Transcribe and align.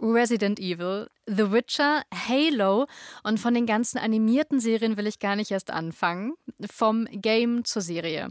Resident 0.00 0.58
Evil, 0.58 1.08
The 1.26 1.52
Witcher, 1.52 2.02
Halo 2.12 2.86
und 3.22 3.38
von 3.38 3.52
den 3.52 3.66
ganzen 3.66 3.98
animierten 3.98 4.58
Serien 4.58 4.96
will 4.96 5.06
ich 5.06 5.18
gar 5.18 5.36
nicht 5.36 5.50
erst 5.50 5.70
anfangen. 5.70 6.34
Vom 6.70 7.06
Game 7.10 7.64
zur 7.64 7.82
Serie. 7.82 8.28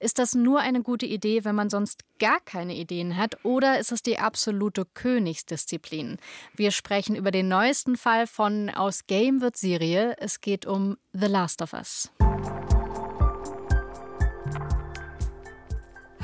Ist 0.00 0.18
das 0.18 0.34
nur 0.34 0.60
eine 0.60 0.82
gute 0.82 1.06
Idee, 1.06 1.44
wenn 1.44 1.54
man 1.54 1.70
sonst 1.70 2.02
gar 2.18 2.40
keine 2.40 2.74
Ideen 2.74 3.16
hat 3.16 3.44
oder 3.44 3.78
ist 3.78 3.92
es 3.92 4.02
die 4.02 4.18
absolute 4.18 4.84
Königsdisziplin? 4.84 6.18
Wir 6.56 6.72
sprechen 6.72 7.14
über 7.14 7.30
den 7.30 7.48
neuesten 7.48 7.96
Fall 7.96 8.26
von 8.26 8.68
Aus 8.70 9.06
Game 9.06 9.40
wird 9.40 9.56
Serie. 9.56 10.16
Es 10.18 10.40
geht 10.40 10.66
um 10.66 10.96
The 11.12 11.26
Last 11.26 11.62
of 11.62 11.72
Us. 11.72 12.10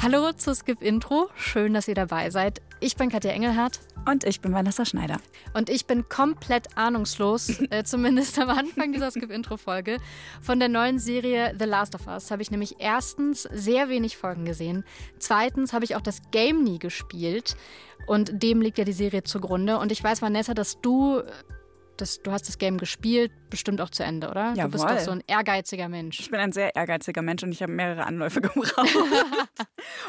Hallo 0.01 0.33
zu 0.33 0.55
Skip 0.55 0.83
Intro. 0.83 1.29
Schön, 1.37 1.75
dass 1.75 1.89
ihr 1.89 1.95
dabei 1.95 2.31
seid. 2.31 2.63
Ich 2.81 2.95
bin 2.95 3.11
Katja 3.11 3.33
Engelhardt. 3.33 3.81
Und 4.07 4.25
ich 4.25 4.41
bin 4.41 4.55
Vanessa 4.55 4.85
Schneider. 4.85 5.19
Und 5.53 5.69
ich 5.69 5.87
bin 5.87 6.09
komplett 6.09 6.79
ahnungslos, 6.79 7.61
äh, 7.71 7.83
zumindest 7.83 8.39
am 8.39 8.51
Anfang 8.51 8.93
dieser 8.93 9.11
Skip-Intro-Folge. 9.11 9.99
Von 10.41 10.61
der 10.61 10.69
neuen 10.69 10.99
Serie 10.99 11.55
The 11.59 11.65
Last 11.65 11.95
of 11.95 12.07
Us 12.07 12.31
habe 12.31 12.41
ich 12.41 12.51
nämlich 12.51 12.77
erstens 12.79 13.43
sehr 13.43 13.89
wenig 13.89 14.17
Folgen 14.17 14.45
gesehen. 14.45 14.85
Zweitens 15.19 15.73
habe 15.73 15.85
ich 15.85 15.97
auch 15.97 16.01
das 16.01 16.23
Game 16.31 16.63
nie 16.63 16.79
gespielt. 16.79 17.57
Und 18.07 18.43
dem 18.43 18.63
liegt 18.63 18.79
ja 18.79 18.85
die 18.85 18.93
Serie 18.93 19.25
zugrunde. 19.25 19.79
Und 19.79 19.93
ich 19.93 20.03
weiß, 20.03 20.23
Vanessa, 20.23 20.55
dass 20.55 20.81
du 20.81 21.23
das, 22.01 22.23
du 22.23 22.33
hast 22.33 22.49
das 22.49 22.59
Game 22.59 22.79
gespielt, 22.79 23.33
bestimmt 23.51 23.81
auch 23.81 23.91
zu 23.91 24.03
Ende, 24.03 24.31
oder? 24.31 24.55
Jawohl. 24.55 24.71
Du 24.71 24.71
bist 24.71 24.85
doch 24.85 24.99
so 24.99 25.11
ein 25.11 25.23
ehrgeiziger 25.27 25.89
Mensch. 25.89 26.21
Ich 26.21 26.31
bin 26.31 26.41
ein 26.41 26.53
sehr 26.53 26.75
ehrgeiziger 26.75 27.23
Mensch 27.23 27.43
und 27.43 27.53
ich 27.53 27.63
habe 27.63 27.73
mehrere 27.73 28.07
Anläufe 28.07 28.41
gebraucht. 28.43 28.75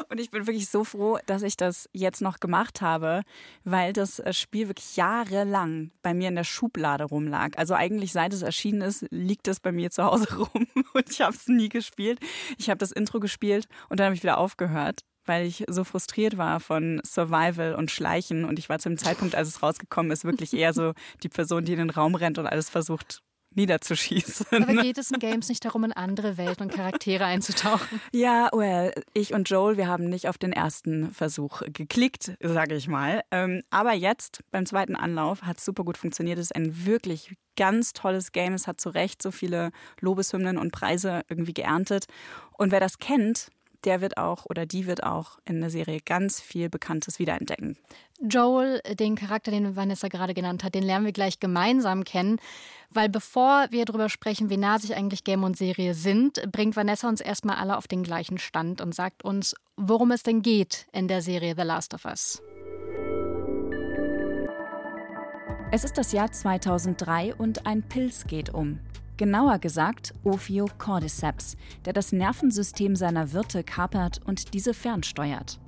und 0.08 0.20
ich 0.20 0.30
bin 0.30 0.46
wirklich 0.46 0.68
so 0.68 0.84
froh, 0.84 1.18
dass 1.26 1.42
ich 1.42 1.56
das 1.56 1.88
jetzt 1.92 2.22
noch 2.22 2.40
gemacht 2.40 2.80
habe, 2.80 3.22
weil 3.64 3.92
das 3.92 4.18
äh, 4.18 4.32
Spiel 4.32 4.68
wirklich 4.68 4.96
jahrelang 4.96 5.90
bei 6.02 6.14
mir 6.14 6.28
in 6.28 6.36
der 6.36 6.44
Schublade 6.44 7.04
rumlag. 7.04 7.56
Also 7.56 7.74
eigentlich 7.74 8.12
seit 8.12 8.32
es 8.32 8.42
erschienen 8.42 8.82
ist, 8.82 9.06
liegt 9.10 9.48
es 9.48 9.60
bei 9.60 9.72
mir 9.72 9.90
zu 9.90 10.04
Hause 10.04 10.28
rum 10.38 10.66
und 10.94 11.10
ich 11.10 11.20
habe 11.20 11.34
es 11.34 11.48
nie 11.48 11.68
gespielt. 11.68 12.20
Ich 12.58 12.70
habe 12.70 12.78
das 12.78 12.92
Intro 12.92 13.20
gespielt 13.20 13.66
und 13.88 14.00
dann 14.00 14.06
habe 14.06 14.14
ich 14.14 14.22
wieder 14.22 14.38
aufgehört 14.38 15.04
weil 15.24 15.46
ich 15.46 15.64
so 15.68 15.84
frustriert 15.84 16.36
war 16.36 16.60
von 16.60 17.00
Survival 17.04 17.74
und 17.74 17.90
Schleichen. 17.90 18.44
Und 18.44 18.58
ich 18.58 18.68
war 18.68 18.78
zu 18.78 18.88
dem 18.88 18.98
Zeitpunkt, 18.98 19.34
als 19.34 19.48
es 19.48 19.62
rausgekommen 19.62 20.12
ist, 20.12 20.24
wirklich 20.24 20.52
eher 20.52 20.72
so 20.72 20.92
die 21.22 21.28
Person, 21.28 21.64
die 21.64 21.72
in 21.72 21.78
den 21.78 21.90
Raum 21.90 22.14
rennt 22.14 22.38
und 22.38 22.46
alles 22.46 22.70
versucht 22.70 23.22
niederzuschießen. 23.54 24.46
Aber 24.62 24.82
geht 24.82 24.98
es 24.98 25.10
in 25.10 25.18
Games 25.18 25.48
nicht 25.48 25.64
darum, 25.64 25.84
in 25.84 25.92
andere 25.92 26.36
Welten 26.36 26.66
und 26.66 26.72
Charaktere 26.72 27.24
einzutauchen? 27.24 28.00
Ja, 28.12 28.48
well, 28.52 28.92
ich 29.12 29.34
und 29.34 29.48
Joel, 29.48 29.76
wir 29.76 29.88
haben 29.88 30.08
nicht 30.08 30.28
auf 30.28 30.38
den 30.38 30.52
ersten 30.52 31.10
Versuch 31.12 31.62
geklickt, 31.72 32.32
sage 32.40 32.74
ich 32.74 32.88
mal. 32.88 33.22
Ähm, 33.30 33.62
aber 33.70 33.92
jetzt, 33.92 34.40
beim 34.50 34.66
zweiten 34.66 34.96
Anlauf, 34.96 35.42
hat 35.42 35.58
es 35.58 35.64
super 35.64 35.84
gut 35.84 35.98
funktioniert. 35.98 36.38
Es 36.38 36.46
ist 36.46 36.56
ein 36.56 36.86
wirklich 36.86 37.34
ganz 37.56 37.92
tolles 37.92 38.32
Game. 38.32 38.54
Es 38.54 38.66
hat 38.66 38.80
zu 38.80 38.90
Recht 38.90 39.20
so 39.22 39.30
viele 39.30 39.70
Lobeshymnen 40.00 40.56
und 40.56 40.72
Preise 40.72 41.22
irgendwie 41.28 41.54
geerntet. 41.54 42.06
Und 42.52 42.70
wer 42.70 42.80
das 42.80 42.98
kennt, 42.98 43.50
der 43.84 44.00
wird 44.00 44.16
auch 44.16 44.46
oder 44.46 44.66
die 44.66 44.86
wird 44.86 45.02
auch 45.02 45.38
in 45.44 45.60
der 45.60 45.70
Serie 45.70 46.00
ganz 46.04 46.40
viel 46.40 46.68
Bekanntes 46.68 47.18
wiederentdecken. 47.18 47.76
Joel, 48.20 48.80
den 48.98 49.14
Charakter, 49.14 49.50
den 49.50 49.76
Vanessa 49.76 50.08
gerade 50.08 50.34
genannt 50.34 50.62
hat, 50.62 50.74
den 50.74 50.82
lernen 50.82 51.06
wir 51.06 51.12
gleich 51.12 51.40
gemeinsam 51.40 52.04
kennen. 52.04 52.38
Weil 52.90 53.08
bevor 53.08 53.68
wir 53.70 53.84
darüber 53.84 54.08
sprechen, 54.08 54.50
wie 54.50 54.56
nah 54.56 54.78
sich 54.78 54.94
eigentlich 54.94 55.24
Game 55.24 55.44
und 55.44 55.56
Serie 55.56 55.94
sind, 55.94 56.42
bringt 56.50 56.76
Vanessa 56.76 57.08
uns 57.08 57.20
erstmal 57.20 57.56
alle 57.56 57.76
auf 57.78 57.88
den 57.88 58.02
gleichen 58.02 58.38
Stand 58.38 58.80
und 58.80 58.94
sagt 58.94 59.24
uns, 59.24 59.54
worum 59.76 60.10
es 60.10 60.22
denn 60.22 60.42
geht 60.42 60.86
in 60.92 61.08
der 61.08 61.22
Serie 61.22 61.54
The 61.56 61.62
Last 61.62 61.94
of 61.94 62.04
Us. 62.04 62.42
Es 65.72 65.84
ist 65.84 65.96
das 65.96 66.10
Jahr 66.10 66.32
2003 66.32 67.36
und 67.36 67.64
ein 67.64 67.82
Pilz 67.88 68.26
geht 68.26 68.52
um. 68.52 68.80
Genauer 69.20 69.58
gesagt 69.58 70.14
Ophiocordyceps, 70.24 71.58
der 71.84 71.92
das 71.92 72.10
Nervensystem 72.10 72.96
seiner 72.96 73.34
Wirte 73.34 73.62
kapert 73.62 74.18
und 74.24 74.54
diese 74.54 74.72
fernsteuert. 74.72 75.60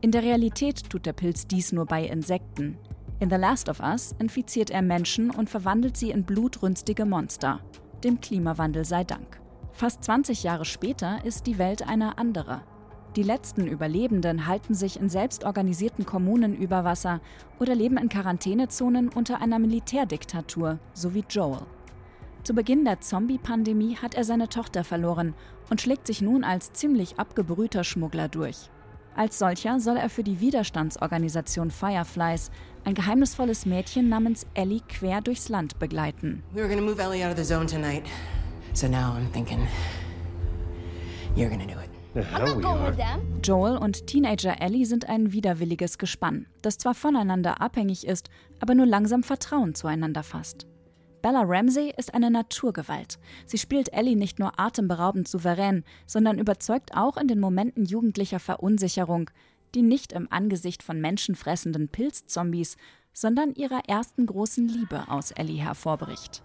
In 0.00 0.10
der 0.10 0.24
Realität 0.24 0.90
tut 0.90 1.06
der 1.06 1.12
Pilz 1.12 1.46
dies 1.46 1.70
nur 1.70 1.86
bei 1.86 2.04
Insekten. 2.04 2.76
In 3.20 3.30
The 3.30 3.36
Last 3.36 3.68
of 3.68 3.78
Us 3.78 4.16
infiziert 4.18 4.70
er 4.70 4.82
Menschen 4.82 5.30
und 5.30 5.48
verwandelt 5.48 5.96
sie 5.96 6.10
in 6.10 6.24
blutrünstige 6.24 7.06
Monster. 7.06 7.60
Dem 8.02 8.20
Klimawandel 8.20 8.84
sei 8.84 9.04
Dank. 9.04 9.40
Fast 9.70 10.02
20 10.02 10.42
Jahre 10.42 10.64
später 10.64 11.24
ist 11.24 11.46
die 11.46 11.58
Welt 11.58 11.86
eine 11.86 12.18
andere. 12.18 12.62
Die 13.14 13.22
letzten 13.22 13.68
Überlebenden 13.68 14.48
halten 14.48 14.74
sich 14.74 14.98
in 14.98 15.08
selbstorganisierten 15.08 16.04
Kommunen 16.04 16.56
über 16.56 16.82
Wasser 16.82 17.20
oder 17.60 17.76
leben 17.76 17.96
in 17.96 18.08
Quarantänezonen 18.08 19.08
unter 19.08 19.40
einer 19.40 19.60
Militärdiktatur, 19.60 20.80
so 20.94 21.14
wie 21.14 21.22
Joel. 21.30 21.60
Zu 22.44 22.54
Beginn 22.54 22.84
der 22.84 23.00
Zombie-Pandemie 23.00 23.96
hat 23.96 24.16
er 24.16 24.24
seine 24.24 24.48
Tochter 24.48 24.82
verloren 24.82 25.34
und 25.70 25.80
schlägt 25.80 26.08
sich 26.08 26.20
nun 26.20 26.42
als 26.42 26.72
ziemlich 26.72 27.18
abgebrühter 27.20 27.84
Schmuggler 27.84 28.28
durch. 28.28 28.68
Als 29.14 29.38
solcher 29.38 29.78
soll 29.78 29.96
er 29.96 30.10
für 30.10 30.24
die 30.24 30.40
Widerstandsorganisation 30.40 31.70
Fireflies 31.70 32.50
ein 32.84 32.94
geheimnisvolles 32.94 33.64
Mädchen 33.64 34.08
namens 34.08 34.44
Ellie 34.54 34.80
quer 34.88 35.20
durchs 35.20 35.50
Land 35.50 35.78
begleiten. 35.78 36.42
We 36.52 36.62
were 36.62 36.68
gonna 36.68 36.82
move 36.82 37.00
Ellie 37.00 37.24
out 37.24 37.30
of 37.30 37.38
the 37.38 37.44
zone 37.44 37.66
tonight. 37.66 38.02
So 38.72 38.88
now 38.88 39.14
I'm 39.16 39.30
thinking 39.32 39.68
you're 41.36 41.48
gonna 41.48 41.66
do 41.66 41.78
it. 41.78 41.92
Joel 43.42 43.78
und 43.78 44.06
Teenager 44.06 44.60
Ellie 44.60 44.84
sind 44.84 45.08
ein 45.08 45.32
widerwilliges 45.32 45.96
Gespann, 45.96 46.46
das 46.60 46.76
zwar 46.76 46.94
voneinander 46.94 47.62
abhängig 47.62 48.06
ist, 48.06 48.28
aber 48.60 48.74
nur 48.74 48.84
langsam 48.84 49.22
Vertrauen 49.22 49.74
zueinander 49.74 50.22
fasst. 50.22 50.66
Bella 51.22 51.44
Ramsey 51.46 51.94
ist 51.96 52.14
eine 52.14 52.32
Naturgewalt. 52.32 53.20
Sie 53.46 53.56
spielt 53.56 53.92
Ellie 53.92 54.16
nicht 54.16 54.40
nur 54.40 54.58
atemberaubend 54.58 55.28
souverän, 55.28 55.84
sondern 56.04 56.40
überzeugt 56.40 56.90
auch 56.94 57.16
in 57.16 57.28
den 57.28 57.38
Momenten 57.38 57.84
jugendlicher 57.84 58.40
Verunsicherung, 58.40 59.30
die 59.76 59.82
nicht 59.82 60.12
im 60.12 60.26
Angesicht 60.30 60.82
von 60.82 61.00
menschenfressenden 61.00 61.88
Pilzzombies, 61.88 62.76
sondern 63.12 63.54
ihrer 63.54 63.88
ersten 63.88 64.26
großen 64.26 64.66
Liebe 64.66 65.04
aus 65.08 65.30
Ellie 65.30 65.62
hervorbricht. 65.62 66.42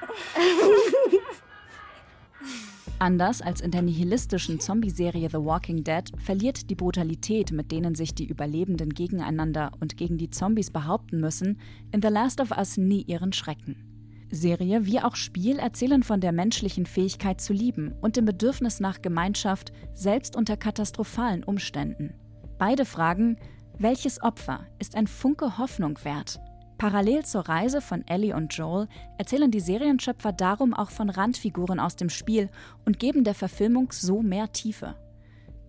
Anders 2.98 3.42
als 3.42 3.60
in 3.60 3.70
der 3.72 3.82
nihilistischen 3.82 4.58
Zombie-Serie 4.58 5.28
The 5.28 5.36
Walking 5.36 5.84
Dead 5.84 6.10
verliert 6.16 6.70
die 6.70 6.74
Brutalität, 6.74 7.52
mit 7.52 7.70
denen 7.70 7.94
sich 7.94 8.14
die 8.14 8.26
Überlebenden 8.26 8.88
gegeneinander 8.88 9.72
und 9.80 9.98
gegen 9.98 10.16
die 10.16 10.30
Zombies 10.30 10.70
behaupten 10.70 11.20
müssen, 11.20 11.60
in 11.92 12.00
The 12.00 12.08
Last 12.08 12.40
of 12.40 12.56
Us 12.56 12.78
nie 12.78 13.02
ihren 13.02 13.34
Schrecken. 13.34 14.26
Serie 14.30 14.86
wie 14.86 15.00
auch 15.00 15.14
Spiel 15.14 15.58
erzählen 15.58 16.02
von 16.02 16.22
der 16.22 16.32
menschlichen 16.32 16.86
Fähigkeit 16.86 17.38
zu 17.38 17.52
lieben 17.52 17.92
und 18.00 18.16
dem 18.16 18.24
Bedürfnis 18.24 18.80
nach 18.80 19.02
Gemeinschaft, 19.02 19.72
selbst 19.92 20.34
unter 20.34 20.56
katastrophalen 20.56 21.44
Umständen. 21.44 22.14
Beide 22.58 22.86
fragen, 22.86 23.36
welches 23.78 24.22
Opfer 24.22 24.66
ist 24.78 24.96
ein 24.96 25.06
Funke 25.06 25.58
Hoffnung 25.58 25.98
wert? 26.02 26.40
Parallel 26.78 27.24
zur 27.24 27.48
Reise 27.48 27.80
von 27.80 28.06
Ellie 28.06 28.34
und 28.36 28.52
Joel 28.54 28.88
erzählen 29.16 29.50
die 29.50 29.60
Serienschöpfer 29.60 30.32
darum 30.32 30.74
auch 30.74 30.90
von 30.90 31.08
Randfiguren 31.08 31.80
aus 31.80 31.96
dem 31.96 32.10
Spiel 32.10 32.50
und 32.84 32.98
geben 32.98 33.24
der 33.24 33.34
Verfilmung 33.34 33.92
so 33.92 34.20
mehr 34.20 34.52
Tiefe. 34.52 34.94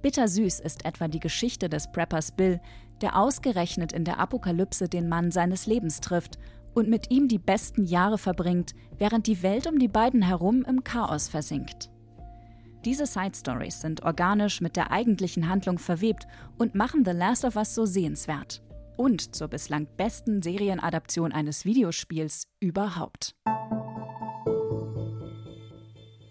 Bittersüß 0.01 0.59
ist 0.59 0.85
etwa 0.85 1.07
die 1.07 1.21
Geschichte 1.21 1.69
des 1.69 1.91
Preppers 1.91 2.31
Bill, 2.31 2.59
der 3.01 3.17
ausgerechnet 3.17 3.93
in 3.93 4.03
der 4.03 4.19
Apokalypse 4.19 4.89
den 4.89 5.07
Mann 5.07 5.31
seines 5.31 5.65
Lebens 5.65 6.01
trifft 6.01 6.37
und 6.73 6.89
mit 6.89 7.09
ihm 7.09 7.29
die 7.29 7.39
besten 7.39 7.85
Jahre 7.85 8.17
verbringt, 8.17 8.75
während 8.97 9.27
die 9.27 9.41
Welt 9.43 9.65
um 9.65 9.79
die 9.79 9.87
beiden 9.87 10.21
herum 10.21 10.65
im 10.67 10.83
Chaos 10.83 11.29
versinkt. 11.29 11.89
Diese 12.83 13.05
Side 13.05 13.35
Stories 13.35 13.79
sind 13.79 14.03
organisch 14.03 14.59
mit 14.59 14.75
der 14.75 14.91
eigentlichen 14.91 15.47
Handlung 15.47 15.79
verwebt 15.79 16.27
und 16.57 16.75
machen 16.75 17.05
The 17.05 17.11
Last 17.11 17.45
of 17.45 17.55
Us 17.55 17.73
so 17.73 17.85
sehenswert 17.85 18.61
und 18.97 19.35
zur 19.35 19.47
bislang 19.47 19.87
besten 19.95 20.41
Serienadaption 20.41 21.31
eines 21.31 21.63
Videospiels 21.63 22.47
überhaupt. 22.59 23.35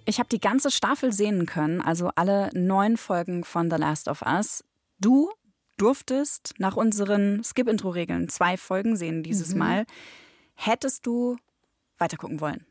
Ich 0.05 0.19
habe 0.19 0.29
die 0.29 0.41
ganze 0.41 0.71
Staffel 0.71 1.13
sehen 1.13 1.47
können, 1.47 1.81
also 1.81 2.11
alle 2.15 2.51
neun 2.53 2.97
Folgen 2.97 3.43
von 3.43 3.71
The 3.71 3.77
Last 3.77 4.09
of 4.09 4.23
Us. 4.23 4.65
Du 5.01 5.31
durftest 5.79 6.55
nach 6.59 6.77
unseren 6.77 7.43
Skip-Intro-Regeln 7.43 8.29
zwei 8.29 8.57
Folgen 8.57 8.97
sehen 8.97 9.23
dieses 9.23 9.53
mhm. 9.53 9.59
Mal. 9.59 9.87
Hättest 10.55 11.07
du 11.07 11.37
weitergucken 11.99 12.41
wollen? 12.41 12.65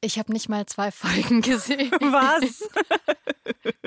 Ich 0.00 0.18
habe 0.18 0.32
nicht 0.32 0.48
mal 0.48 0.66
zwei 0.66 0.90
Folgen 0.92 1.42
gesehen. 1.42 1.90
Was? 1.90 2.68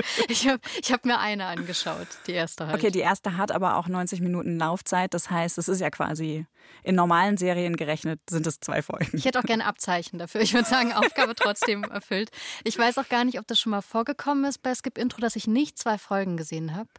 ich 0.28 0.48
habe 0.48 0.60
ich 0.82 0.92
hab 0.92 1.06
mir 1.06 1.20
eine 1.20 1.46
angeschaut, 1.46 2.08
die 2.28 2.34
erste 2.34 2.68
halt. 2.68 2.76
Okay, 2.76 2.92
die 2.92 3.00
erste 3.00 3.38
hat 3.38 3.52
aber 3.52 3.78
auch 3.78 3.88
90 3.88 4.22
Minuten 4.22 4.58
Laufzeit. 4.58 5.14
Das 5.14 5.30
heißt, 5.30 5.58
es 5.58 5.68
ist 5.68 5.80
ja 5.80 5.90
quasi 5.90 6.46
in 6.84 6.96
normalen 6.96 7.38
Serien 7.38 7.78
gerechnet, 7.78 8.20
sind 8.30 8.46
es 8.48 8.60
zwei 8.60 8.82
Folgen. 8.82 9.10
Ich 9.14 9.26
hätte 9.26 9.40
auch 9.40 9.44
gerne 9.44 9.66
Abzeichen 9.66 10.20
dafür. 10.20 10.42
Ich 10.42 10.54
würde 10.54 10.68
sagen, 10.68 10.94
Aufgabe 10.94 11.36
trotzdem 11.36 11.84
erfüllt. 11.92 12.32
Ich 12.64 12.78
weiß 12.78 12.98
auch 12.98 13.08
gar 13.08 13.24
nicht, 13.24 13.40
ob 13.40 13.48
das 13.48 13.60
schon 13.60 13.72
mal 13.72 13.82
vorgekommen 13.82 14.46
ist 14.46 14.62
bei 14.62 14.76
Skip 14.76 14.98
Intro, 14.98 15.22
dass 15.22 15.36
ich 15.36 15.48
nicht 15.48 15.78
zwei 15.78 15.98
Folgen 15.98 16.38
gesehen 16.38 16.76
habe. 16.76 16.90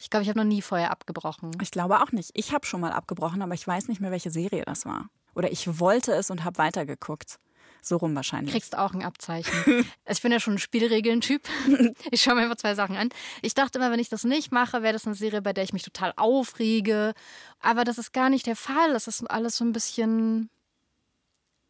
Ich 0.00 0.10
glaube, 0.10 0.22
ich 0.22 0.28
habe 0.28 0.38
noch 0.38 0.46
nie 0.46 0.62
vorher 0.62 0.90
abgebrochen. 0.90 1.52
Ich 1.62 1.70
glaube 1.70 2.02
auch 2.02 2.12
nicht. 2.12 2.30
Ich 2.34 2.52
habe 2.52 2.66
schon 2.66 2.80
mal 2.80 2.92
abgebrochen, 2.92 3.42
aber 3.42 3.54
ich 3.54 3.66
weiß 3.66 3.88
nicht 3.88 4.00
mehr, 4.00 4.10
welche 4.10 4.30
Serie 4.30 4.64
das 4.64 4.84
war. 4.84 5.08
Oder 5.34 5.50
ich 5.50 5.80
wollte 5.80 6.12
es 6.12 6.30
und 6.30 6.44
habe 6.44 6.58
weitergeguckt. 6.58 7.38
So 7.80 7.96
rum 7.96 8.14
wahrscheinlich. 8.14 8.52
Kriegst 8.52 8.76
auch 8.76 8.94
ein 8.94 9.02
Abzeichen. 9.02 9.88
ich 10.08 10.22
bin 10.22 10.32
ja 10.32 10.40
schon 10.40 10.54
ein 10.54 10.58
Spielregeln-Typ. 10.58 11.42
Ich 12.10 12.22
schaue 12.22 12.34
mir 12.34 12.42
einfach 12.42 12.56
zwei 12.56 12.74
Sachen 12.74 12.96
an. 12.96 13.08
Ich 13.42 13.54
dachte 13.54 13.78
immer, 13.78 13.90
wenn 13.90 13.98
ich 13.98 14.08
das 14.08 14.24
nicht 14.24 14.52
mache, 14.52 14.82
wäre 14.82 14.92
das 14.92 15.06
eine 15.06 15.14
Serie, 15.14 15.42
bei 15.42 15.52
der 15.52 15.64
ich 15.64 15.72
mich 15.72 15.82
total 15.82 16.12
aufrege. 16.16 17.14
Aber 17.60 17.84
das 17.84 17.98
ist 17.98 18.12
gar 18.12 18.30
nicht 18.30 18.46
der 18.46 18.56
Fall. 18.56 18.92
Das 18.92 19.08
ist 19.08 19.22
alles 19.24 19.56
so 19.56 19.64
ein 19.64 19.72
bisschen 19.72 20.50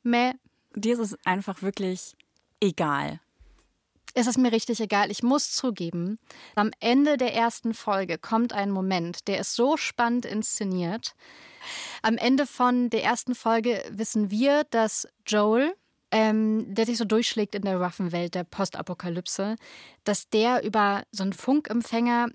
meh. 0.02 0.32
Dir 0.74 0.94
ist 0.94 1.00
es 1.00 1.26
einfach 1.26 1.62
wirklich 1.62 2.14
egal. 2.60 3.20
Es 4.18 4.26
ist 4.26 4.38
mir 4.38 4.50
richtig 4.50 4.80
egal. 4.80 5.10
Ich 5.10 5.22
muss 5.22 5.52
zugeben, 5.52 6.18
am 6.54 6.70
Ende 6.80 7.18
der 7.18 7.34
ersten 7.34 7.74
Folge 7.74 8.16
kommt 8.16 8.54
ein 8.54 8.70
Moment, 8.70 9.28
der 9.28 9.38
ist 9.38 9.54
so 9.54 9.76
spannend 9.76 10.24
inszeniert. 10.24 11.14
Am 12.00 12.16
Ende 12.16 12.46
von 12.46 12.88
der 12.88 13.04
ersten 13.04 13.34
Folge 13.34 13.84
wissen 13.90 14.30
wir, 14.30 14.64
dass 14.70 15.06
Joel, 15.26 15.74
ähm, 16.10 16.74
der 16.74 16.86
sich 16.86 16.98
so 16.98 17.04
durchschlägt 17.04 17.54
in 17.54 17.62
der 17.62 17.78
roughen 17.78 18.12
Welt 18.12 18.34
der 18.34 18.44
Postapokalypse, 18.44 19.56
dass 20.04 20.28
der 20.28 20.64
über 20.64 21.02
so 21.10 21.22
einen 21.22 21.32
Funkempfänger 21.32 22.28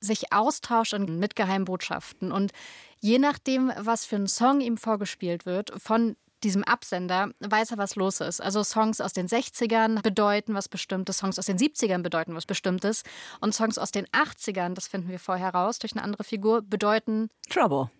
sich 0.00 0.32
austauscht 0.32 0.98
mit 0.98 1.36
Geheimbotschaften. 1.36 2.32
Und 2.32 2.52
je 3.00 3.18
nachdem, 3.18 3.72
was 3.78 4.04
für 4.04 4.16
ein 4.16 4.26
Song 4.26 4.60
ihm 4.60 4.76
vorgespielt 4.76 5.46
wird, 5.46 5.72
von 5.80 6.16
diesem 6.42 6.64
Absender 6.64 7.30
weiß 7.40 7.70
er, 7.70 7.78
was 7.78 7.94
los 7.94 8.20
ist. 8.20 8.40
Also 8.40 8.64
Songs 8.64 9.00
aus 9.00 9.12
den 9.12 9.28
60ern 9.28 10.02
bedeuten 10.02 10.54
was 10.54 10.68
Bestimmtes, 10.68 11.18
Songs 11.18 11.38
aus 11.38 11.46
den 11.46 11.56
70ern 11.56 12.02
bedeuten 12.02 12.34
was 12.34 12.46
Bestimmtes 12.46 13.04
und 13.40 13.54
Songs 13.54 13.78
aus 13.78 13.92
den 13.92 14.06
80ern, 14.06 14.74
das 14.74 14.88
finden 14.88 15.08
wir 15.08 15.20
vorher 15.20 15.50
raus 15.50 15.78
durch 15.78 15.92
eine 15.92 16.02
andere 16.02 16.24
Figur, 16.24 16.62
bedeuten 16.62 17.28
Trouble. 17.48 17.90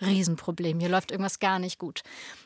Riesenproblem, 0.00 0.80
hier 0.80 0.88
läuft 0.88 1.10
irgendwas 1.10 1.40
gar 1.40 1.58
nicht 1.58 1.78
gut. 1.78 2.02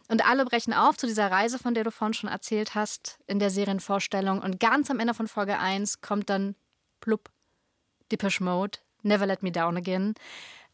Und 0.09 0.25
alle 0.27 0.45
brechen 0.45 0.73
auf 0.73 0.97
zu 0.97 1.07
dieser 1.07 1.31
Reise, 1.31 1.59
von 1.59 1.75
der 1.75 1.85
du 1.85 1.91
vorhin 1.91 2.15
schon 2.15 2.31
erzählt 2.31 2.75
hast, 2.75 3.19
in 3.27 3.39
der 3.39 3.51
Serienvorstellung. 3.51 4.41
Und 4.41 4.61
ganz 4.61 4.91
am 4.91 5.01
Ende 5.01 5.15
von 5.15 5.29
Folge 5.29 5.59
1 5.59 6.01
kommt 6.01 6.31
dann 6.31 6.55
plupp, 7.01 7.31
Depeche 8.11 8.43
Mode, 8.43 8.79
Never 9.03 9.27
Let 9.27 9.43
Me 9.43 9.53
Down 9.53 9.77
Again. 9.77 10.15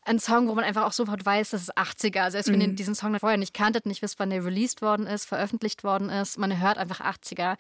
Ein 0.03 0.19
Song, 0.19 0.49
wo 0.49 0.55
man 0.55 0.65
einfach 0.65 0.85
auch 0.85 0.93
sofort 0.93 1.27
weiß, 1.27 1.51
das 1.51 1.63
ist 1.63 1.77
80er. 1.77 2.31
Selbst 2.31 2.51
wenn 2.51 2.61
ihr 2.61 2.69
mhm. 2.69 2.77
diesen 2.77 2.95
Song 2.95 3.19
vorher 3.19 3.39
nicht 3.39 3.55
kanntet, 3.55 3.85
nicht 3.85 4.01
wisst, 4.01 4.19
wann 4.19 4.31
der 4.31 4.45
released 4.45 4.81
worden 4.81 5.07
ist, 5.07 5.27
veröffentlicht 5.27 5.85
worden 5.85 6.09
ist, 6.09 6.39
man 6.39 6.61
hört 6.61 6.79
einfach 6.79 7.01
80er. 7.01 7.57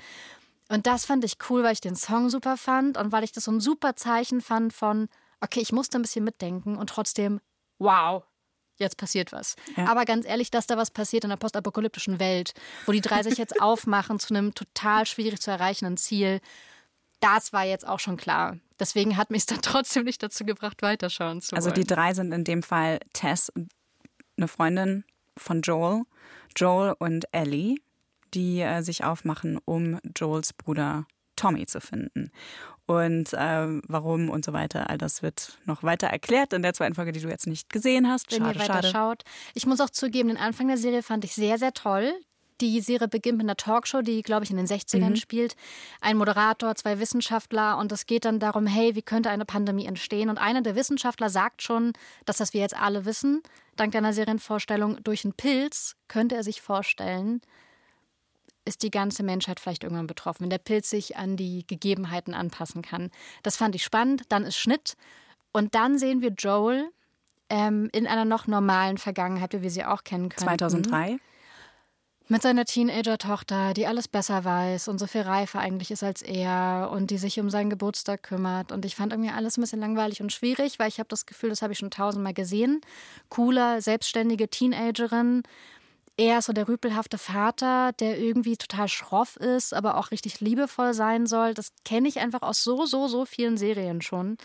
Und 0.68 0.86
das 0.86 1.06
fand 1.06 1.24
ich 1.24 1.36
cool, 1.48 1.62
weil 1.62 1.72
ich 1.72 1.80
den 1.80 1.96
Song 1.96 2.30
super 2.30 2.56
fand 2.56 2.96
und 2.96 3.12
weil 3.12 3.24
ich 3.24 3.32
das 3.32 3.44
so 3.44 3.50
ein 3.50 3.60
super 3.60 3.96
Zeichen 3.96 4.40
fand 4.40 4.72
von, 4.72 5.08
okay, 5.40 5.60
ich 5.60 5.72
musste 5.72 5.98
ein 5.98 6.02
bisschen 6.02 6.24
mitdenken 6.24 6.76
und 6.76 6.90
trotzdem, 6.90 7.40
wow, 7.78 8.24
jetzt 8.78 8.96
passiert 8.96 9.32
was. 9.32 9.56
Ja. 9.76 9.86
Aber 9.86 10.04
ganz 10.04 10.26
ehrlich, 10.26 10.50
dass 10.50 10.66
da 10.66 10.76
was 10.76 10.90
passiert 10.90 11.24
in 11.24 11.30
der 11.30 11.36
postapokalyptischen 11.36 12.20
Welt, 12.20 12.54
wo 12.86 12.92
die 12.92 13.00
drei 13.00 13.22
sich 13.22 13.38
jetzt 13.38 13.60
aufmachen 13.60 14.18
zu 14.18 14.34
einem 14.34 14.54
total 14.54 15.06
schwierig 15.06 15.40
zu 15.40 15.50
erreichenden 15.50 15.96
Ziel, 15.96 16.40
das 17.20 17.52
war 17.52 17.64
jetzt 17.64 17.86
auch 17.86 18.00
schon 18.00 18.16
klar. 18.16 18.58
Deswegen 18.78 19.16
hat 19.16 19.30
mich 19.30 19.40
es 19.40 19.46
dann 19.46 19.62
trotzdem 19.62 20.04
nicht 20.04 20.22
dazu 20.22 20.44
gebracht, 20.44 20.82
weiterschauen 20.82 21.40
zu 21.40 21.52
wollen. 21.52 21.58
Also 21.58 21.70
die 21.70 21.86
drei 21.86 22.14
sind 22.14 22.32
in 22.32 22.44
dem 22.44 22.62
Fall 22.62 23.00
Tess, 23.12 23.52
eine 24.36 24.48
Freundin 24.48 25.04
von 25.36 25.62
Joel, 25.62 26.04
Joel 26.56 26.94
und 26.98 27.26
Ellie, 27.32 27.76
die 28.34 28.60
äh, 28.60 28.82
sich 28.82 29.04
aufmachen, 29.04 29.58
um 29.64 29.98
Joels 30.16 30.52
Bruder 30.52 31.06
Tommy 31.38 31.66
zu 31.66 31.80
finden. 31.80 32.30
Und 32.86 33.34
äh, 33.34 33.80
warum 33.86 34.30
und 34.30 34.44
so 34.44 34.54
weiter, 34.54 34.88
all 34.88 34.96
das 34.96 35.22
wird 35.22 35.58
noch 35.66 35.82
weiter 35.82 36.06
erklärt 36.06 36.54
in 36.54 36.62
der 36.62 36.72
zweiten 36.72 36.94
Folge, 36.94 37.12
die 37.12 37.20
du 37.20 37.28
jetzt 37.28 37.46
nicht 37.46 37.70
gesehen 37.70 38.08
hast. 38.08 38.32
Wenn 38.32 38.38
schade, 38.38 38.58
ihr 38.58 38.60
weiter 38.62 38.72
schade. 38.74 38.88
schaut. 38.88 39.24
Ich 39.54 39.66
muss 39.66 39.80
auch 39.80 39.90
zugeben, 39.90 40.28
den 40.28 40.38
Anfang 40.38 40.68
der 40.68 40.78
Serie 40.78 41.02
fand 41.02 41.24
ich 41.24 41.34
sehr, 41.34 41.58
sehr 41.58 41.74
toll. 41.74 42.14
Die 42.62 42.80
Serie 42.80 43.06
beginnt 43.06 43.36
mit 43.36 43.44
einer 43.44 43.56
Talkshow, 43.56 44.00
die, 44.00 44.22
glaube 44.22 44.44
ich, 44.44 44.50
in 44.50 44.56
den 44.56 44.66
60ern 44.66 45.10
mhm. 45.10 45.16
spielt. 45.16 45.54
Ein 46.00 46.16
Moderator, 46.16 46.74
zwei 46.74 46.98
Wissenschaftler 46.98 47.76
und 47.76 47.92
es 47.92 48.06
geht 48.06 48.24
dann 48.24 48.40
darum, 48.40 48.66
hey, 48.66 48.96
wie 48.96 49.02
könnte 49.02 49.30
eine 49.30 49.44
Pandemie 49.44 49.86
entstehen? 49.86 50.30
Und 50.30 50.38
einer 50.38 50.62
der 50.62 50.74
Wissenschaftler 50.74 51.28
sagt 51.28 51.62
schon, 51.62 51.92
dass 52.24 52.38
das 52.38 52.54
wir 52.54 52.62
jetzt 52.62 52.76
alle 52.76 53.04
wissen, 53.04 53.42
dank 53.76 53.92
deiner 53.92 54.14
Serienvorstellung, 54.14 54.96
durch 55.04 55.24
einen 55.24 55.34
Pilz 55.34 55.94
könnte 56.08 56.34
er 56.34 56.42
sich 56.42 56.62
vorstellen, 56.62 57.42
ist 58.68 58.82
die 58.82 58.90
ganze 58.90 59.22
Menschheit 59.22 59.58
vielleicht 59.58 59.82
irgendwann 59.82 60.06
betroffen, 60.06 60.42
wenn 60.42 60.50
der 60.50 60.58
Pilz 60.58 60.90
sich 60.90 61.16
an 61.16 61.36
die 61.36 61.66
Gegebenheiten 61.66 62.34
anpassen 62.34 62.82
kann. 62.82 63.10
Das 63.42 63.56
fand 63.56 63.74
ich 63.74 63.82
spannend. 63.82 64.22
Dann 64.28 64.44
ist 64.44 64.56
Schnitt. 64.56 64.96
Und 65.52 65.74
dann 65.74 65.98
sehen 65.98 66.20
wir 66.20 66.30
Joel 66.30 66.90
ähm, 67.48 67.88
in 67.92 68.06
einer 68.06 68.24
noch 68.24 68.46
normalen 68.46 68.98
Vergangenheit, 68.98 69.54
wie 69.54 69.62
wir 69.62 69.70
sie 69.70 69.84
auch 69.84 70.04
kennen 70.04 70.28
können. 70.28 70.46
2003? 70.46 71.18
Mit 72.30 72.42
seiner 72.42 72.66
Teenager-Tochter, 72.66 73.72
die 73.72 73.86
alles 73.86 74.06
besser 74.06 74.44
weiß 74.44 74.88
und 74.88 74.98
so 74.98 75.06
viel 75.06 75.22
reifer 75.22 75.60
eigentlich 75.60 75.90
ist 75.90 76.02
als 76.02 76.20
er 76.20 76.90
und 76.92 77.10
die 77.10 77.16
sich 77.16 77.40
um 77.40 77.48
seinen 77.48 77.70
Geburtstag 77.70 78.22
kümmert. 78.22 78.70
Und 78.70 78.84
ich 78.84 78.96
fand 78.96 79.14
irgendwie 79.14 79.30
alles 79.30 79.56
ein 79.56 79.62
bisschen 79.62 79.80
langweilig 79.80 80.20
und 80.20 80.30
schwierig, 80.30 80.78
weil 80.78 80.88
ich 80.88 80.98
habe 80.98 81.08
das 81.08 81.24
Gefühl, 81.24 81.48
das 81.48 81.62
habe 81.62 81.72
ich 81.72 81.78
schon 81.78 81.90
tausendmal 81.90 82.34
gesehen. 82.34 82.82
Cooler, 83.30 83.80
selbstständige 83.80 84.48
Teenagerin 84.48 85.42
er 86.18 86.40
ist 86.40 86.46
so 86.46 86.52
der 86.52 86.68
rüpelhafte 86.68 87.16
Vater, 87.16 87.92
der 87.92 88.18
irgendwie 88.18 88.56
total 88.56 88.88
schroff 88.88 89.36
ist, 89.36 89.72
aber 89.72 89.96
auch 89.96 90.10
richtig 90.10 90.40
liebevoll 90.40 90.92
sein 90.92 91.26
soll. 91.26 91.54
Das 91.54 91.70
kenne 91.84 92.08
ich 92.08 92.18
einfach 92.18 92.42
aus 92.42 92.62
so, 92.64 92.86
so, 92.86 93.06
so 93.06 93.24
vielen 93.24 93.56
Serien 93.56 94.02
schon. 94.02 94.36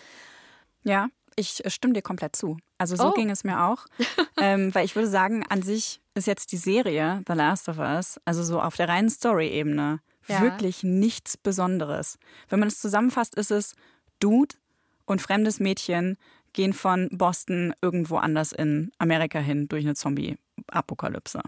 Ja, 0.83 1.07
ich 1.35 1.63
stimme 1.65 1.95
dir 1.95 2.03
komplett 2.03 2.35
zu. 2.35 2.57
Also 2.77 2.95
so 2.95 3.09
oh. 3.09 3.13
ging 3.13 3.31
es 3.31 3.43
mir 3.43 3.63
auch. 3.63 3.87
ähm, 4.37 4.73
weil 4.75 4.85
ich 4.85 4.95
würde 4.95 5.07
sagen, 5.07 5.43
an 5.49 5.63
sich 5.63 5.99
ist 6.13 6.27
jetzt 6.27 6.51
die 6.51 6.57
Serie 6.57 7.23
The 7.27 7.33
Last 7.33 7.67
of 7.67 7.79
Us, 7.79 8.19
also 8.23 8.43
so 8.43 8.61
auf 8.61 8.75
der 8.75 8.87
reinen 8.87 9.09
Story-Ebene, 9.09 9.99
ja. 10.27 10.41
wirklich 10.41 10.83
nichts 10.83 11.37
Besonderes. 11.37 12.19
Wenn 12.49 12.59
man 12.59 12.67
es 12.67 12.79
zusammenfasst, 12.79 13.33
ist 13.33 13.49
es 13.49 13.73
Dude 14.19 14.55
und 15.05 15.23
fremdes 15.23 15.59
Mädchen 15.59 16.17
gehen 16.53 16.73
von 16.73 17.09
Boston 17.11 17.73
irgendwo 17.81 18.17
anders 18.17 18.51
in 18.51 18.91
Amerika 18.99 19.39
hin 19.39 19.67
durch 19.67 19.83
eine 19.83 19.95
Zombie-Apokalypse. 19.95 21.41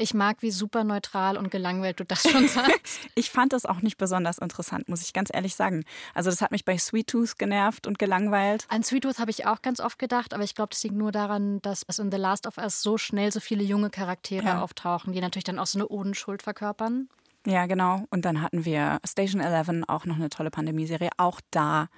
Ich 0.00 0.14
mag, 0.14 0.38
wie 0.40 0.50
super 0.50 0.82
neutral 0.82 1.36
und 1.36 1.50
gelangweilt 1.50 2.00
du 2.00 2.04
das 2.04 2.22
schon 2.22 2.48
sagst. 2.48 3.00
ich 3.14 3.30
fand 3.30 3.52
das 3.52 3.66
auch 3.66 3.82
nicht 3.82 3.98
besonders 3.98 4.38
interessant, 4.38 4.88
muss 4.88 5.02
ich 5.02 5.12
ganz 5.12 5.28
ehrlich 5.30 5.54
sagen. 5.54 5.84
Also 6.14 6.30
das 6.30 6.40
hat 6.40 6.52
mich 6.52 6.64
bei 6.64 6.78
Sweet 6.78 7.08
Tooth 7.08 7.38
genervt 7.38 7.86
und 7.86 7.98
gelangweilt. 7.98 8.64
An 8.70 8.82
Sweet 8.82 9.02
Tooth 9.02 9.18
habe 9.18 9.30
ich 9.30 9.44
auch 9.44 9.60
ganz 9.60 9.78
oft 9.78 9.98
gedacht, 9.98 10.32
aber 10.32 10.42
ich 10.42 10.54
glaube, 10.54 10.70
das 10.70 10.82
liegt 10.82 10.94
nur 10.94 11.12
daran, 11.12 11.60
dass 11.60 11.82
in 11.82 12.10
The 12.10 12.16
Last 12.16 12.46
of 12.46 12.56
Us 12.56 12.80
so 12.80 12.96
schnell 12.96 13.30
so 13.30 13.40
viele 13.40 13.62
junge 13.62 13.90
Charaktere 13.90 14.46
ja. 14.46 14.62
auftauchen, 14.62 15.12
die 15.12 15.20
natürlich 15.20 15.44
dann 15.44 15.58
auch 15.58 15.66
so 15.66 15.78
eine 15.78 15.86
Unschuld 15.86 16.42
verkörpern. 16.42 17.10
Ja, 17.46 17.66
genau. 17.66 18.06
Und 18.08 18.24
dann 18.24 18.40
hatten 18.40 18.64
wir 18.64 19.00
Station 19.04 19.42
11, 19.42 19.84
auch 19.86 20.06
noch 20.06 20.16
eine 20.16 20.30
tolle 20.30 20.50
Pandemieserie. 20.50 21.10
Auch 21.18 21.42
da 21.50 21.88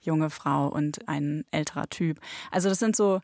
junge 0.00 0.30
Frau 0.30 0.68
und 0.68 1.06
ein 1.08 1.44
älterer 1.50 1.90
Typ. 1.90 2.20
Also 2.50 2.70
das 2.70 2.78
sind 2.78 2.96
so, 2.96 3.20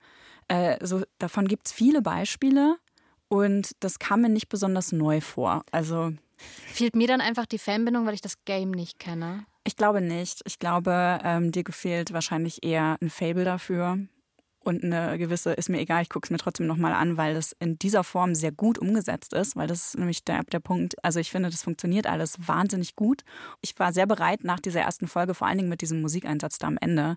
äh, 0.48 0.76
so 0.84 1.04
davon 1.18 1.48
gibt 1.48 1.68
es 1.68 1.72
viele 1.72 2.02
Beispiele. 2.02 2.76
Und 3.28 3.72
das 3.80 3.98
kam 3.98 4.22
mir 4.22 4.28
nicht 4.28 4.48
besonders 4.48 4.92
neu 4.92 5.20
vor. 5.20 5.64
Also 5.72 6.12
Fehlt 6.38 6.94
mir 6.94 7.08
dann 7.08 7.20
einfach 7.20 7.46
die 7.46 7.58
Fanbindung, 7.58 8.06
weil 8.06 8.14
ich 8.14 8.20
das 8.20 8.44
Game 8.44 8.70
nicht 8.70 8.98
kenne? 8.98 9.46
Ich 9.64 9.76
glaube 9.76 10.00
nicht. 10.00 10.42
Ich 10.44 10.58
glaube, 10.58 11.18
ähm, 11.24 11.50
dir 11.50 11.64
gefehlt 11.64 12.12
wahrscheinlich 12.12 12.64
eher 12.64 12.96
ein 13.00 13.10
Fable 13.10 13.44
dafür. 13.44 13.98
Und 14.60 14.82
eine 14.82 15.16
gewisse, 15.16 15.52
ist 15.52 15.68
mir 15.68 15.78
egal, 15.78 16.02
ich 16.02 16.08
gucke 16.08 16.26
es 16.26 16.30
mir 16.30 16.38
trotzdem 16.38 16.66
nochmal 16.66 16.92
an, 16.92 17.16
weil 17.16 17.34
das 17.34 17.54
in 17.60 17.78
dieser 17.78 18.02
Form 18.02 18.34
sehr 18.34 18.50
gut 18.50 18.78
umgesetzt 18.78 19.32
ist, 19.32 19.54
weil 19.54 19.68
das 19.68 19.88
ist 19.88 19.98
nämlich 19.98 20.24
der, 20.24 20.42
der 20.42 20.58
Punkt. 20.58 20.96
Also 21.04 21.20
ich 21.20 21.30
finde, 21.30 21.50
das 21.50 21.62
funktioniert 21.62 22.08
alles 22.08 22.36
wahnsinnig 22.48 22.96
gut. 22.96 23.22
Ich 23.60 23.78
war 23.78 23.92
sehr 23.92 24.08
bereit, 24.08 24.42
nach 24.42 24.58
dieser 24.58 24.80
ersten 24.80 25.06
Folge, 25.06 25.34
vor 25.34 25.46
allen 25.46 25.58
Dingen 25.58 25.68
mit 25.68 25.82
diesem 25.82 26.00
Musikeinsatz 26.00 26.58
da 26.58 26.66
am 26.66 26.78
Ende, 26.80 27.16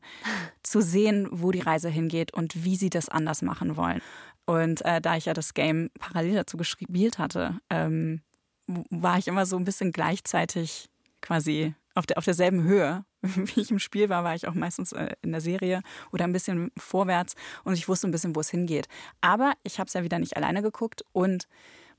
zu 0.61 0.79
sehen, 0.79 1.27
wo 1.31 1.49
die 1.49 1.61
Reise 1.61 1.89
hingeht 1.89 2.35
und 2.35 2.63
wie 2.63 2.75
sie 2.75 2.91
das 2.91 3.09
anders 3.09 3.41
machen 3.41 3.77
wollen. 3.77 4.01
Und 4.49 4.83
äh, 4.83 4.99
da 4.99 5.15
ich 5.15 5.25
ja 5.25 5.35
das 5.35 5.53
Game 5.53 5.91
parallel 5.99 6.33
dazu 6.33 6.57
gespielt 6.57 7.19
hatte, 7.19 7.59
ähm, 7.69 8.23
war 8.65 9.19
ich 9.19 9.27
immer 9.27 9.45
so 9.45 9.55
ein 9.57 9.63
bisschen 9.63 9.91
gleichzeitig 9.91 10.89
quasi 11.21 11.75
auf, 11.93 12.07
der, 12.07 12.17
auf 12.17 12.25
derselben 12.25 12.63
Höhe. 12.63 13.05
Wie 13.21 13.61
ich 13.61 13.69
im 13.69 13.77
Spiel 13.77 14.09
war, 14.09 14.23
war 14.23 14.33
ich 14.33 14.47
auch 14.47 14.55
meistens 14.55 14.91
äh, 14.91 15.11
in 15.21 15.33
der 15.33 15.41
Serie 15.41 15.83
oder 16.11 16.23
ein 16.23 16.33
bisschen 16.33 16.71
vorwärts 16.77 17.35
und 17.63 17.73
ich 17.73 17.87
wusste 17.87 18.07
ein 18.07 18.11
bisschen, 18.11 18.35
wo 18.35 18.39
es 18.39 18.49
hingeht. 18.49 18.87
Aber 19.21 19.53
ich 19.61 19.79
habe 19.79 19.87
es 19.87 19.93
ja 19.93 20.01
wieder 20.01 20.17
nicht 20.17 20.35
alleine 20.35 20.63
geguckt 20.63 21.03
und 21.11 21.47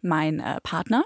mein 0.02 0.40
äh, 0.40 0.61
Partner 0.62 1.04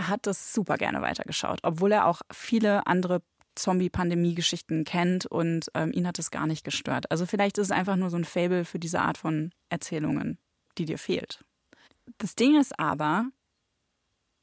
hat 0.00 0.26
das 0.26 0.54
super 0.54 0.78
gerne 0.78 1.02
weitergeschaut, 1.02 1.58
obwohl 1.64 1.92
er 1.92 2.06
auch 2.06 2.22
viele 2.32 2.86
andere 2.86 3.20
Zombie-Pandemie-Geschichten 3.56 4.84
kennt 4.84 5.26
und 5.26 5.66
ähm, 5.74 5.92
ihn 5.92 6.06
hat 6.06 6.18
es 6.18 6.30
gar 6.30 6.46
nicht 6.46 6.64
gestört. 6.64 7.10
Also 7.10 7.26
vielleicht 7.26 7.58
ist 7.58 7.66
es 7.66 7.72
einfach 7.72 7.96
nur 7.96 8.08
so 8.08 8.16
ein 8.16 8.24
Fable 8.24 8.64
für 8.64 8.78
diese 8.78 9.02
Art 9.02 9.18
von 9.18 9.50
Erzählungen 9.68 10.38
die 10.78 10.84
dir 10.84 10.98
fehlt. 10.98 11.44
Das 12.18 12.34
Ding 12.34 12.58
ist 12.60 12.78
aber, 12.78 13.26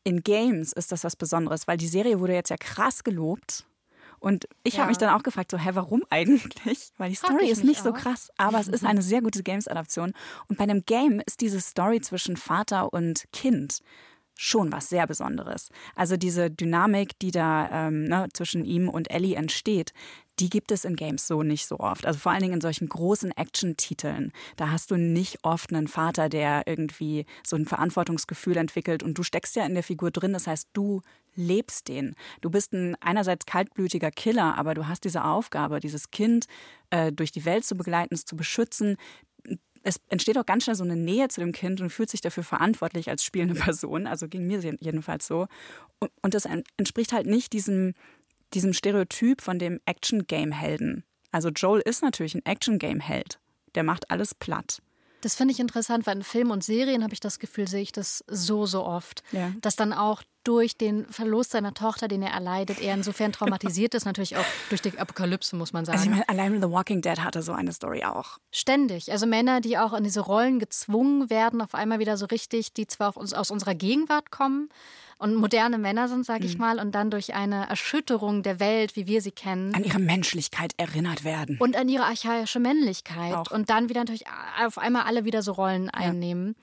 in 0.04 0.24
Games 0.24 0.74
ist 0.74 0.92
das 0.92 1.04
was 1.04 1.16
Besonderes, 1.16 1.68
weil 1.68 1.78
die 1.78 1.88
Serie 1.88 2.20
wurde 2.20 2.34
jetzt 2.34 2.50
ja 2.50 2.58
krass 2.58 3.04
gelobt 3.04 3.66
Und 4.22 4.48
ich 4.64 4.74
Ja. 4.74 4.80
habe 4.82 4.90
mich 4.90 4.98
dann 4.98 5.14
auch 5.18 5.24
gefragt, 5.24 5.50
so, 5.50 5.58
hä, 5.58 5.70
warum 5.76 6.04
eigentlich? 6.10 6.92
Weil 6.98 7.10
die 7.10 7.16
Story 7.16 7.50
ist 7.50 7.64
nicht 7.64 7.82
so 7.82 7.92
auch. 7.92 7.96
krass, 7.96 8.30
aber 8.38 8.60
es 8.60 8.68
ist 8.68 8.84
eine 8.84 9.02
sehr 9.02 9.22
gute 9.22 9.44
Games-Adaption. 9.44 10.12
Und 10.50 10.58
bei 10.58 10.64
einem 10.66 10.84
Game 10.86 11.22
ist 11.26 11.40
diese 11.40 11.62
Story 11.62 12.02
zwischen 12.02 12.36
Vater 12.36 12.92
und 12.92 13.24
Kind 13.32 13.80
schon 14.36 14.74
was 14.74 14.90
sehr 14.90 15.08
Besonderes. 15.08 15.70
Also 15.96 16.18
diese 16.18 16.52
Dynamik, 16.52 17.18
die 17.20 17.32
da 17.32 17.88
ähm, 17.88 18.04
ne, 18.06 18.28
zwischen 18.34 18.66
ihm 18.66 18.90
und 18.90 19.10
Ellie 19.10 19.36
entsteht, 19.38 19.94
die 20.40 20.50
gibt 20.50 20.72
es 20.72 20.86
in 20.86 20.96
Games 20.96 21.28
so 21.28 21.44
nicht 21.44 21.66
so 21.68 21.80
oft. 21.80 22.06
Also 22.06 22.20
vor 22.20 22.32
allen 22.32 22.42
Dingen 22.42 22.54
in 22.56 22.62
solchen 22.62 22.88
großen 22.88 23.32
Action-Titeln. 23.32 24.32
Da 24.56 24.72
hast 24.72 24.92
du 24.92 24.96
nicht 24.96 25.40
oft 25.44 25.74
einen 25.74 25.88
Vater, 25.88 26.30
der 26.30 26.64
irgendwie 26.66 27.26
so 27.46 27.56
ein 27.56 27.66
Verantwortungsgefühl 27.66 28.58
entwickelt 28.58 29.04
und 29.04 29.18
du 29.18 29.24
steckst 29.24 29.56
ja 29.56 29.66
in 29.66 29.74
der 29.74 29.84
Figur 29.84 30.12
drin. 30.12 30.34
Das 30.34 30.48
heißt, 30.48 30.70
du 30.74 31.02
lebst 31.36 31.88
den. 31.88 32.16
Du 32.42 32.50
bist 32.50 32.74
ein 32.74 32.96
einerseits 33.02 33.46
kaltblütiger 33.46 34.12
Killer, 34.12 34.58
aber 34.58 34.74
du 34.74 34.88
hast 34.88 35.04
diese 35.04 35.24
Aufgabe, 35.24 35.80
dieses 35.80 36.12
Kind 36.12 36.46
äh, 36.90 37.12
durch 37.12 37.32
die 37.32 37.46
Welt 37.46 37.66
zu 37.66 37.76
begleiten, 37.76 38.14
es 38.14 38.26
zu 38.26 38.36
beschützen. 38.36 38.98
Es 39.84 40.02
entsteht 40.10 40.38
auch 40.38 40.46
ganz 40.46 40.64
schnell 40.66 40.76
so 40.76 40.84
eine 40.84 40.98
Nähe 40.98 41.30
zu 41.30 41.40
dem 41.40 41.54
Kind 41.54 41.80
und 41.80 41.90
fühlt 41.90 42.10
sich 42.10 42.20
dafür 42.22 42.44
verantwortlich 42.44 43.10
als 43.10 43.24
spielende 43.24 43.56
Person. 43.60 44.08
Also 44.08 44.28
ging 44.28 44.46
mir 44.48 44.60
jedenfalls 44.60 45.28
so. 45.28 45.48
Und, 46.22 46.34
das 46.34 46.46
en- 46.46 46.64
entspricht 46.78 47.14
halt 47.14 47.28
nicht 47.28 47.54
diesem, 47.54 47.94
diesem 48.54 48.74
Stereotyp 48.74 49.42
von 49.42 49.60
dem 49.60 49.80
Action-Game-Helden. 49.86 51.04
Also 51.32 51.50
Joel 51.50 51.82
ist 51.82 52.02
natürlich 52.02 52.36
ein 52.36 52.46
Action-Game-Held. 52.46 53.40
Der 53.76 53.84
macht 53.84 54.10
alles 54.10 54.34
platt. 54.34 54.82
Das 55.22 55.36
finde 55.36 55.54
ich 55.54 55.60
interessant, 55.60 56.08
weil 56.08 56.18
in 56.18 56.24
Filmen 56.24 56.52
und 56.52 56.64
Serien 56.64 57.04
habe 57.04 57.14
ich 57.14 57.20
das 57.20 57.40
Gefühl, 57.40 57.68
sehe 57.68 57.82
ich 57.82 57.92
das 57.92 58.24
so, 58.28 58.66
so 58.66 58.86
oft. 58.86 59.22
Ja. 59.32 59.54
Dass 59.62 59.76
dann 59.76 59.94
auch 59.94 60.24
durch 60.50 60.76
den 60.78 61.06
Verlust 61.12 61.52
seiner 61.52 61.76
Tochter, 61.76 62.08
den 62.08 62.24
er 62.24 62.32
erleidet, 62.32 62.82
er 62.82 62.96
insofern 62.96 63.32
traumatisiert 63.32 63.94
ist, 63.94 64.06
natürlich 64.06 64.36
auch 64.36 64.46
durch 64.70 64.82
die 64.82 64.98
Apokalypse, 64.98 65.56
muss 65.56 65.74
man 65.74 65.86
sagen. 65.86 66.00
Also 66.00 66.10
ich 66.10 66.12
meine, 66.12 66.28
allein 66.28 66.60
The 66.60 66.72
Walking 66.72 67.04
Dead 67.04 67.20
hatte 67.20 67.44
so 67.44 67.52
eine 67.52 67.72
Story 67.72 68.04
auch. 68.04 68.40
Ständig. 68.52 69.12
Also 69.12 69.28
Männer, 69.28 69.62
die 69.62 69.78
auch 69.78 69.94
in 69.94 70.04
diese 70.04 70.22
Rollen 70.22 70.58
gezwungen 70.58 71.30
werden, 71.30 71.62
auf 71.62 71.76
einmal 71.76 72.00
wieder 72.00 72.18
so 72.18 72.26
richtig, 72.26 72.74
die 72.74 72.88
zwar 72.88 73.16
aus 73.16 73.32
aus 73.32 73.52
unserer 73.52 73.76
Gegenwart 73.76 74.32
kommen 74.32 74.70
und 75.20 75.36
moderne 75.36 75.78
Männer 75.78 76.08
sind, 76.08 76.26
sage 76.26 76.48
ich 76.48 76.58
mal, 76.58 76.80
und 76.80 76.96
dann 76.96 77.12
durch 77.12 77.36
eine 77.36 77.70
Erschütterung 77.70 78.42
der 78.42 78.60
Welt, 78.60 78.96
wie 78.96 79.06
wir 79.06 79.22
sie 79.22 79.32
kennen, 79.32 79.76
An 79.76 79.84
ihre 79.84 80.00
Menschlichkeit 80.00 80.74
erinnert 80.78 81.24
werden. 81.24 81.58
und 81.60 81.76
an 81.76 81.90
ihre 81.90 82.06
archaische 82.06 82.60
Männlichkeit 82.60 83.36
Auch. 83.36 83.52
und 83.52 83.70
dann 83.70 83.88
wieder 83.88 84.00
natürlich 84.00 84.26
auf 84.66 84.80
einmal 84.80 85.04
alle 85.04 85.26
wieder 85.26 85.44
so 85.44 85.52
Rollen 85.52 85.92
einnehmen 85.92 86.56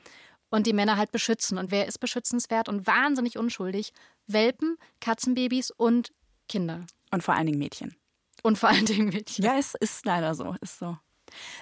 und 0.50 0.67
die 0.67 0.73
Männer 0.73 0.97
halt 0.97 1.12
beschützen. 1.12 1.59
Und 1.59 1.71
wer 1.71 1.87
ist 1.87 1.99
beschützenswert 1.99 2.69
und 2.69 2.87
wahnsinnig 2.87 3.38
unschuldig? 3.38 3.93
Welpen, 4.26 4.76
Katzenbabys 5.00 5.71
und 5.71 6.12
Kinder. 6.49 6.87
Und 7.11 7.23
vor 7.23 7.35
allen 7.35 7.47
Dingen 7.47 7.59
Mädchen. 7.59 7.97
Und 8.43 8.59
vor 8.59 8.69
allen 8.69 8.87
Dingen 8.87 9.09
Mädchen. 9.09 9.45
Ja, 9.45 9.59
es 9.59 9.75
ist 9.75 10.05
leider 10.05 10.35
so. 10.35 10.55
Ist 10.61 10.79
so. 10.79 10.97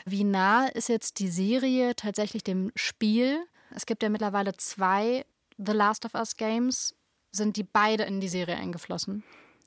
Wie 0.05 0.25
nah 0.25 0.67
ist 0.67 0.89
jetzt 0.89 1.19
die 1.19 1.29
Serie 1.29 1.95
tatsächlich 1.97 2.45
dem 2.45 2.71
Spiel? 2.75 3.45
Es 3.71 3.87
gibt 3.87 4.03
ja 4.03 4.09
mittlerweile 4.09 4.57
zwei 4.57 5.25
The 5.57 5.73
Last 5.73 6.05
of 6.05 6.15
Us 6.15 6.37
Games. 6.37 6.95
Sind 7.33 7.57
die 7.57 7.65
beide 7.65 8.05
in 8.05 8.21
die 8.21 8.29
Serie 8.29 8.57
eingeflossen? 8.57 9.25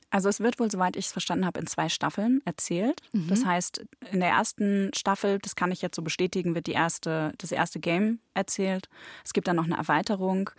Also 0.10 0.30
es 0.30 0.40
wird 0.40 0.60
wohl, 0.60 0.72
soweit 0.72 0.96
ich 0.96 1.08
es 1.08 1.12
verstanden 1.12 1.46
habe, 1.46 1.60
in 1.60 1.68
zwei 1.68 1.90
Staffeln 1.90 2.42
erzählt. 2.46 3.02
Das 3.28 3.46
heißt, 3.46 3.86
in 4.12 4.20
der 4.22 4.30
ersten 4.30 4.92
Staffel, 4.96 5.38
das 5.40 5.56
kann 5.56 5.72
ich 5.72 5.82
jetzt 5.82 5.96
so 5.96 6.02
bestätigen, 6.02 6.56
wird 6.56 6.68
die 6.68 6.72
erste, 6.74 7.34
das 7.38 7.52
erste 7.52 7.80
Game 7.80 8.20
erzählt. 8.34 8.88
Es 9.26 9.34
gibt 9.34 9.48
dann 9.48 9.58
noch 9.58 9.66
eine 9.66 9.78
Erweiterung. 9.78 10.50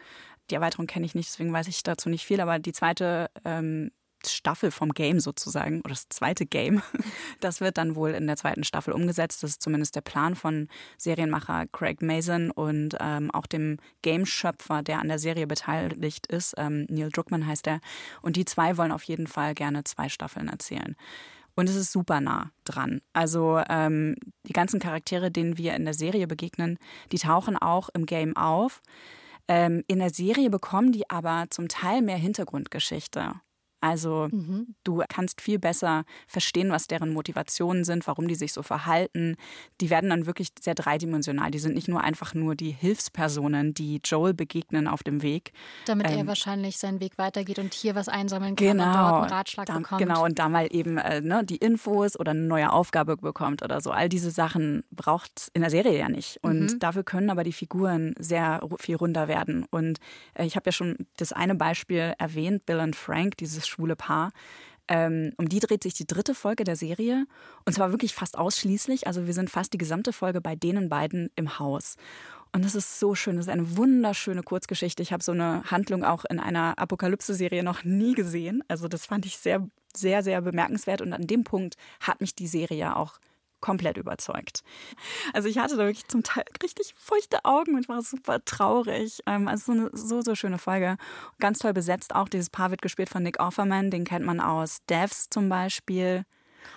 Die 0.51 0.55
Erweiterung 0.55 0.87
kenne 0.87 1.07
ich 1.07 1.15
nicht, 1.15 1.29
deswegen 1.29 1.53
weiß 1.53 1.69
ich 1.69 1.83
dazu 1.83 2.09
nicht 2.09 2.25
viel, 2.25 2.41
aber 2.41 2.59
die 2.59 2.73
zweite 2.73 3.31
ähm, 3.45 3.91
Staffel 4.27 4.71
vom 4.71 4.93
Game 4.93 5.21
sozusagen, 5.21 5.81
oder 5.81 5.91
das 5.91 6.09
zweite 6.09 6.47
Game, 6.47 6.83
das 7.41 7.61
wird 7.61 7.79
dann 7.79 7.95
wohl 7.95 8.11
in 8.11 8.27
der 8.27 8.37
zweiten 8.37 8.65
Staffel 8.65 8.93
umgesetzt. 8.93 9.43
Das 9.43 9.51
ist 9.51 9.63
zumindest 9.63 9.97
der 9.97 10.01
Plan 10.01 10.35
von 10.35 10.69
Serienmacher 10.97 11.67
Craig 11.73 12.03
Mason 12.03 12.51
und 12.51 12.97
ähm, 13.01 13.31
auch 13.31 13.47
dem 13.47 13.79
Game-Schöpfer, 14.03 14.83
der 14.83 15.01
an 15.01 15.09
der 15.09 15.19
Serie 15.19 15.47
beteiligt 15.47 16.27
ist. 16.27 16.55
Ähm, 16.59 16.87
Neil 16.89 17.11
Druckmann 17.11 17.47
heißt 17.47 17.67
er. 17.67 17.81
Und 18.23 18.37
die 18.37 18.45
zwei 18.45 18.77
wollen 18.77 18.93
auf 18.93 19.05
jeden 19.05 19.27
Fall 19.27 19.55
gerne 19.55 19.85
zwei 19.85 20.09
Staffeln 20.09 20.49
erzählen. 20.49 20.97
Und 21.59 21.69
es 21.69 21.75
ist 21.75 21.91
super 21.91 22.21
nah 22.21 22.53
dran. 22.63 23.01
Also 23.13 23.61
ähm, 23.69 24.15
die 24.45 24.53
ganzen 24.53 24.79
Charaktere, 24.79 25.33
denen 25.33 25.59
wir 25.59 25.75
in 25.75 25.85
der 25.85 25.95
Serie 25.95 26.29
begegnen, 26.29 26.79
die 27.11 27.19
tauchen 27.19 27.57
auch 27.57 27.89
im 27.89 28.07
Game 28.07 28.37
auf. 28.37 28.81
Ähm, 29.49 29.83
in 29.89 29.99
der 29.99 30.11
Serie 30.11 30.51
bekommen 30.51 30.93
die 30.93 31.11
aber 31.11 31.47
zum 31.51 31.69
Teil 31.69 32.03
mehr 32.03 32.17
Hintergrundgeschichte. 32.17 33.33
Also 33.81 34.29
du 34.85 35.03
kannst 35.09 35.41
viel 35.41 35.59
besser 35.59 36.05
verstehen, 36.27 36.71
was 36.71 36.87
deren 36.89 37.13
Motivationen 37.13 37.85
sind, 37.85 38.07
warum 38.07 38.27
die 38.29 38.35
sich 38.35 38.53
so 38.53 38.63
verhalten. 38.63 39.37
Die 39.81 39.91
werden 39.91 40.11
dann 40.11 40.27
wirklich 40.27 40.49
sehr 40.61 40.75
dreidimensional. 40.75 41.51
Die 41.51 41.59
sind 41.59 41.75
nicht 41.75 41.89
nur 41.89 42.01
einfach 42.03 42.35
nur 42.35 42.55
die 42.57 42.71
Hilfspersonen, 42.73 43.75
die 43.75 44.01
Joel 44.05 44.35
begegnen 44.35 44.89
auf 44.89 45.03
dem 45.03 45.23
Weg. 45.23 45.53
Damit 45.87 46.07
er 46.07 46.19
Ähm, 46.19 46.27
wahrscheinlich 46.27 46.79
seinen 46.79 47.01
Weg 47.01 47.19
weitergeht 47.19 47.59
und 47.59 47.73
hier 47.75 47.95
was 47.95 48.09
einsammeln 48.09 48.57
kann 48.57 48.67
Genau. 48.69 48.85
und 48.85 48.95
dort 48.95 49.15
einen 49.23 49.33
Ratschlag 49.33 49.67
da, 49.67 49.79
bekommt. 49.79 50.01
Genau, 50.01 50.25
und 50.25 50.39
da 50.39 50.49
mal 50.49 50.67
eben 50.71 50.99
äh, 50.99 51.21
ne, 51.21 51.45
die 51.45 51.57
Infos 51.57 52.19
oder 52.19 52.33
eine 52.33 52.41
neue 52.41 52.73
Aufgabe 52.73 53.17
bekommt 53.17 53.63
oder 53.63 53.81
so. 53.81 53.91
All 53.91 54.09
diese 54.09 54.31
Sachen 54.31 54.83
braucht 54.91 55.31
es 55.37 55.49
in 55.55 55.61
der 55.63 55.71
Serie 55.71 55.97
ja 55.99 56.09
nicht. 56.09 56.39
Und 56.43 56.59
Mhm. 56.73 56.79
dafür 56.81 57.05
können 57.05 57.31
aber 57.31 57.45
die 57.45 57.53
Figuren 57.53 58.15
sehr 58.19 58.61
viel 58.81 58.97
runder 58.97 59.29
werden. 59.29 59.65
Und 59.71 59.99
äh, 60.35 60.45
ich 60.47 60.57
habe 60.57 60.67
ja 60.67 60.73
schon 60.73 60.97
das 61.17 61.33
eine 61.33 61.55
Beispiel 61.55 62.15
erwähnt, 62.19 62.67
Bill 62.67 62.81
und 62.81 62.97
Frank, 62.97 63.37
dieses 63.37 63.68
schwule 63.69 63.97
Paar. 63.97 64.33
Ähm, 64.89 65.33
um 65.37 65.49
die 65.49 65.61
dreht 65.61 65.83
sich 65.83 65.95
die 65.95 66.07
dritte 66.07 66.35
Folge 66.35 66.65
der 66.65 66.77
Serie. 66.77 67.27
Und 67.67 67.75
zwar 67.75 67.93
wirklich 67.93 68.15
fast 68.15 68.39
ausschließlich. 68.39 69.07
Also 69.07 69.27
wir 69.27 69.35
sind 69.35 69.51
fast 69.51 69.73
die 69.73 69.79
gesamte 69.79 70.13
Folge 70.13 70.41
bei 70.41 70.57
denen 70.57 70.89
beiden 70.89 71.31
im 71.37 71.59
Haus. 71.59 71.97
Und 72.53 72.65
das 72.65 72.75
ist 72.75 72.99
so 72.99 73.15
schön. 73.15 73.37
Das 73.37 73.47
ist 73.47 73.53
eine 73.53 73.77
wunderschöne 73.77 74.43
Kurzgeschichte. 74.43 75.03
Ich 75.03 75.13
habe 75.13 75.23
so 75.23 75.33
eine 75.33 75.63
Handlung 75.71 76.05
auch 76.05 76.25
in 76.25 76.41
einer 76.41 76.79
Apokalypse-Serie 76.79 77.63
noch 77.63 77.85
nie 77.85 78.15
gesehen. 78.15 78.65
Also 78.69 78.89
das 78.89 79.05
fand 79.05 79.27
ich 79.27 79.37
sehr, 79.37 79.69
sehr, 79.95 80.23
sehr 80.23 80.41
bemerkenswert. 80.41 81.03
Und 81.03 81.13
an 81.13 81.27
dem 81.27 81.45
Punkt 81.45 81.77
hat 82.01 82.23
mich 82.23 82.35
die 82.35 82.47
Serie 82.47 82.97
auch 82.97 83.19
komplett 83.61 83.97
überzeugt. 83.97 84.63
Also 85.33 85.49
ich 85.49 85.59
hatte 85.59 85.77
da 85.77 85.85
wirklich 85.85 86.07
zum 86.09 86.23
Teil 86.23 86.45
richtig 86.63 86.95
feuchte 86.97 87.45
Augen 87.45 87.75
und 87.75 87.89
war 87.89 88.03
super 88.03 88.45
traurig. 88.45 89.21
Ähm, 89.27 89.49
Also 89.49 89.73
so 89.73 89.79
eine 89.79 89.91
so, 89.93 90.21
so 90.23 90.35
schöne 90.35 90.59
Folge. 90.59 90.97
Ganz 91.39 91.59
toll 91.59 91.73
besetzt 91.73 92.15
auch. 92.15 92.29
Dieses 92.29 92.51
Paar 92.51 92.71
wird 92.71 92.83
gespielt 92.83 93.09
von 93.09 93.23
Nick 93.23 93.41
Offerman. 93.41 93.91
Den 93.91 94.05
kennt 94.05 94.25
man 94.25 94.41
aus 94.41 94.79
Devs 94.89 95.29
zum 95.31 95.49
Beispiel. 95.49 96.25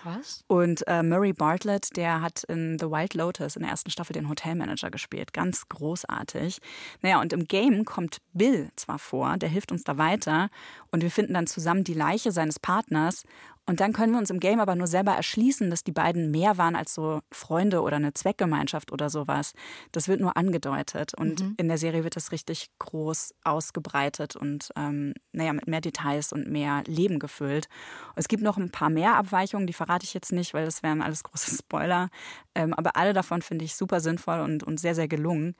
Krass. 0.03 0.43
Und 0.47 0.87
äh, 0.87 1.03
Murray 1.03 1.33
Bartlett, 1.33 1.95
der 1.95 2.21
hat 2.21 2.43
in 2.45 2.77
The 2.79 2.85
Wild 2.87 3.13
Lotus 3.13 3.55
in 3.55 3.63
der 3.63 3.71
ersten 3.71 3.91
Staffel 3.91 4.13
den 4.13 4.29
Hotelmanager 4.29 4.89
gespielt. 4.89 5.33
Ganz 5.33 5.67
großartig. 5.69 6.59
Naja, 7.01 7.19
und 7.19 7.33
im 7.33 7.47
Game 7.47 7.85
kommt 7.85 8.17
Bill 8.33 8.71
zwar 8.75 8.99
vor, 8.99 9.37
der 9.37 9.49
hilft 9.49 9.71
uns 9.71 9.83
da 9.83 9.97
weiter. 9.97 10.49
Und 10.91 11.03
wir 11.03 11.11
finden 11.11 11.33
dann 11.33 11.47
zusammen 11.47 11.83
die 11.83 11.93
Leiche 11.93 12.31
seines 12.31 12.59
Partners. 12.59 13.23
Und 13.67 13.79
dann 13.79 13.93
können 13.93 14.11
wir 14.11 14.19
uns 14.19 14.31
im 14.31 14.39
Game 14.39 14.59
aber 14.59 14.75
nur 14.75 14.87
selber 14.87 15.11
erschließen, 15.13 15.69
dass 15.69 15.83
die 15.83 15.91
beiden 15.91 16.31
mehr 16.31 16.57
waren 16.57 16.75
als 16.75 16.93
so 16.93 17.21
Freunde 17.31 17.81
oder 17.81 17.97
eine 17.97 18.13
Zweckgemeinschaft 18.13 18.91
oder 18.91 19.09
sowas. 19.09 19.53
Das 19.91 20.07
wird 20.07 20.19
nur 20.19 20.35
angedeutet. 20.35 21.13
Und 21.13 21.53
in 21.57 21.67
der 21.67 21.77
Serie 21.77 22.03
wird 22.03 22.15
das 22.15 22.31
richtig 22.31 22.69
groß 22.79 23.35
ausgebreitet 23.43 24.35
und 24.35 24.71
ähm, 24.75 25.13
naja, 25.31 25.53
mit 25.53 25.67
mehr 25.67 25.79
Details 25.79 26.33
und 26.33 26.49
mehr 26.49 26.83
Leben 26.87 27.19
gefüllt. 27.19 27.69
Es 28.15 28.27
gibt 28.27 28.43
noch 28.43 28.57
ein 28.57 28.71
paar 28.71 28.89
mehr 28.89 29.15
Abweichungen, 29.15 29.67
die 29.67 29.73
verrate 29.73 30.05
ich 30.05 30.13
jetzt 30.13 30.31
nicht, 30.31 30.53
weil 30.53 30.65
das 30.65 30.81
wären 30.81 31.01
alles 31.01 31.23
große 31.23 31.55
Spoiler. 31.59 32.09
Ähm, 32.55 32.73
aber 32.73 32.95
alle 32.95 33.13
davon 33.13 33.41
finde 33.41 33.63
ich 33.65 33.75
super 33.75 33.99
sinnvoll 33.99 34.39
und, 34.39 34.63
und 34.63 34.79
sehr, 34.79 34.95
sehr 34.95 35.07
gelungen. 35.07 35.55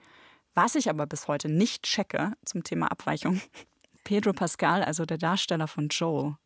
Was 0.54 0.74
ich 0.74 0.90
aber 0.90 1.06
bis 1.06 1.28
heute 1.28 1.48
nicht 1.48 1.84
checke 1.84 2.32
zum 2.44 2.64
Thema 2.64 2.90
Abweichung, 2.90 3.40
Pedro 4.04 4.32
Pascal, 4.32 4.82
also 4.82 5.06
der 5.06 5.18
Darsteller 5.18 5.68
von 5.68 5.88
Joe, 5.88 6.36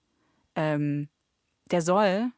ähm, 0.55 1.09
der 1.71 1.83
soll 1.83 2.31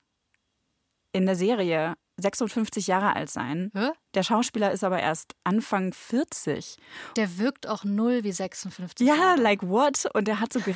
in 1.12 1.26
der 1.26 1.36
Serie 1.36 1.94
56 2.20 2.86
Jahre 2.86 3.14
alt 3.14 3.30
sein. 3.30 3.70
Hä? 3.74 3.90
Der 4.14 4.22
Schauspieler 4.22 4.72
ist 4.72 4.84
aber 4.84 5.00
erst 5.00 5.34
Anfang 5.44 5.92
40. 5.92 6.76
Der 7.16 7.38
wirkt 7.38 7.66
auch 7.66 7.84
null 7.84 8.24
wie 8.24 8.32
56. 8.32 9.06
Ja, 9.06 9.14
Jahre. 9.14 9.40
like 9.40 9.62
what? 9.62 10.06
Und 10.14 10.28
er 10.28 10.40
hat 10.40 10.52
so. 10.52 10.60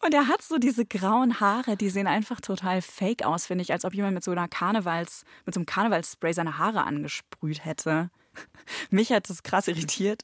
Und 0.00 0.14
er 0.14 0.28
hat 0.28 0.42
so 0.42 0.58
diese 0.58 0.86
grauen 0.86 1.40
Haare, 1.40 1.76
die 1.76 1.90
sehen 1.90 2.06
einfach 2.06 2.40
total 2.40 2.80
fake 2.80 3.24
aus, 3.24 3.46
finde 3.46 3.62
ich, 3.62 3.72
als 3.72 3.84
ob 3.84 3.92
jemand 3.94 4.14
mit 4.14 4.22
so 4.22 4.30
einer 4.30 4.46
Karnevals, 4.46 5.24
mit 5.44 5.54
so 5.54 5.58
einem 5.58 5.66
Karnevalsspray 5.66 6.32
seine 6.32 6.58
Haare 6.58 6.84
angesprüht 6.84 7.64
hätte. 7.64 8.10
Mich 8.90 9.10
hat 9.12 9.28
das 9.28 9.42
krass 9.42 9.66
irritiert. 9.66 10.22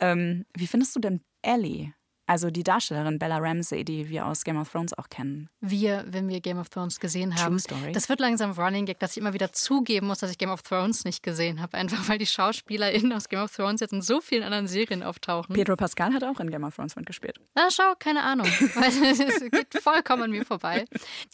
Ähm, 0.00 0.46
wie 0.54 0.68
findest 0.68 0.94
du 0.94 1.00
denn 1.00 1.20
Ellie? 1.42 1.92
Also 2.28 2.50
die 2.50 2.62
Darstellerin 2.62 3.18
Bella 3.18 3.38
Ramsey, 3.38 3.84
die 3.84 4.10
wir 4.10 4.26
aus 4.26 4.44
Game 4.44 4.58
of 4.58 4.70
Thrones 4.70 4.92
auch 4.98 5.08
kennen. 5.08 5.48
Wir, 5.62 6.04
wenn 6.08 6.28
wir 6.28 6.42
Game 6.42 6.58
of 6.58 6.68
Thrones 6.68 7.00
gesehen 7.00 7.34
haben. 7.34 7.56
True 7.56 7.58
Story. 7.58 7.92
Das 7.92 8.10
wird 8.10 8.20
langsam 8.20 8.50
Running 8.50 8.84
Gag, 8.84 8.98
dass 8.98 9.12
ich 9.12 9.16
immer 9.16 9.32
wieder 9.32 9.50
zugeben 9.54 10.08
muss, 10.08 10.18
dass 10.18 10.30
ich 10.30 10.36
Game 10.36 10.50
of 10.50 10.60
Thrones 10.60 11.06
nicht 11.06 11.22
gesehen 11.22 11.62
habe. 11.62 11.78
Einfach 11.78 12.06
weil 12.06 12.18
die 12.18 12.26
SchauspielerInnen 12.26 13.14
aus 13.14 13.30
Game 13.30 13.40
of 13.40 13.56
Thrones 13.56 13.80
jetzt 13.80 13.94
in 13.94 14.02
so 14.02 14.20
vielen 14.20 14.42
anderen 14.42 14.66
Serien 14.66 15.02
auftauchen. 15.02 15.54
Pedro 15.54 15.74
Pascal 15.76 16.12
hat 16.12 16.22
auch 16.22 16.38
in 16.38 16.50
Game 16.50 16.64
of 16.64 16.76
Thrones 16.76 16.96
mitgespielt. 16.96 17.40
Na, 17.54 17.70
schau, 17.70 17.94
keine 17.98 18.22
Ahnung. 18.22 18.46
es 18.60 19.40
geht 19.50 19.82
vollkommen 19.82 20.24
an 20.24 20.30
mir 20.30 20.44
vorbei. 20.44 20.84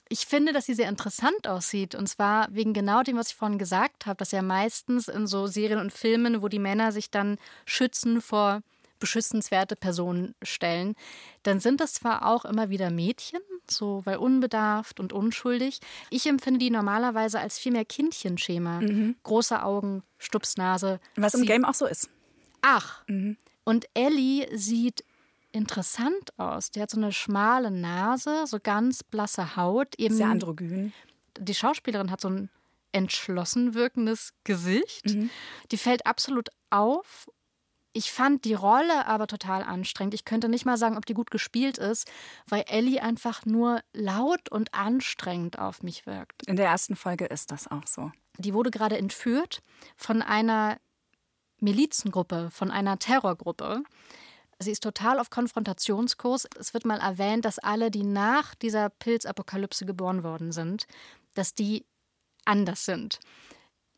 Ich 0.09 0.27
finde, 0.27 0.53
dass 0.53 0.67
sie 0.67 0.75
sehr 0.75 0.89
interessant 0.89 1.49
aussieht. 1.49 1.97
Und 1.97 2.07
zwar 2.07 2.47
wegen 2.53 2.73
genau 2.73 3.03
dem, 3.03 3.17
was 3.17 3.31
ich 3.31 3.35
vorhin 3.35 3.59
gesagt 3.59 4.07
habe, 4.07 4.19
dass 4.19 4.31
ja 4.31 4.43
meistens 4.43 5.09
in 5.09 5.27
so 5.27 5.49
Serien 5.49 5.81
und 5.81 5.93
Filmen, 5.93 6.41
wo 6.41 6.47
die 6.47 6.61
Männer 6.61 6.93
sich 6.93 7.11
dann 7.11 7.37
schützen 7.67 8.21
vor 8.21 8.63
beschützenswerte 9.05 9.77
Personen 9.77 10.35
stellen, 10.43 10.95
dann 11.43 11.61
sind 11.61 11.83
das 11.83 11.93
zwar 11.93 12.25
auch 12.25 12.47
immer 12.47 12.71
wieder 12.71 12.89
Mädchen, 12.89 13.43
so 13.71 14.01
weil 14.07 14.17
unbedarft 14.17 14.99
und 14.99 15.13
unschuldig. 15.13 15.81
Ich 16.09 16.27
empfinde 16.27 16.59
die 16.59 16.71
normalerweise 16.71 17.39
als 17.39 17.59
viel 17.59 17.73
mehr 17.73 17.85
Kindchenschema. 17.85 18.81
Mhm. 18.81 19.17
Große 19.23 19.63
Augen, 19.63 20.03
Stupsnase. 20.17 21.01
Was 21.17 21.35
im 21.35 21.45
Game 21.45 21.67
auch 21.67 21.75
so 21.75 21.85
ist. 21.85 22.09
Ach. 22.63 23.03
Mhm. 23.07 23.37
Und 23.65 23.85
Ellie 23.93 24.49
sieht 24.57 25.05
interessant 25.53 26.33
aus. 26.39 26.71
Die 26.71 26.81
hat 26.81 26.89
so 26.89 26.97
eine 26.97 27.13
schmale 27.13 27.71
Nase, 27.71 28.47
so 28.47 28.59
ganz 28.59 29.03
blasse 29.03 29.55
Haut. 29.57 29.99
Eben 29.99 30.17
Sehr 30.17 30.29
androgyn. 30.29 30.95
Die 31.39 31.55
Schauspielerin 31.55 32.11
hat 32.11 32.23
so 32.23 32.29
ein 32.29 32.49
entschlossen 32.93 33.75
wirkendes 33.75 34.33
Gesicht. 34.45 35.05
Mhm. 35.11 35.29
Die 35.73 35.77
fällt 35.77 36.07
absolut 36.07 36.49
auf 36.71 37.29
ich 37.95 38.11
fand 38.11 38.45
die 38.45 38.55
Rolle 38.55 39.07
aber 39.07 39.29
total 39.29 39.63
anstrengend. 39.63 40.15
Ich 40.15 40.25
könnte 40.25 40.49
nicht 40.49 40.67
mal 40.67 40.77
sagen, 40.77 40.97
ob 40.97 41.07
die 41.07 41.15
gut 41.15 41.31
gespielt 41.31 41.79
ist, 41.79 42.11
weil 42.49 42.65
Ellie 42.67 43.01
einfach 43.01 43.47
nur 43.47 43.81
laut 43.93 44.51
und 44.51 44.75
anstrengend 44.75 45.59
auf 45.61 45.83
mich 45.83 46.05
wirkt. 46.05 46.47
In 46.47 46.57
der 46.57 46.67
ersten 46.67 46.97
Folge 46.97 47.27
ist 47.27 47.53
das 47.53 47.71
auch 47.71 47.87
so. 47.87 48.11
Die 48.37 48.53
wurde 48.53 48.73
gerade 48.73 48.99
entführt 48.99 49.63
von 49.97 50.23
einer 50.23 50.79
Milizengruppe, 51.61 52.51
von 52.51 52.73
einer 52.73 52.99
Terrorgruppe. 52.99 53.85
Sie 54.59 54.73
ist 54.73 54.83
total 54.83 55.21
auf 55.21 55.31
Konfrontationskurs. 55.31 56.49
Es 56.59 56.75
wird 56.75 56.85
mal 56.85 56.99
erwähnt, 56.99 57.45
dass 57.45 57.61
alle, 57.61 57.93
die 57.93 58.03
nach 58.03 58.57
dieser 58.57 58.91
Pilzapokalypse 58.91 59.87
geboren 59.87 60.25
worden 60.25 60.51
sind, 60.51 60.89
dass 61.35 61.55
die 61.55 61.87
anders 62.45 62.85
sind. 62.85 63.21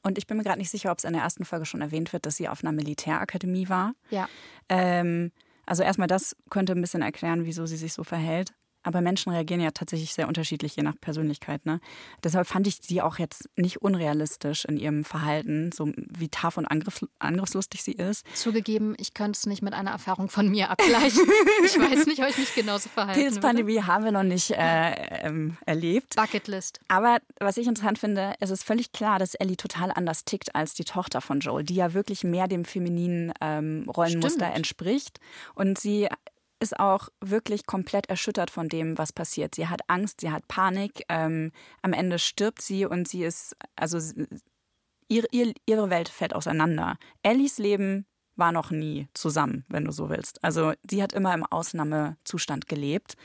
Und 0.07 0.19
ich 0.19 0.29
bin 0.29 0.37
mir 0.37 0.45
gerade 0.45 0.61
nicht 0.61 0.71
sicher, 0.71 0.93
ob 0.93 0.99
es 0.99 1.05
in 1.05 1.15
der 1.15 1.23
ersten 1.23 1.45
Folge 1.45 1.67
schon 1.67 1.81
erwähnt 1.81 2.13
wird, 2.13 2.27
dass 2.27 2.37
sie 2.37 2.49
auf 2.49 2.63
einer 2.63 2.71
Militärakademie 2.71 3.69
war. 3.69 3.93
Ja. 4.11 4.29
Ähm, 4.69 5.33
also 5.67 5.83
erstmal 5.83 6.07
das 6.07 6.37
könnte 6.49 6.75
ein 6.75 6.81
bisschen 6.81 7.03
erklären, 7.03 7.45
wieso 7.45 7.67
sie 7.67 7.77
sich 7.77 7.93
so 7.93 8.05
verhält. 8.05 8.55
Aber 8.87 9.01
Menschen 9.01 9.33
reagieren 9.33 9.61
ja 9.61 9.73
tatsächlich 9.73 10.15
sehr 10.15 10.29
unterschiedlich, 10.29 10.77
je 10.77 10.85
nach 10.85 10.95
Persönlichkeit. 11.01 11.67
Ne? 11.67 11.81
Deshalb 12.23 12.47
fand 12.47 12.69
ich 12.69 12.79
sie 12.81 13.03
auch 13.03 13.19
jetzt 13.19 13.49
nicht 13.57 13.83
unrealistisch 13.83 14.65
in 14.65 14.77
ihrem 14.77 15.03
Verhalten, 15.03 15.73
so 15.73 15.91
wie 15.97 16.29
taff 16.29 16.57
und 16.57 16.67
angriff, 16.67 17.05
angriffslustig 17.19 17.83
sie 17.83 17.95
ist. 17.95 18.25
Zugegeben, 18.37 18.95
ich 18.99 19.13
könnte 19.13 19.39
es 19.39 19.47
nicht 19.47 19.61
mit 19.61 19.75
einer 19.75 19.91
Erfahrung 19.91 20.29
von 20.29 20.49
mir 20.49 20.71
abgleichen. 20.71 21.27
ich 21.65 21.77
weiß 21.77 22.07
nicht, 22.07 22.23
ob 22.23 22.29
ich 22.29 22.39
mich 22.39 22.55
genauso 22.55 22.89
verhalte. 22.89 23.21
Pilzpandemie 23.21 23.83
haben 23.83 24.05
wir 24.05 24.13
noch 24.13 24.23
nicht 24.23 24.53
äh, 24.53 24.93
ähm, 25.27 25.57
erlebt. 25.67 26.15
Bucketlist. 26.15 26.79
Aber 26.87 27.19
was 27.41 27.57
ich 27.57 27.67
interessant 27.67 27.99
finde, 27.99 28.35
es 28.39 28.51
ist 28.51 28.63
völlig 28.63 28.93
klar, 28.93 29.19
dass 29.19 29.35
Ellie 29.35 29.57
total 29.57 29.91
anders 29.91 30.25
tickt 30.25 30.55
als 30.55 30.75
die 30.75 30.85
Tochter 30.85 31.21
von 31.21 31.41
Joel, 31.41 31.65
die 31.65 31.75
ja 31.75 31.93
wirklich 31.93 32.23
mehr 32.23 32.47
dem 32.47 32.65
femininen 32.65 33.33
ähm, 33.41 33.85
Rollenmuster 33.89 34.45
Stimmt. 34.45 34.57
entspricht. 34.57 35.19
Und 35.57 35.77
sie 35.77 36.07
ist 36.61 36.79
auch 36.79 37.09
wirklich 37.21 37.67
komplett 37.67 38.07
erschüttert 38.09 38.51
von 38.51 38.69
dem, 38.69 38.97
was 38.99 39.13
passiert. 39.13 39.55
Sie 39.55 39.69
hat 39.69 39.81
Angst, 39.89 40.21
sie 40.21 40.31
hat 40.31 40.49
Panik. 40.49 41.03
Ähm, 41.09 41.53
am 41.83 41.93
Ende 41.93 42.19
stirbt 42.19 42.63
sie 42.63 42.87
und 42.87 43.09
sie 43.09 43.25
ist, 43.25 43.57
also 43.77 43.99
ihre, 45.09 45.27
ihre 45.31 45.91
Welt 45.91 46.09
fällt 46.09 46.35
auseinander. 46.35 46.97
Ellies 47.23 47.59
Leben 47.59 48.07
war 48.37 48.53
noch 48.53 48.71
nie 48.71 49.09
zusammen, 49.15 49.65
wenn 49.69 49.85
du 49.85 49.93
so 49.93 50.11
willst. 50.11 50.43
Also 50.45 50.75
sie 50.89 51.03
hat 51.03 51.13
immer 51.13 51.35
im 51.35 51.45
Ausnahmezustand 51.45 52.69
gelebt. 52.69 53.17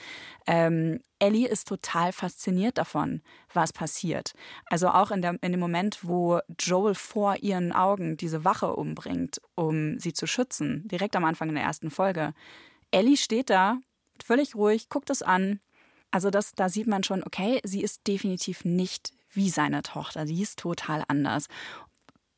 Ähm, 0.48 1.02
Ellie 1.20 1.48
ist 1.48 1.68
total 1.68 2.14
fasziniert 2.14 2.78
davon, 2.78 3.22
was 3.54 3.74
passiert. 3.74 4.34
Also 4.68 4.90
auch 4.90 5.12
in, 5.12 5.22
der, 5.22 5.38
in 5.42 5.52
dem 5.52 5.60
Moment, 5.60 6.00
wo 6.04 6.40
Joel 6.58 6.96
vor 6.96 7.36
ihren 7.38 7.74
Augen 7.74 8.18
diese 8.18 8.44
Wache 8.46 8.74
umbringt, 8.74 9.42
um 9.56 10.00
sie 10.00 10.14
zu 10.14 10.26
schützen, 10.26 10.88
direkt 10.88 11.16
am 11.16 11.26
Anfang 11.26 11.50
in 11.50 11.56
der 11.56 11.66
ersten 11.66 11.92
Folge, 11.92 12.34
Ellie 12.92 13.18
steht 13.18 13.50
da, 13.50 13.78
völlig 14.24 14.56
ruhig, 14.56 14.90
guckt 14.90 15.10
es 15.10 15.22
an. 15.22 15.60
Also 16.12 16.30
das, 16.30 16.52
da 16.54 16.70
sieht 16.70 16.88
man 16.88 17.04
schon, 17.04 17.24
okay, 17.24 17.62
sie 17.64 17.82
ist 17.82 18.06
definitiv 18.08 18.66
nicht 18.66 19.12
wie 19.32 19.50
seine 19.50 19.82
Tochter. 19.82 20.28
Sie 20.28 20.42
ist 20.42 20.60
total 20.60 21.04
anders. 21.08 21.48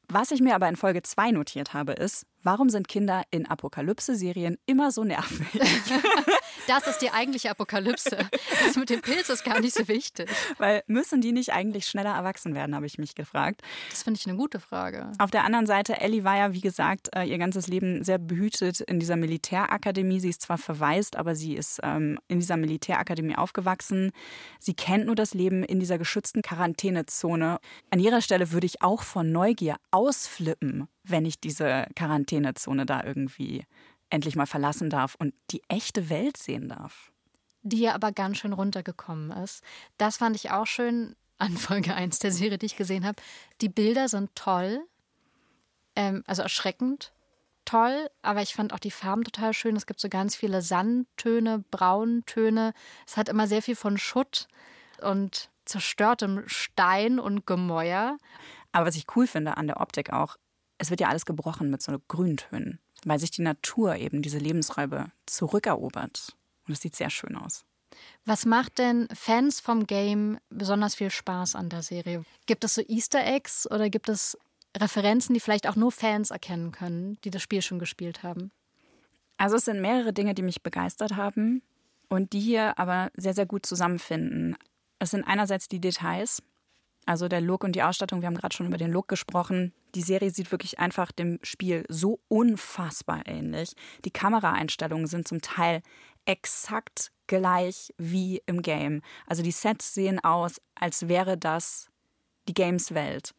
Was 0.08 0.32
ich 0.32 0.42
mir 0.42 0.56
aber 0.56 0.70
in 0.70 0.76
Folge 0.76 1.02
2 1.02 1.32
notiert 1.32 1.74
habe, 1.74 1.94
ist, 1.94 2.26
Warum 2.44 2.70
sind 2.70 2.90
Kinder 2.90 3.24
in 3.32 3.46
Apokalypse-Serien 3.46 4.58
immer 4.66 4.92
so 4.92 5.06
nervig? 5.06 5.48
das 6.68 6.88
ist 6.88 7.00
die 7.00 7.10
eigentliche 7.10 7.50
Apokalypse. 7.50 8.18
Das 8.66 8.76
mit 8.76 8.90
dem 8.90 9.02
Pilz 9.02 9.30
ist 9.30 9.46
gar 9.46 9.62
nicht 9.62 9.74
so 9.74 9.88
wichtig. 9.88 10.30
Weil 10.58 10.84
müssen 10.88 11.22
die 11.22 11.32
nicht 11.32 11.54
eigentlich 11.54 11.88
schneller 11.88 12.14
erwachsen 12.14 12.54
werden, 12.54 12.76
habe 12.76 12.86
ich 12.86 12.98
mich 12.98 13.16
gefragt. 13.16 13.62
Das 13.90 14.04
finde 14.04 14.20
ich 14.20 14.28
eine 14.28 14.38
gute 14.38 14.60
Frage. 14.60 15.10
Auf 15.20 15.32
der 15.32 15.46
anderen 15.46 15.66
Seite, 15.66 16.02
Ellie 16.02 16.26
war 16.26 16.38
ja, 16.38 16.54
wie 16.54 16.60
gesagt, 16.60 17.10
äh, 17.16 17.24
ihr 17.24 17.38
ganzes 17.38 17.68
Leben 17.68 18.04
sehr 18.04 18.18
behütet 18.18 18.82
in 18.82 19.00
dieser 19.00 19.16
Militärakademie. 19.16 20.20
Sie 20.20 20.30
ist 20.30 20.42
zwar 20.42 20.58
verwaist, 20.58 21.16
aber 21.16 21.36
sie 21.36 21.56
ist 21.56 21.80
ähm, 21.82 22.20
in 22.28 22.40
dieser 22.40 22.58
Militärakademie 22.58 23.38
aufgewachsen. 23.38 24.12
Sie 24.60 24.74
kennt 24.74 25.06
nur 25.06 25.16
das 25.16 25.34
Leben 25.34 25.64
in 25.64 25.80
dieser 25.80 25.98
geschützten 25.98 26.42
Quarantänezone. 26.42 27.60
An 27.90 28.00
ihrer 28.02 28.20
Stelle 28.20 28.52
würde 28.52 28.66
ich 28.66 28.82
auch 28.82 29.04
von 29.04 29.32
Neugier 29.32 29.78
ausflippen 29.92 30.90
wenn 31.04 31.26
ich 31.26 31.39
diese 31.39 31.88
Quarantänezone 31.96 32.86
da 32.86 33.04
irgendwie 33.04 33.66
endlich 34.10 34.36
mal 34.36 34.46
verlassen 34.46 34.89
darf 34.89 35.16
und 35.16 35.34
die 35.52 35.62
echte 35.68 36.10
Welt 36.10 36.38
sehen 36.38 36.70
darf. 36.70 37.12
Die 37.62 37.80
ja 37.80 37.96
aber 37.96 38.12
ganz 38.12 38.38
schön 38.38 38.54
runtergekommen 38.54 39.32
ist. 39.32 39.63
Das 39.98 40.18
fand 40.18 40.36
ich 40.36 40.52
auch 40.52 40.68
schön 40.68 41.16
an 41.38 41.52
Folge 41.58 41.94
1 41.94 42.20
der 42.20 42.32
Serie, 42.32 42.58
die 42.58 42.68
ich 42.68 42.76
gesehen 42.76 43.06
habe. 43.06 43.22
Die 43.62 43.70
Bilder 43.70 44.08
sind 44.08 44.36
toll, 44.36 44.86
ähm, 45.96 46.24
also 46.28 46.42
erschreckend 46.42 47.13
toll, 47.66 48.10
aber 48.22 48.42
ich 48.42 48.54
fand 48.54 48.74
auch 48.74 48.80
die 48.80 48.92
Farben 48.92 49.24
total 49.24 49.54
schön. 49.54 49.76
Es 49.76 49.86
gibt 49.86 50.00
so 50.00 50.10
ganz 50.10 50.36
viele 50.36 50.62
Sandtöne, 50.62 51.63
Brauntöne. 51.72 52.74
Es 53.08 53.18
hat 53.18 53.30
immer 53.30 53.48
sehr 53.48 53.62
viel 53.62 53.76
von 53.76 53.98
Schutt 53.98 54.48
und 55.02 55.50
zerstörtem 55.66 56.44
Stein 56.48 57.20
und 57.20 57.46
Gemäuer. 57.46 58.18
Aber 58.72 58.88
was 58.88 58.96
ich 58.96 59.06
cool 59.16 59.28
finde 59.28 59.58
an 59.58 59.68
der 59.68 59.80
Optik 59.80 60.12
auch, 60.12 60.38
es 60.78 60.90
wird 60.90 61.02
ja 61.02 61.10
alles 61.10 61.26
gebrochen 61.26 61.70
mit 61.70 61.82
so 61.82 61.96
Grüntönen, 62.08 62.80
weil 63.06 63.20
sich 63.20 63.32
die 63.32 63.42
Natur 63.42 63.96
eben 63.96 64.22
diese 64.22 64.38
Lebensräume 64.38 65.12
zurückerobert. 65.26 66.36
Und 66.68 66.74
es 66.74 66.82
sieht 66.82 66.96
sehr 66.96 67.10
schön 67.10 67.36
aus. 67.36 67.66
Was 68.26 68.46
macht 68.46 68.80
denn 68.80 69.08
Fans 69.14 69.60
vom 69.60 69.86
Game 69.86 70.40
besonders 70.50 70.96
viel 70.96 71.10
Spaß 71.10 71.56
an 71.56 71.70
der 71.70 71.84
Serie? 71.84 72.24
Gibt 72.46 72.64
es 72.64 72.76
so 72.76 72.82
Easter 72.82 73.26
Eggs 73.26 73.70
oder 73.70 73.90
gibt 73.90 74.10
es 74.10 74.38
Referenzen, 74.76 75.34
die 75.34 75.40
vielleicht 75.40 75.68
auch 75.68 75.76
nur 75.76 75.92
Fans 75.92 76.32
erkennen 76.32 76.72
können, 76.72 77.18
die 77.24 77.30
das 77.30 77.42
Spiel 77.42 77.62
schon 77.62 77.80
gespielt 77.80 78.24
haben? 78.24 78.52
Also 79.38 79.58
es 79.58 79.66
sind 79.66 79.82
mehrere 79.82 80.14
Dinge, 80.14 80.34
die 80.34 80.42
mich 80.42 80.64
begeistert 80.64 81.16
haben 81.16 81.62
und 82.10 82.34
die 82.34 82.40
hier 82.40 82.78
aber 82.80 83.12
sehr, 83.16 83.34
sehr 83.34 83.46
gut 83.46 83.66
zusammenfinden. 83.66 84.56
Es 85.00 85.12
sind 85.12 85.24
einerseits 85.24 85.68
die 85.68 85.82
Details, 85.82 86.42
also 87.06 87.28
der 87.28 87.42
Look 87.42 87.63
und 87.63 87.76
die 87.76 87.84
Ausstattung, 87.84 88.22
wir 88.22 88.28
haben 88.28 88.38
gerade 88.38 88.56
schon 88.56 88.68
über 88.68 88.78
den 88.78 88.92
Look 88.92 89.08
gesprochen. 89.08 89.74
Die 89.96 90.02
Serie 90.02 90.32
sieht 90.32 90.52
wirklich 90.52 90.80
einfach 90.80 91.12
dem 91.12 91.39
Spiel 91.44 91.86
so 91.89 92.20
unfassbar 92.28 93.24
ähnlich. 93.26 93.74
Die 94.06 94.12
Kameraeinstellungen 94.12 95.08
sind 95.08 95.28
zum 95.28 95.42
Teil 95.42 95.82
exakt 96.26 97.12
gleich 97.28 97.94
wie 97.98 98.42
im 98.46 98.62
Game. 98.62 99.02
Also 99.28 99.44
die 99.44 99.52
Sets 99.52 99.94
sehen 99.94 100.24
aus, 100.24 100.62
als 100.76 101.08
wäre 101.08 101.38
das 101.38 101.89
die 102.48 102.54
Games-Welt. 102.54 103.34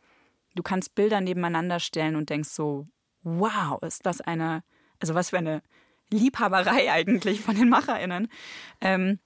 Du 0.54 0.62
kannst 0.62 0.94
Bilder 0.94 1.20
nebeneinander 1.20 1.80
stellen 1.80 2.16
und 2.16 2.30
denkst 2.30 2.50
so, 2.50 2.86
wow, 3.22 3.82
ist 3.82 4.06
das 4.06 4.20
eine, 4.20 4.62
also 5.00 5.14
was 5.14 5.30
für 5.30 5.38
eine 5.38 5.62
Liebhaberei 6.10 6.92
eigentlich 6.92 7.40
von 7.40 7.56
den 7.56 7.68
MacherInnen. 7.68 8.28
Ähm, 8.80 9.18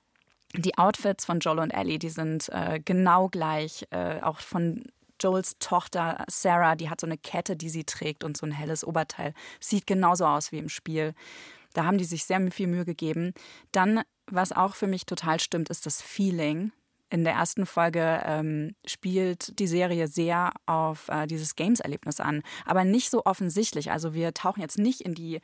die 0.54 0.76
Outfits 0.78 1.24
von 1.24 1.40
Joel 1.40 1.58
und 1.60 1.70
Ellie, 1.70 1.98
die 1.98 2.08
sind 2.08 2.48
äh, 2.48 2.80
genau 2.84 3.28
gleich. 3.28 3.86
Äh, 3.90 4.20
auch 4.22 4.40
von 4.40 4.84
Joels 5.20 5.56
Tochter 5.58 6.24
Sarah, 6.28 6.76
die 6.76 6.90
hat 6.90 7.00
so 7.00 7.06
eine 7.06 7.18
Kette, 7.18 7.56
die 7.56 7.68
sie 7.68 7.84
trägt 7.84 8.24
und 8.24 8.36
so 8.36 8.46
ein 8.46 8.52
helles 8.52 8.84
Oberteil. 8.84 9.34
Sieht 9.60 9.86
genauso 9.86 10.26
aus 10.26 10.52
wie 10.52 10.58
im 10.58 10.68
Spiel. 10.68 11.14
Da 11.74 11.84
haben 11.84 11.98
die 11.98 12.04
sich 12.04 12.24
sehr 12.24 12.40
viel 12.50 12.66
Mühe 12.66 12.84
gegeben. 12.84 13.34
Dann, 13.72 14.02
was 14.26 14.52
auch 14.52 14.74
für 14.74 14.86
mich 14.86 15.06
total 15.06 15.40
stimmt, 15.40 15.68
ist 15.68 15.86
das 15.86 16.00
Feeling. 16.00 16.72
In 17.10 17.24
der 17.24 17.34
ersten 17.34 17.64
Folge 17.64 18.20
ähm, 18.24 18.74
spielt 18.86 19.58
die 19.58 19.66
Serie 19.66 20.08
sehr 20.08 20.52
auf 20.66 21.08
äh, 21.08 21.26
dieses 21.26 21.56
Games-Erlebnis 21.56 22.20
an, 22.20 22.42
aber 22.66 22.84
nicht 22.84 23.10
so 23.10 23.24
offensichtlich. 23.24 23.90
Also 23.90 24.12
wir 24.12 24.34
tauchen 24.34 24.60
jetzt 24.60 24.78
nicht 24.78 25.00
in 25.00 25.14
die 25.14 25.40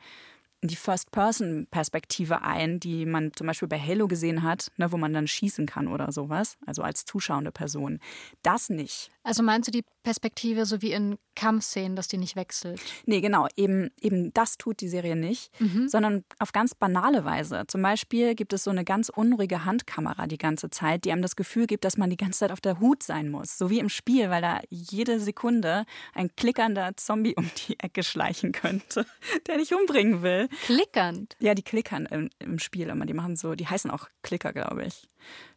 die 0.67 0.75
First-Person-Perspektive 0.75 2.41
ein, 2.41 2.79
die 2.79 3.05
man 3.05 3.31
zum 3.33 3.47
Beispiel 3.47 3.67
bei 3.67 3.79
Halo 3.79 4.07
gesehen 4.07 4.43
hat, 4.43 4.71
ne, 4.77 4.91
wo 4.91 4.97
man 4.97 5.13
dann 5.13 5.27
schießen 5.27 5.65
kann 5.65 5.87
oder 5.87 6.11
sowas, 6.11 6.57
also 6.65 6.81
als 6.81 7.05
zuschauende 7.05 7.51
Person. 7.51 7.99
Das 8.41 8.69
nicht. 8.69 9.11
Also 9.23 9.41
meinst 9.41 9.67
du 9.67 9.71
die 9.71 9.83
Perspektive 10.03 10.67
so 10.67 10.83
wie 10.83 10.91
in 10.91 11.17
Kampfszenen, 11.35 11.95
dass 11.95 12.07
die 12.07 12.17
nicht 12.17 12.35
wechselt? 12.35 12.79
Nee, 13.07 13.21
genau. 13.21 13.47
Eben, 13.55 13.89
eben 13.99 14.31
das 14.33 14.57
tut 14.57 14.79
die 14.81 14.87
Serie 14.87 15.15
nicht, 15.15 15.49
mhm. 15.59 15.87
sondern 15.87 16.23
auf 16.37 16.51
ganz 16.51 16.75
banale 16.75 17.25
Weise. 17.25 17.63
Zum 17.67 17.81
Beispiel 17.81 18.35
gibt 18.35 18.53
es 18.53 18.63
so 18.63 18.69
eine 18.69 18.85
ganz 18.85 19.09
unruhige 19.09 19.65
Handkamera 19.65 20.27
die 20.27 20.37
ganze 20.37 20.69
Zeit, 20.69 21.05
die 21.05 21.11
einem 21.11 21.23
das 21.23 21.35
Gefühl 21.35 21.65
gibt, 21.65 21.85
dass 21.85 21.97
man 21.97 22.11
die 22.11 22.17
ganze 22.17 22.39
Zeit 22.39 22.51
auf 22.51 22.61
der 22.61 22.79
Hut 22.79 23.01
sein 23.01 23.29
muss. 23.29 23.57
So 23.57 23.71
wie 23.71 23.79
im 23.79 23.89
Spiel, 23.89 24.29
weil 24.29 24.43
da 24.43 24.61
jede 24.69 25.19
Sekunde 25.19 25.85
ein 26.13 26.29
klickernder 26.35 26.95
Zombie 26.95 27.33
um 27.37 27.49
die 27.67 27.79
Ecke 27.79 28.03
schleichen 28.03 28.51
könnte, 28.51 29.07
der 29.47 29.57
dich 29.57 29.73
umbringen 29.73 30.21
will. 30.21 30.49
Klickernd? 30.63 31.35
Ja, 31.39 31.53
die 31.53 31.63
klickern 31.63 32.05
im, 32.05 32.29
im 32.39 32.59
Spiel 32.59 32.89
immer. 32.89 33.05
Die 33.05 33.13
machen 33.13 33.35
so, 33.35 33.55
die 33.55 33.67
heißen 33.67 33.91
auch 33.91 34.07
Klicker, 34.23 34.53
glaube 34.53 34.85
ich. 34.85 35.07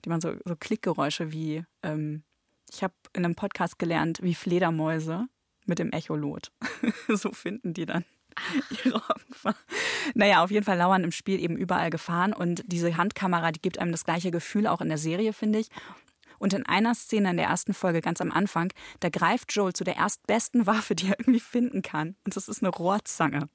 Die 0.04 0.08
machen 0.08 0.20
so, 0.20 0.34
so 0.44 0.56
Klickgeräusche 0.56 1.32
wie. 1.32 1.64
Ähm, 1.82 2.22
ich 2.70 2.82
habe 2.82 2.94
in 3.14 3.24
einem 3.24 3.34
Podcast 3.34 3.78
gelernt, 3.78 4.20
wie 4.22 4.34
Fledermäuse 4.34 5.26
mit 5.66 5.78
dem 5.78 5.90
Echolot. 5.90 6.52
so 7.08 7.32
finden 7.32 7.74
die 7.74 7.87
dann 7.87 8.04
ihre 8.84 8.96
Opfer. 8.96 9.54
Naja, 10.14 10.42
auf 10.42 10.50
jeden 10.50 10.64
Fall 10.64 10.78
lauern 10.78 11.04
im 11.04 11.12
Spiel 11.12 11.40
eben 11.40 11.56
überall 11.56 11.90
Gefahren 11.90 12.32
und 12.32 12.62
diese 12.66 12.96
Handkamera, 12.96 13.52
die 13.52 13.61
gibt 13.61 13.78
einem 13.78 13.92
das 13.92 14.04
gleiche 14.04 14.30
Gefühl 14.30 14.66
auch 14.66 14.80
in 14.80 14.88
der 14.88 14.98
Serie, 14.98 15.32
finde 15.32 15.58
ich. 15.58 15.68
Und 16.38 16.52
in 16.52 16.66
einer 16.66 16.94
Szene 16.94 17.30
in 17.30 17.37
der 17.37 17.46
ersten 17.46 17.74
Folge, 17.74 18.00
ganz 18.00 18.20
am 18.20 18.30
Anfang, 18.30 18.72
da 19.00 19.08
greift 19.08 19.52
Joel 19.52 19.72
zu 19.72 19.82
der 19.82 19.96
erstbesten 19.96 20.66
Waffe, 20.66 20.94
die 20.94 21.08
er 21.08 21.18
irgendwie 21.18 21.40
finden 21.40 21.82
kann. 21.82 22.16
Und 22.24 22.37
das 22.37 22.48
ist 22.48 22.62
eine 22.62 22.70
Rohrzange. 22.70 23.48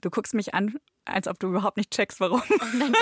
Du 0.00 0.10
guckst 0.10 0.34
mich 0.34 0.54
an 0.54 0.78
als 1.04 1.28
ob 1.28 1.38
du 1.38 1.48
überhaupt 1.48 1.76
nicht 1.76 1.90
checkst, 1.90 2.20
warum. 2.20 2.42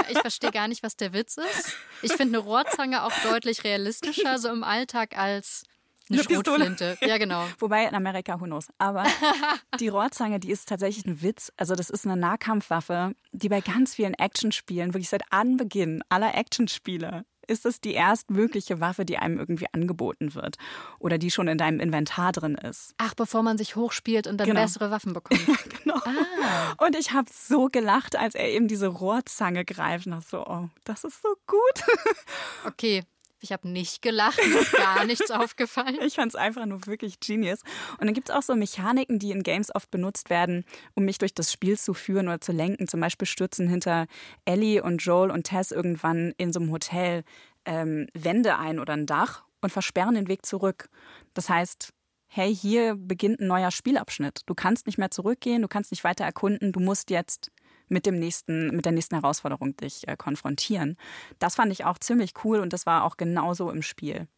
Ich 0.09 0.19
verstehe 0.21 0.51
gar 0.51 0.69
nicht, 0.69 0.83
was 0.83 0.97
der 0.97 1.13
Witz 1.13 1.37
ist. 1.37 1.77
Ich 2.03 2.13
finde 2.13 2.39
eine 2.39 2.47
Rohrzange 2.47 3.03
auch 3.05 3.13
deutlich 3.23 3.65
realistischer, 3.65 4.39
so 4.39 4.49
im 4.49 4.65
Alltag 4.65 5.17
als 5.19 5.65
eine, 6.11 6.21
eine 6.21 6.35
Schrotflinte. 6.35 6.99
Ja, 7.03 7.19
genau. 7.19 7.45
Wobei 7.59 7.85
in 7.85 7.95
Amerika, 7.95 8.41
who 8.41 8.45
knows. 8.45 8.69
Aber 8.79 9.05
die 9.81 9.89
Rohrzange, 9.89 10.41
die 10.41 10.51
ist 10.51 10.69
tatsächlich 10.69 11.05
ein 11.05 11.23
Witz. 11.23 11.53
Also 11.57 11.75
das 11.75 11.91
ist 11.91 12.07
eine 12.07 12.17
Nahkampfwaffe, 12.17 13.13
die 13.33 13.49
bei 13.49 13.61
ganz 13.61 13.95
vielen 13.95 14.15
Actionspielen, 14.15 14.95
wirklich 14.95 15.11
seit 15.11 15.23
Anbeginn 15.31 16.03
aller 16.09 16.35
Actionspiele 16.35 17.25
ist 17.49 17.67
es 17.67 17.81
die 17.81 17.95
erstmögliche 17.95 18.81
Waffe, 18.81 19.05
die 19.05 19.19
einem 19.19 19.39
irgendwie 19.39 19.67
angeboten 19.73 20.35
wird 20.35 20.57
oder 20.99 21.19
die 21.19 21.31
schon 21.31 21.49
in 21.49 21.59
deinem 21.59 21.81
Inventar 21.81 22.33
drin 22.33 22.55
ist. 22.55 22.95
Ach, 22.99 23.15
bevor 23.15 23.43
man 23.43 23.59
sich 23.59 23.77
hochspielt 23.77 24.27
und 24.27 24.39
dann 24.39 24.47
genau. 24.47 24.63
bessere 24.63 24.91
Waffen 24.91 25.13
bekommt. 25.15 25.47
Ja, 25.47 25.55
genau. 25.83 25.99
Ah. 26.05 26.85
Und 26.85 26.97
ich 26.97 27.13
habe 27.13 27.29
so 27.33 27.67
gelacht, 27.67 28.17
als 28.17 28.35
er 28.35 28.49
eben 28.49 28.69
diese 28.69 28.89
Rohrzange 28.89 29.65
greift 29.65 30.07
und 30.07 30.25
so, 30.25 30.47
oh, 30.47 30.69
das 30.85 31.05
ist 31.05 31.23
so 31.23 31.35
gut. 31.47 31.59
Okay, 32.65 33.03
ich 33.41 33.53
habe 33.53 33.69
nicht 33.69 34.03
gelacht, 34.03 34.39
mir 34.45 34.61
ist 34.61 34.73
gar 34.73 35.05
nichts 35.05 35.31
aufgefallen. 35.31 35.99
Ich 36.05 36.15
fand 36.15 36.33
es 36.33 36.37
einfach 36.37 36.67
nur 36.67 36.87
wirklich 36.87 37.21
genius. 37.21 37.61
Und 37.93 38.07
dann 38.07 38.15
gibt 38.15 38.29
es 38.29 38.35
auch 38.35 38.43
so 38.43 38.55
Mechaniken, 38.55 39.19
die 39.19 39.31
in 39.31 39.43
Games 39.43 39.75
oft 39.75 39.91
benutzt 39.91 40.31
werden, 40.31 40.65
um 40.95 41.05
mich 41.05 41.19
durch 41.19 41.35
das 41.35 41.53
Spiel 41.53 41.79
zu 41.79 41.95
führen 41.95 42.29
oder 42.29 42.41
zu 42.41 42.53
lenken. 42.53 42.89
Zum 42.89 43.01
Beispiel 43.01 43.27
stürzen 43.27 43.69
hinter 43.69 44.07
Ellie 44.45 44.83
und 44.83 44.99
Joel 45.03 45.31
und 45.31 45.45
Tess 45.45 45.71
irgendwann 45.71 46.35
in 46.37 46.53
so 46.53 46.61
einem 46.61 46.73
Hotel 46.73 47.25
ähm, 47.65 48.09
Wände 48.15 48.59
ein 48.59 48.81
oder 48.81 48.95
ein 48.95 49.07
Dach 49.07 49.45
und 49.61 49.71
versperren 49.71 50.15
den 50.15 50.29
Weg 50.29 50.45
zurück. 50.45 50.89
Das 51.35 51.49
heißt, 51.49 51.93
hey, 52.29 52.55
hier 52.55 52.95
beginnt 52.97 53.41
ein 53.41 53.47
neuer 53.47 53.71
Spielabschnitt. 53.71 54.43
Du 54.47 54.55
kannst 54.55 54.87
nicht 54.87 54.99
mehr 54.99 55.11
zurückgehen, 55.11 55.63
du 55.63 55.69
kannst 55.69 55.91
nicht 55.91 56.05
weiter 56.05 56.25
erkunden, 56.25 56.73
du 56.73 56.81
musst 56.81 57.11
jetzt 57.11 57.51
mit 57.89 58.07
dem 58.07 58.19
nächsten, 58.19 58.75
mit 58.75 58.85
der 58.85 58.93
nächsten 58.93 59.17
Herausforderung 59.17 59.77
dich 59.77 60.07
äh, 60.09 60.17
konfrontieren. 60.17 60.97
Das 61.39 61.55
fand 61.55 61.73
ich 61.73 61.85
auch 61.85 61.99
ziemlich 61.99 62.33
cool 62.45 62.61
und 62.61 62.73
das 62.73 62.87
war 62.87 63.05
auch 63.05 63.17
genauso 63.17 63.71
im 63.71 63.83
Spiel. 63.83 64.29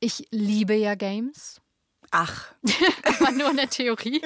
Ich 0.00 0.26
liebe 0.30 0.74
ja 0.74 0.94
Games. 0.94 1.60
Ach. 2.10 2.52
Aber 3.20 3.30
nur 3.32 3.50
in 3.50 3.56
der 3.56 3.70
Theorie. 3.70 4.22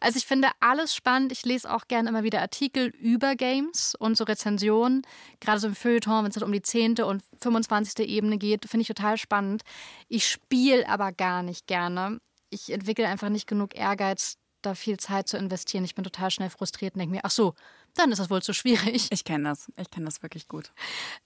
Also 0.00 0.16
ich 0.16 0.26
finde 0.26 0.48
alles 0.60 0.94
spannend. 0.94 1.32
Ich 1.32 1.44
lese 1.44 1.72
auch 1.72 1.86
gerne 1.88 2.08
immer 2.08 2.24
wieder 2.24 2.40
Artikel 2.40 2.86
über 3.00 3.36
Games 3.36 3.94
und 3.98 4.16
so 4.16 4.24
Rezensionen. 4.24 5.02
Gerade 5.40 5.60
so 5.60 5.68
im 5.68 5.74
Feuilleton, 5.74 6.24
wenn 6.24 6.30
es 6.30 6.36
halt 6.36 6.44
um 6.44 6.52
die 6.52 6.62
10. 6.62 7.00
und 7.02 7.22
25. 7.40 8.06
Ebene 8.08 8.38
geht, 8.38 8.68
finde 8.68 8.82
ich 8.82 8.88
total 8.88 9.16
spannend. 9.16 9.62
Ich 10.08 10.26
spiele 10.28 10.88
aber 10.88 11.12
gar 11.12 11.42
nicht 11.42 11.66
gerne. 11.66 12.20
Ich 12.50 12.70
entwickle 12.70 13.08
einfach 13.08 13.28
nicht 13.28 13.46
genug 13.46 13.74
Ehrgeiz, 13.74 14.36
da 14.62 14.74
viel 14.74 14.98
Zeit 14.98 15.28
zu 15.28 15.36
investieren. 15.36 15.84
Ich 15.84 15.94
bin 15.94 16.04
total 16.04 16.30
schnell 16.30 16.50
frustriert 16.50 16.94
und 16.94 17.00
denke 17.00 17.14
mir, 17.14 17.24
ach 17.24 17.30
so, 17.30 17.54
dann 17.94 18.12
ist 18.12 18.18
das 18.18 18.30
wohl 18.30 18.42
zu 18.42 18.52
schwierig. 18.52 19.08
Ich 19.10 19.24
kenne 19.24 19.50
das. 19.50 19.70
Ich 19.76 19.90
kenne 19.90 20.06
das 20.06 20.22
wirklich 20.22 20.48
gut. 20.48 20.72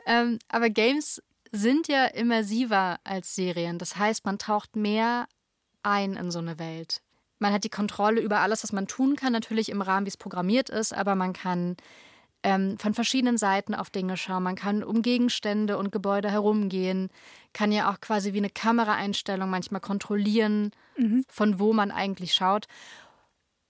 Ähm, 0.06 0.38
aber 0.48 0.70
Games 0.70 1.22
sind 1.52 1.88
ja 1.88 2.06
immersiver 2.06 2.98
als 3.04 3.34
Serien. 3.34 3.78
Das 3.78 3.96
heißt, 3.96 4.24
man 4.24 4.38
taucht 4.38 4.76
mehr 4.76 5.26
ein 5.82 6.14
in 6.14 6.30
so 6.30 6.38
eine 6.38 6.58
Welt. 6.58 7.00
Man 7.38 7.52
hat 7.52 7.64
die 7.64 7.70
Kontrolle 7.70 8.20
über 8.20 8.40
alles, 8.40 8.62
was 8.62 8.72
man 8.72 8.86
tun 8.86 9.14
kann, 9.14 9.32
natürlich 9.32 9.68
im 9.68 9.82
Rahmen, 9.82 10.06
wie 10.06 10.10
es 10.10 10.16
programmiert 10.16 10.70
ist, 10.70 10.94
aber 10.94 11.14
man 11.14 11.32
kann 11.32 11.76
ähm, 12.42 12.78
von 12.78 12.94
verschiedenen 12.94 13.36
Seiten 13.38 13.74
auf 13.74 13.90
Dinge 13.90 14.16
schauen. 14.16 14.42
Man 14.42 14.56
kann 14.56 14.82
um 14.82 15.02
Gegenstände 15.02 15.76
und 15.76 15.92
Gebäude 15.92 16.30
herumgehen, 16.30 17.10
kann 17.52 17.72
ja 17.72 17.90
auch 17.90 18.00
quasi 18.00 18.32
wie 18.32 18.38
eine 18.38 18.50
Kameraeinstellung 18.50 19.50
manchmal 19.50 19.80
kontrollieren, 19.80 20.70
mhm. 20.96 21.24
von 21.28 21.58
wo 21.58 21.72
man 21.72 21.90
eigentlich 21.90 22.34
schaut. 22.34 22.66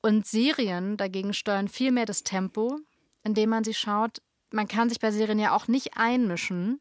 Und 0.07 0.25
Serien 0.25 0.97
dagegen 0.97 1.35
steuern 1.35 1.67
viel 1.67 1.91
mehr 1.91 2.07
das 2.07 2.23
Tempo, 2.23 2.79
indem 3.25 3.51
man 3.51 3.65
sie 3.65 3.75
schaut. 3.75 4.23
Man 4.53 4.69
kann 4.69 4.89
sich 4.89 5.01
bei 5.01 5.11
Serien 5.11 5.41
ja 5.41 5.53
auch 5.53 5.67
nicht 5.67 5.97
einmischen. 5.97 6.81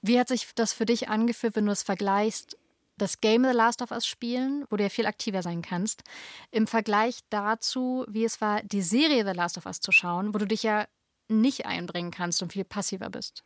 Wie 0.00 0.18
hat 0.18 0.28
sich 0.28 0.48
das 0.54 0.72
für 0.72 0.86
dich 0.86 1.10
angefühlt, 1.10 1.56
wenn 1.56 1.66
du 1.66 1.72
es 1.72 1.82
vergleichst, 1.82 2.56
das 2.96 3.20
Game 3.20 3.44
The 3.44 3.54
Last 3.54 3.82
of 3.82 3.90
Us 3.90 4.06
spielen, 4.06 4.64
wo 4.70 4.78
du 4.78 4.82
ja 4.82 4.88
viel 4.88 5.04
aktiver 5.04 5.42
sein 5.42 5.60
kannst, 5.60 6.04
im 6.52 6.66
Vergleich 6.66 7.18
dazu, 7.28 8.06
wie 8.08 8.24
es 8.24 8.40
war, 8.40 8.62
die 8.62 8.80
Serie 8.80 9.26
The 9.26 9.36
Last 9.36 9.58
of 9.58 9.66
Us 9.66 9.80
zu 9.80 9.92
schauen, 9.92 10.32
wo 10.32 10.38
du 10.38 10.46
dich 10.46 10.62
ja 10.62 10.86
nicht 11.28 11.66
einbringen 11.66 12.12
kannst 12.12 12.42
und 12.42 12.54
viel 12.54 12.64
passiver 12.64 13.10
bist? 13.10 13.44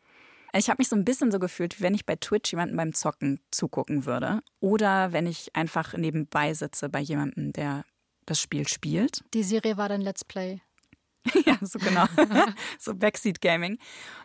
Ich 0.53 0.71
habe 0.71 0.79
mich 0.79 0.89
so 0.89 0.95
ein 0.95 1.05
bisschen 1.05 1.33
so 1.33 1.41
gefühlt, 1.41 1.77
wie 1.81 1.83
wenn 1.83 1.95
ich 1.95 2.07
bei 2.07 2.15
Twitch 2.15 2.53
jemandem 2.53 2.77
beim 2.77 2.95
Zocken 2.95 3.41
zugucken 3.51 4.07
würde. 4.07 4.43
Oder 4.61 5.13
wenn 5.13 5.27
ich 5.27 5.57
einfach 5.57 5.95
nebenbei 5.95 6.55
sitze 6.55 6.89
bei 6.89 7.01
jemandem, 7.01 7.53
der 7.53 7.85
das 8.31 8.41
Spiel 8.41 8.67
spielt. 8.69 9.25
Die 9.35 9.43
Serie 9.43 9.77
war 9.77 9.89
dann 9.89 10.01
Let's 10.01 10.25
Play. 10.25 10.61
ja, 11.47 11.59
so 11.61 11.79
genau. 11.79 12.07
so 12.79 12.95
Backseat 12.95 13.41
Gaming. 13.41 13.79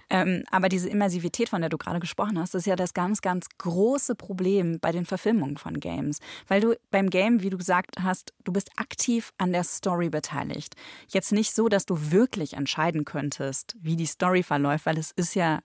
Ähm, 0.09 0.43
aber 0.51 0.69
diese 0.69 0.89
Immersivität, 0.89 1.49
von 1.49 1.61
der 1.61 1.69
du 1.69 1.77
gerade 1.77 1.99
gesprochen 1.99 2.39
hast, 2.39 2.55
ist 2.55 2.67
ja 2.67 2.75
das 2.75 2.93
ganz, 2.93 3.21
ganz 3.21 3.47
große 3.57 4.15
Problem 4.15 4.79
bei 4.79 4.91
den 4.91 5.05
Verfilmungen 5.05 5.57
von 5.57 5.79
Games. 5.79 6.19
Weil 6.47 6.61
du 6.61 6.77
beim 6.91 7.09
Game, 7.09 7.41
wie 7.41 7.49
du 7.49 7.57
gesagt 7.57 7.97
hast, 8.01 8.33
du 8.43 8.53
bist 8.53 8.69
aktiv 8.75 9.31
an 9.37 9.51
der 9.51 9.63
Story 9.63 10.09
beteiligt. 10.09 10.75
Jetzt 11.07 11.31
nicht 11.31 11.53
so, 11.55 11.67
dass 11.67 11.85
du 11.85 12.11
wirklich 12.11 12.53
entscheiden 12.53 13.05
könntest, 13.05 13.75
wie 13.79 13.95
die 13.95 14.05
Story 14.05 14.43
verläuft, 14.43 14.85
weil 14.85 14.97
es 14.97 15.11
ist 15.11 15.35
ja 15.35 15.61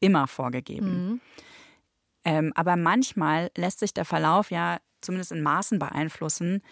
immer 0.00 0.26
vorgegeben. 0.26 1.08
Mhm. 1.08 1.20
Ähm, 2.24 2.52
aber 2.56 2.76
manchmal 2.76 3.50
lässt 3.56 3.78
sich 3.78 3.94
der 3.94 4.04
Verlauf 4.04 4.50
ja 4.50 4.78
zumindest 5.00 5.32
in 5.32 5.42
Maßen 5.42 5.78
beeinflussen. 5.78 6.62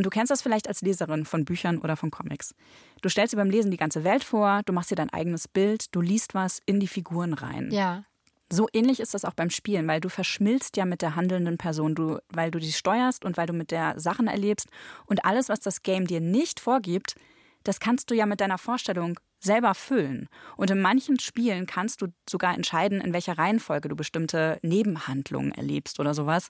Und 0.00 0.04
du 0.04 0.08
kennst 0.08 0.30
das 0.30 0.40
vielleicht 0.40 0.66
als 0.66 0.80
Leserin 0.80 1.26
von 1.26 1.44
Büchern 1.44 1.76
oder 1.76 1.94
von 1.94 2.10
Comics. 2.10 2.54
Du 3.02 3.10
stellst 3.10 3.34
dir 3.34 3.36
beim 3.36 3.50
Lesen 3.50 3.70
die 3.70 3.76
ganze 3.76 4.02
Welt 4.02 4.24
vor, 4.24 4.62
du 4.64 4.72
machst 4.72 4.90
dir 4.90 4.94
dein 4.94 5.10
eigenes 5.10 5.46
Bild, 5.46 5.94
du 5.94 6.00
liest 6.00 6.32
was 6.32 6.62
in 6.64 6.80
die 6.80 6.86
Figuren 6.86 7.34
rein. 7.34 7.68
Ja. 7.70 8.04
So 8.50 8.66
ähnlich 8.72 8.98
ist 9.00 9.12
das 9.12 9.26
auch 9.26 9.34
beim 9.34 9.50
Spielen, 9.50 9.86
weil 9.86 10.00
du 10.00 10.08
verschmilzt 10.08 10.78
ja 10.78 10.86
mit 10.86 11.02
der 11.02 11.16
handelnden 11.16 11.58
Person, 11.58 11.94
du, 11.94 12.16
weil 12.32 12.50
du 12.50 12.58
die 12.58 12.72
steuerst 12.72 13.26
und 13.26 13.36
weil 13.36 13.46
du 13.46 13.52
mit 13.52 13.72
der 13.72 14.00
Sachen 14.00 14.26
erlebst. 14.26 14.68
Und 15.04 15.26
alles, 15.26 15.50
was 15.50 15.60
das 15.60 15.82
Game 15.82 16.06
dir 16.06 16.22
nicht 16.22 16.60
vorgibt, 16.60 17.14
das 17.62 17.78
kannst 17.78 18.10
du 18.10 18.14
ja 18.14 18.24
mit 18.24 18.40
deiner 18.40 18.56
Vorstellung 18.56 19.20
selber 19.40 19.74
füllen. 19.74 20.28
Und 20.56 20.70
in 20.70 20.80
manchen 20.80 21.18
Spielen 21.18 21.66
kannst 21.66 22.02
du 22.02 22.08
sogar 22.28 22.54
entscheiden, 22.54 23.00
in 23.00 23.12
welcher 23.12 23.38
Reihenfolge 23.38 23.88
du 23.88 23.96
bestimmte 23.96 24.58
Nebenhandlungen 24.62 25.52
erlebst 25.52 25.98
oder 25.98 26.14
sowas. 26.14 26.48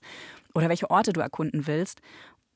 Oder 0.53 0.69
welche 0.69 0.89
Orte 0.89 1.13
du 1.13 1.21
erkunden 1.21 1.67
willst. 1.67 2.01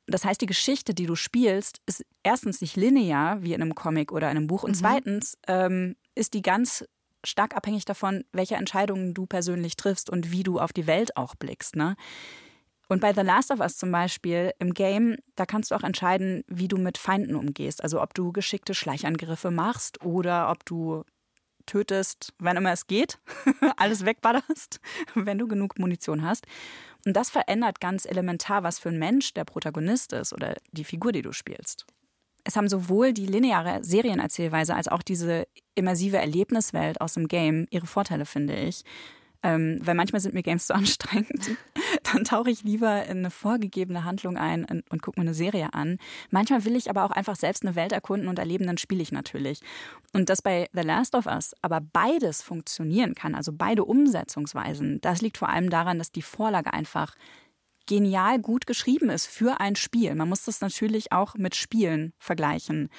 Das 0.08 0.24
heißt, 0.24 0.40
die 0.40 0.46
Geschichte, 0.46 0.94
die 0.94 1.06
du 1.06 1.16
spielst, 1.16 1.82
ist 1.86 2.06
erstens 2.24 2.62
nicht 2.62 2.76
linear 2.76 3.42
wie 3.42 3.54
in 3.54 3.62
einem 3.62 3.76
Comic 3.76 4.12
oder 4.12 4.30
in 4.30 4.38
einem 4.38 4.48
Buch 4.48 4.64
und 4.64 4.72
mhm. 4.72 4.76
zweitens 4.76 5.38
ähm, 5.48 5.96
ist 6.14 6.34
die 6.34 6.42
ganz 6.42 6.86
stark 7.24 7.56
abhängig 7.56 7.86
davon, 7.86 8.24
welche 8.32 8.56
Entscheidungen 8.56 9.14
du 9.14 9.26
persönlich 9.26 9.76
triffst 9.76 10.10
und 10.10 10.32
wie 10.32 10.44
du 10.44 10.60
auf 10.60 10.74
die 10.74 10.88
Welt 10.88 11.18
auch 11.18 11.36
blickst. 11.36 11.76
Ne? 11.76 11.96
Und 12.88 13.02
bei 13.02 13.14
The 13.14 13.22
Last 13.22 13.52
of 13.52 13.60
Us 13.60 13.78
zum 13.78 13.92
Beispiel 13.92 14.52
im 14.60 14.74
Game, 14.74 15.18
da 15.36 15.46
kannst 15.46 15.72
du 15.72 15.76
auch 15.76 15.84
entscheiden, 15.84 16.44
wie 16.48 16.68
du 16.68 16.78
mit 16.78 16.98
Feinden 16.98 17.36
umgehst. 17.36 17.84
Also 17.84 18.02
ob 18.02 18.14
du 18.14 18.32
geschickte 18.32 18.76
Schleichangriffe 18.76 19.50
machst 19.50 20.04
oder 20.04 20.52
ob 20.52 20.66
du 20.66 21.04
tötest, 21.66 22.34
wann 22.38 22.58
immer 22.58 22.72
es 22.72 22.86
geht, 22.86 23.20
alles 23.78 24.06
wegballerst, 24.06 24.80
wenn 25.16 25.40
du 25.40 25.48
genug 25.48 25.80
Munition 25.80 26.22
hast. 26.22 26.46
Und 27.06 27.14
das 27.14 27.30
verändert 27.30 27.80
ganz 27.80 28.06
elementar, 28.06 28.64
was 28.64 28.80
für 28.80 28.90
ein 28.90 29.00
Mensch 29.00 29.34
der 29.34 29.46
Protagonist 29.46 30.12
ist 30.12 30.34
oder 30.34 30.56
die 30.72 30.84
Figur, 30.84 31.12
die 31.12 31.22
du 31.22 31.32
spielst. 31.32 31.86
es 32.44 32.56
haben 32.56 32.68
sowohl 32.68 33.14
die 33.14 33.26
lineare 33.26 33.84
Serienerzählweise 33.84 34.76
als 34.76 34.88
auch 34.88 35.02
diese 35.02 35.48
immersive 35.76 36.18
Erlebniswelt 36.18 37.02
aus 37.02 37.14
dem 37.14 37.28
Game 37.28 37.68
ihre 37.70 37.88
Vorteile, 37.88 38.26
finde 38.26 38.56
ich. 38.56 38.84
Ähm, 39.46 39.78
weil 39.84 39.94
manchmal 39.94 40.22
sind 40.22 40.34
mir 40.34 40.42
Games 40.42 40.66
so 40.66 40.74
anstrengend. 40.74 41.52
Dann 42.02 42.24
tauche 42.24 42.50
ich 42.50 42.64
lieber 42.64 43.06
in 43.06 43.20
eine 43.20 43.30
vorgegebene 43.30 44.04
Handlung 44.04 44.38
ein 44.38 44.66
und, 44.66 44.90
und 44.90 45.04
gucke 45.04 45.20
mir 45.20 45.28
eine 45.28 45.36
Serie 45.36 45.72
an. 45.76 46.00
Manchmal 46.32 46.66
will 46.66 46.76
ich 46.76 46.90
aber 46.90 47.06
auch 47.06 47.12
einfach 47.12 47.36
selbst 47.36 47.64
eine 47.64 47.76
Welt 47.76 47.92
erkunden 47.92 48.28
und 48.28 48.40
erleben, 48.40 48.66
dann 48.66 48.80
spiele 48.80 49.04
ich 49.04 49.12
natürlich. 49.12 49.60
Und 50.14 50.30
dass 50.30 50.42
bei 50.42 50.68
The 50.74 50.82
Last 50.82 51.14
of 51.14 51.28
Us 51.28 51.54
aber 51.62 51.80
beides 51.80 52.42
funktionieren 52.42 53.14
kann, 53.14 53.36
also 53.36 53.52
beide 53.54 53.86
Umsetzungsweisen, 53.86 55.00
das 55.02 55.22
liegt 55.22 55.38
vor 55.38 55.50
allem 55.50 55.70
daran, 55.70 56.00
dass 56.00 56.12
die 56.12 56.24
Vorlage 56.24 56.74
einfach 56.74 57.14
genial 57.86 58.40
gut 58.40 58.66
geschrieben 58.66 59.12
ist 59.12 59.28
für 59.28 59.60
ein 59.60 59.76
Spiel. 59.76 60.16
Man 60.16 60.28
muss 60.28 60.46
das 60.46 60.60
natürlich 60.60 61.12
auch 61.12 61.36
mit 61.36 61.54
Spielen 61.54 62.14
vergleichen. 62.18 62.90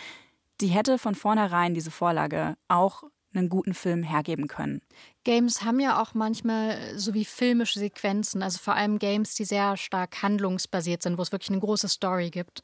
Die 0.61 0.69
hätte 0.69 0.99
von 0.99 1.17
vornherein 1.17 1.75
diese 1.75 1.91
Vorlage 1.91 2.57
auch 2.69 3.03
einen 3.37 3.49
guten 3.49 3.75
Film 3.75 4.03
hergeben 4.03 4.49
können. 4.49 4.81
Games 5.25 5.65
haben 5.65 5.81
ja 5.81 6.01
auch 6.01 6.15
manchmal 6.15 6.79
so 6.97 7.15
wie 7.15 7.25
filmische 7.25 7.79
Sequenzen, 7.79 8.43
also 8.43 8.59
vor 8.59 8.75
allem 8.75 8.99
Games, 8.99 9.35
die 9.35 9.45
sehr 9.45 9.77
stark 9.77 10.23
handlungsbasiert 10.23 11.03
sind, 11.03 11.19
wo 11.19 11.23
es 11.23 11.33
wirklich 11.33 11.51
eine 11.51 11.61
große 11.61 11.89
Story 11.89 12.31
gibt, 12.31 12.63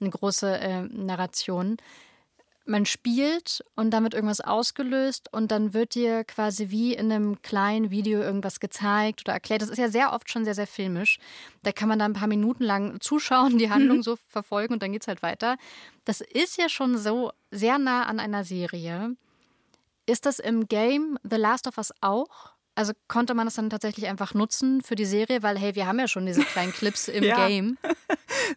eine 0.00 0.10
große 0.10 0.58
äh, 0.58 0.82
Narration. 0.82 1.76
Man 2.66 2.86
spielt 2.86 3.64
und 3.74 3.90
damit 3.90 4.14
irgendwas 4.14 4.40
ausgelöst 4.40 5.32
und 5.32 5.50
dann 5.50 5.72
wird 5.72 5.94
dir 5.94 6.24
quasi 6.24 6.70
wie 6.70 6.94
in 6.94 7.10
einem 7.10 7.42
kleinen 7.42 7.90
Video 7.90 8.20
irgendwas 8.20 8.60
gezeigt 8.60 9.22
oder 9.22 9.32
erklärt. 9.32 9.62
Das 9.62 9.70
ist 9.70 9.78
ja 9.78 9.88
sehr 9.88 10.12
oft 10.12 10.30
schon 10.30 10.44
sehr, 10.44 10.54
sehr 10.54 10.66
filmisch. 10.66 11.18
Da 11.62 11.72
kann 11.72 11.88
man 11.88 11.98
da 11.98 12.04
ein 12.04 12.12
paar 12.12 12.28
Minuten 12.28 12.62
lang 12.62 13.00
zuschauen, 13.00 13.58
die 13.58 13.70
Handlung 13.70 14.02
so 14.04 14.16
verfolgen 14.28 14.74
und 14.74 14.82
dann 14.82 14.92
geht 14.92 15.02
es 15.02 15.08
halt 15.08 15.22
weiter. 15.22 15.56
Das 16.04 16.20
ist 16.20 16.58
ja 16.58 16.68
schon 16.68 16.98
so 16.98 17.32
sehr 17.50 17.78
nah 17.78 18.04
an 18.04 18.20
einer 18.20 18.44
Serie. 18.44 19.16
Ist 20.10 20.26
das 20.26 20.40
im 20.40 20.66
Game 20.66 21.20
The 21.22 21.36
Last 21.36 21.68
of 21.68 21.78
Us 21.78 21.92
auch? 22.00 22.54
Also 22.74 22.92
konnte 23.06 23.32
man 23.34 23.46
das 23.46 23.54
dann 23.54 23.70
tatsächlich 23.70 24.08
einfach 24.08 24.34
nutzen 24.34 24.82
für 24.82 24.96
die 24.96 25.04
Serie, 25.04 25.44
weil 25.44 25.56
hey, 25.56 25.76
wir 25.76 25.86
haben 25.86 26.00
ja 26.00 26.08
schon 26.08 26.26
diese 26.26 26.42
kleinen 26.42 26.72
Clips 26.72 27.06
im 27.08 27.22
ja. 27.22 27.46
Game. 27.46 27.78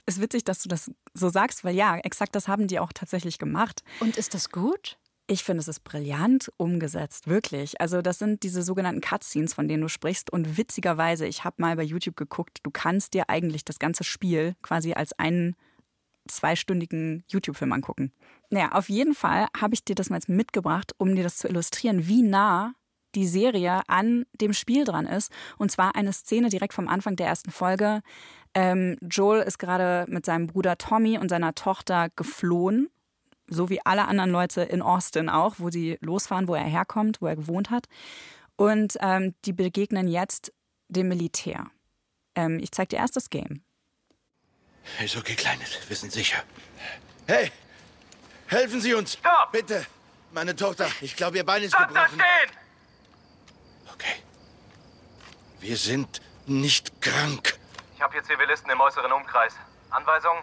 Es 0.08 0.16
ist 0.16 0.22
witzig, 0.22 0.46
dass 0.46 0.64
du 0.64 0.70
das 0.70 0.90
so 1.14 1.30
sagst, 1.30 1.64
weil 1.64 1.76
ja, 1.76 1.98
exakt 1.98 2.36
das 2.36 2.48
haben 2.48 2.66
die 2.66 2.80
auch 2.80 2.92
tatsächlich 2.92 3.38
gemacht. 3.38 3.84
Und 4.00 4.18
ist 4.18 4.34
das 4.34 4.50
gut? 4.50 4.98
Ich 5.28 5.44
finde, 5.44 5.62
es 5.62 5.68
ist 5.68 5.84
brillant 5.84 6.52
umgesetzt, 6.58 7.28
wirklich. 7.28 7.80
Also 7.80 8.02
das 8.02 8.18
sind 8.18 8.42
diese 8.42 8.64
sogenannten 8.64 9.02
Cutscenes, 9.02 9.54
von 9.54 9.68
denen 9.68 9.84
du 9.84 9.90
sprichst. 9.90 10.34
Und 10.34 10.58
witzigerweise, 10.58 11.28
ich 11.28 11.44
habe 11.44 11.62
mal 11.62 11.76
bei 11.76 11.84
YouTube 11.84 12.16
geguckt, 12.16 12.62
du 12.64 12.72
kannst 12.72 13.14
dir 13.14 13.30
eigentlich 13.30 13.64
das 13.64 13.78
ganze 13.78 14.04
Spiel 14.04 14.56
quasi 14.64 14.94
als 14.94 15.14
einen 15.20 15.56
zweistündigen 16.28 17.24
YouTube-Film 17.28 17.74
angucken. 17.74 18.12
Naja, 18.50 18.72
auf 18.74 18.90
jeden 18.90 19.14
Fall 19.14 19.48
habe 19.60 19.74
ich 19.74 19.84
dir 19.84 19.96
das 19.96 20.10
mal 20.10 20.18
jetzt 20.18 20.30
mitgebracht, 20.30 20.94
um 20.98 21.16
dir 21.16 21.24
das 21.24 21.38
zu 21.38 21.48
illustrieren, 21.48 22.08
wie 22.08 22.22
nah 22.22 22.74
die 23.16 23.28
Serie 23.28 23.82
an 23.88 24.26
dem 24.42 24.54
Spiel 24.54 24.86
dran 24.86 25.06
ist. 25.06 25.32
Und 25.58 25.72
zwar 25.72 25.96
eine 25.96 26.14
Szene 26.14 26.50
direkt 26.50 26.74
vom 26.74 26.88
Anfang 26.88 27.16
der 27.16 27.28
ersten 27.28 27.52
Folge. 27.52 28.02
Ähm, 28.54 28.98
Joel 29.02 29.44
ist 29.44 29.60
gerade 29.60 30.06
mit 30.10 30.26
seinem 30.26 30.48
Bruder 30.48 30.78
Tommy 30.78 31.18
und 31.18 31.30
seiner 31.30 31.56
Tochter 31.56 32.10
geflohen, 32.16 32.90
so 33.48 33.70
wie 33.70 33.86
alle 33.86 34.08
anderen 34.08 34.32
Leute 34.32 34.62
in 34.62 34.82
Austin 34.82 35.30
auch, 35.30 35.56
wo 35.58 35.70
sie 35.70 35.98
losfahren, 36.02 36.48
wo 36.48 36.56
er 36.56 36.64
herkommt, 36.64 37.22
wo 37.22 37.28
er 37.28 37.36
gewohnt 37.36 37.70
hat. 37.70 37.88
Und 38.56 38.98
ähm, 39.02 39.34
die 39.46 39.54
begegnen 39.54 40.08
jetzt 40.08 40.54
dem 40.88 41.08
Militär. 41.08 41.68
Ähm, 42.36 42.60
ich 42.60 42.72
zeige 42.72 42.90
dir 42.90 42.98
erst 42.98 43.16
das 43.16 43.30
Game. 43.30 43.64
Ist 45.04 45.16
okay, 45.16 45.36
Kleines. 45.36 45.78
Wir 45.88 45.96
sind 45.96 46.12
sicher. 46.12 46.44
Hey! 47.28 47.52
Helfen 48.48 48.82
Sie 48.82 48.94
uns! 48.94 49.14
Stopp! 49.14 49.52
Bitte! 49.52 49.86
Meine 50.32 50.56
Tochter, 50.56 50.88
ich 51.02 51.16
glaube, 51.16 51.38
ihr 51.38 51.46
Bein 51.46 51.64
ist 51.64 51.74
Stopp 51.74 51.88
gebrochen. 51.88 52.18
Da 52.18 52.24
stehen! 52.26 52.58
Okay. 53.94 54.24
Wir 55.60 55.78
sind 55.78 56.22
nicht 56.46 57.02
krank. 57.02 57.58
Ich 57.96 58.02
habe 58.02 58.14
hier 58.14 58.24
Zivilisten 58.24 58.70
im 58.70 58.80
äußeren 58.82 59.12
Umkreis. 59.12 59.54
Anweisung? 59.90 60.38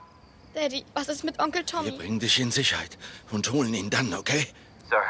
Daddy, 0.54 0.84
was 0.94 1.08
ist 1.08 1.24
mit 1.24 1.38
Onkel 1.38 1.64
Tommy? 1.64 1.90
Wir 1.90 1.98
bringen 1.98 2.18
dich 2.18 2.38
in 2.40 2.50
Sicherheit 2.50 2.98
und 3.30 3.50
holen 3.52 3.74
ihn 3.74 3.90
dann, 3.90 4.12
okay? 4.14 4.46
Sir, 4.88 5.02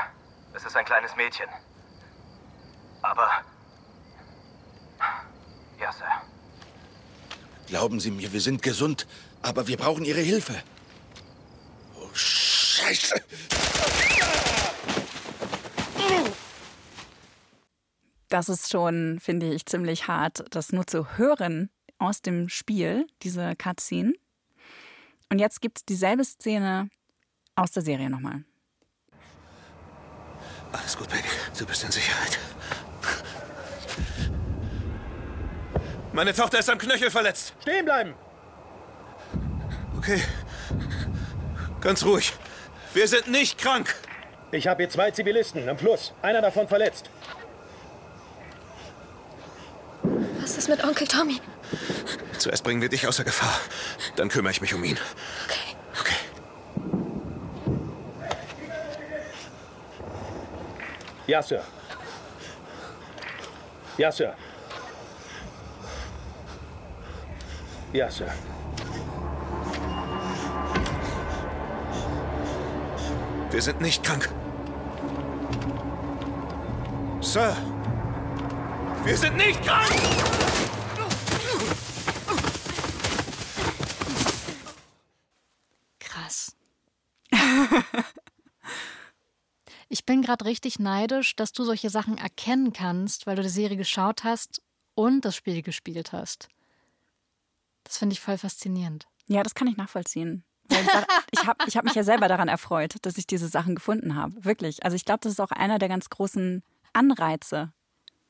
es 0.55 0.65
ist 0.65 0.77
ein 0.77 0.85
kleines 0.85 1.15
Mädchen. 1.17 1.49
Aber... 3.03 3.31
Ja, 5.79 5.93
Sir. 5.93 6.23
Glauben 7.71 8.01
Sie 8.01 8.11
mir, 8.11 8.33
wir 8.33 8.41
sind 8.41 8.63
gesund, 8.63 9.07
aber 9.43 9.69
wir 9.69 9.77
brauchen 9.77 10.05
Ihre 10.05 10.19
Hilfe. 10.21 10.61
Oh, 11.95 12.09
Scheiße! 12.13 13.15
Das 18.29 18.49
ist 18.49 18.73
schon, 18.73 19.21
finde 19.21 19.55
ich, 19.55 19.67
ziemlich 19.67 20.09
hart, 20.09 20.45
das 20.51 20.73
nur 20.73 20.85
zu 20.89 21.17
hören 21.17 21.71
aus 21.99 22.23
dem 22.23 22.49
Spiel, 22.49 23.07
diese 23.23 23.55
Cutscene. 23.55 24.15
Und 25.31 25.39
jetzt 25.39 25.61
gibt 25.61 25.79
es 25.79 25.85
dieselbe 25.85 26.25
Szene 26.25 26.91
aus 27.55 27.71
der 27.71 27.85
Serie 27.85 28.11
nochmal. 28.11 28.43
Alles 30.73 30.99
gut, 30.99 31.09
Baby. 31.09 31.23
Du 31.57 31.67
bist 31.67 31.85
in 31.85 31.93
Sicherheit. 31.93 32.37
Meine 36.13 36.35
Tochter 36.35 36.59
ist 36.59 36.69
am 36.69 36.79
Knöchel 36.79 37.11
verletzt. 37.11 37.55
Stehen 37.63 37.85
bleiben! 37.85 38.15
Okay. 39.97 40.23
Ganz 41.81 42.05
ruhig. 42.05 42.33
Wir 42.95 43.07
sind 43.07 43.29
nicht 43.29 43.59
krank. 43.59 43.95
Ich 44.51 44.67
habe 44.67 44.83
hier 44.83 44.91
zwei 44.91 45.11
Zivilisten 45.13 45.69
am 45.69 45.79
Fluss. 45.79 46.13
Einer 46.23 46.43
davon 46.43 46.67
verletzt. 46.67 47.09
Was 50.41 50.57
ist 50.57 50.69
mit 50.69 50.83
Onkel 50.83 51.07
Tommy? 51.07 51.41
Zuerst 52.39 52.65
bringen 52.65 52.81
wir 52.83 52.89
dich 52.89 53.07
außer 53.07 53.23
Gefahr. 53.23 53.61
Dann 54.17 54.29
kümmere 54.29 54.51
ich 54.51 54.61
mich 54.61 54.75
um 54.75 54.83
ihn. 54.83 54.99
Okay. 55.47 55.77
Okay. 56.01 56.15
Ja, 61.29 61.43
Sir. 61.43 61.63
Ja, 63.99 64.11
Sir. 64.11 64.35
Ja, 67.93 68.09
Sir. 68.09 68.33
Wir 73.51 73.61
sind 73.61 73.81
nicht 73.81 74.05
krank. 74.05 74.33
Sir! 77.21 77.57
Wir 79.05 79.17
sind 79.17 79.37
nicht 79.37 79.61
krank! 79.65 79.91
Krass. 85.99 86.55
ich 89.89 90.07
bin 90.07 90.23
gerade 90.23 90.45
richtig 90.45 90.79
neidisch, 90.79 91.35
dass 91.35 91.51
du 91.53 91.65
solche 91.65 91.91
Sachen 91.91 92.19
erkennen 92.19 92.73
kannst, 92.73 93.27
weil 93.27 93.35
du 93.35 93.43
die 93.43 93.49
Serie 93.49 93.77
geschaut 93.77 94.23
hast 94.23 94.63
und 94.95 95.25
das 95.25 95.35
Spiel 95.35 95.63
gespielt 95.63 96.13
hast. 96.13 96.49
Das 97.91 97.99
finde 97.99 98.13
ich 98.13 98.21
voll 98.21 98.39
faszinierend. 98.39 99.09
Ja, 99.27 99.43
das 99.43 99.57
kann 99.57 99.67
ich 99.67 99.77
nachvollziehen. 99.77 100.45
ich 101.33 101.45
habe 101.45 101.65
ich 101.67 101.77
hab 101.77 101.85
mich 101.85 101.97
ja 101.97 102.05
selber 102.05 102.29
daran 102.29 102.47
erfreut, 102.47 102.95
dass 103.03 103.19
ich 103.19 103.27
diese 103.27 103.49
Sachen 103.49 103.75
gefunden 103.75 104.15
habe. 104.15 104.45
Wirklich. 104.45 104.85
Also 104.85 104.95
ich 104.95 105.05
glaube, 105.05 105.19
das 105.23 105.33
ist 105.33 105.41
auch 105.41 105.51
einer 105.51 105.81
der 105.81 105.89
ganz 105.89 106.09
großen 106.09 106.63
Anreize 106.93 107.73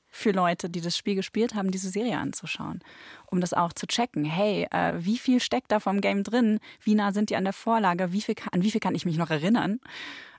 für 0.08 0.30
Leute, 0.30 0.70
die 0.70 0.80
das 0.80 0.96
Spiel 0.96 1.14
gespielt 1.14 1.54
haben, 1.54 1.72
diese 1.72 1.90
Serie 1.90 2.16
anzuschauen. 2.16 2.80
Um 3.26 3.42
das 3.42 3.52
auch 3.52 3.74
zu 3.74 3.86
checken. 3.86 4.24
Hey, 4.24 4.66
äh, 4.70 4.94
wie 4.96 5.18
viel 5.18 5.40
steckt 5.40 5.70
da 5.72 5.78
vom 5.78 6.00
Game 6.00 6.24
drin? 6.24 6.58
Wie 6.82 6.94
nah 6.94 7.12
sind 7.12 7.28
die 7.28 7.36
an 7.36 7.44
der 7.44 7.52
Vorlage? 7.52 8.12
Wie 8.12 8.22
viel, 8.22 8.36
an 8.52 8.62
wie 8.62 8.70
viel 8.70 8.80
kann 8.80 8.94
ich 8.94 9.04
mich 9.04 9.18
noch 9.18 9.28
erinnern? 9.28 9.78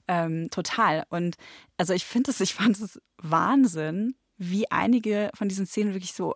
Ähm, 0.07 0.49
total. 0.49 1.05
Und 1.09 1.35
also 1.77 1.93
ich 1.93 2.05
finde 2.05 2.31
es, 2.31 2.41
ich 2.41 2.55
fand 2.55 2.79
es 2.79 2.99
Wahnsinn, 3.19 4.15
wie 4.37 4.71
einige 4.71 5.29
von 5.35 5.47
diesen 5.47 5.67
Szenen 5.67 5.93
wirklich 5.93 6.13
so 6.13 6.33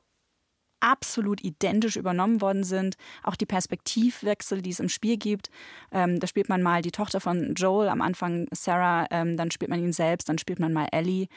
absolut 0.85 1.43
identisch 1.43 1.95
übernommen 1.95 2.41
worden 2.41 2.63
sind. 2.63 2.95
Auch 3.23 3.35
die 3.35 3.47
Perspektivwechsel, 3.47 4.61
die 4.61 4.69
es 4.69 4.79
im 4.79 4.87
Spiel 4.87 5.17
gibt. 5.17 5.49
Ähm, 5.91 6.19
da 6.19 6.27
spielt 6.27 6.47
man 6.47 6.61
mal 6.61 6.83
die 6.83 6.91
Tochter 6.91 7.19
von 7.19 7.55
Joel, 7.55 7.89
am 7.89 8.01
Anfang 8.01 8.47
Sarah, 8.51 9.07
ähm, 9.09 9.35
dann 9.35 9.49
spielt 9.49 9.71
man 9.71 9.81
ihn 9.81 9.93
selbst, 9.93 10.29
dann 10.29 10.37
spielt 10.37 10.59
man 10.59 10.73
mal 10.73 10.87
Ellie. 10.91 11.27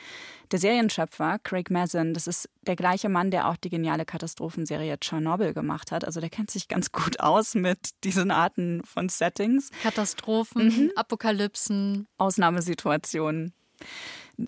Der 0.51 0.59
Serienschöpfer, 0.59 1.39
Craig 1.43 1.71
Mazin, 1.71 2.13
das 2.13 2.27
ist 2.27 2.49
der 2.63 2.77
gleiche 2.77 3.09
Mann, 3.09 3.31
der 3.31 3.49
auch 3.49 3.57
die 3.57 3.71
geniale 3.71 4.05
Katastrophenserie 4.05 4.99
Chernobyl 5.01 5.55
gemacht 5.55 5.93
hat. 5.93 6.05
Also 6.05 6.21
der 6.21 6.31
kennt 6.31 6.51
sich 6.51 6.69
ganz 6.69 6.93
gut 6.93 7.21
aus 7.21 7.55
mit 7.55 7.91
diesen 8.05 8.31
Arten 8.31 8.83
von 8.85 9.09
Settings. 9.09 9.71
Katastrophen, 9.83 10.67
mhm. 10.67 10.93
Apokalypsen. 10.95 12.07
Ausnahmesituationen. 12.19 13.55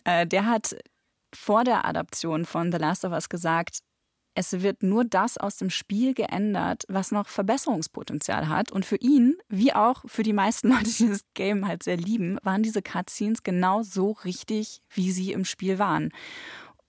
Äh, 0.04 0.26
der 0.26 0.46
hat 0.46 0.76
vor 1.34 1.64
der 1.64 1.84
Adaption 1.84 2.44
von 2.44 2.72
The 2.72 2.78
Last 2.78 3.04
of 3.04 3.12
Us 3.12 3.28
gesagt, 3.28 3.80
es 4.35 4.62
wird 4.62 4.83
nur 4.83 5.05
das 5.05 5.38
aus 5.38 5.57
dem 5.57 5.71
Spiel 5.71 6.14
geändert, 6.14 6.85
was 6.88 7.11
noch 7.11 7.29
Verbesserungspotenzial 7.29 8.49
hat. 8.49 8.71
Und 8.71 8.85
für 8.85 8.97
ihn, 8.97 9.37
wie 9.49 9.73
auch 9.73 10.03
für 10.07 10.23
die 10.23 10.33
meisten 10.33 10.69
Leute, 10.73 10.90
die 10.90 11.09
das 11.09 11.21
Game 11.35 11.66
halt 11.66 11.83
sehr 11.83 11.97
lieben, 11.97 12.38
waren 12.43 12.62
diese 12.62 12.83
Cutscenes 12.83 13.43
genau 13.43 13.83
so 13.83 14.12
richtig, 14.25 14.83
wie 14.90 15.12
sie 15.12 15.33
im 15.33 15.45
Spiel 15.45 15.79
waren. 15.79 16.11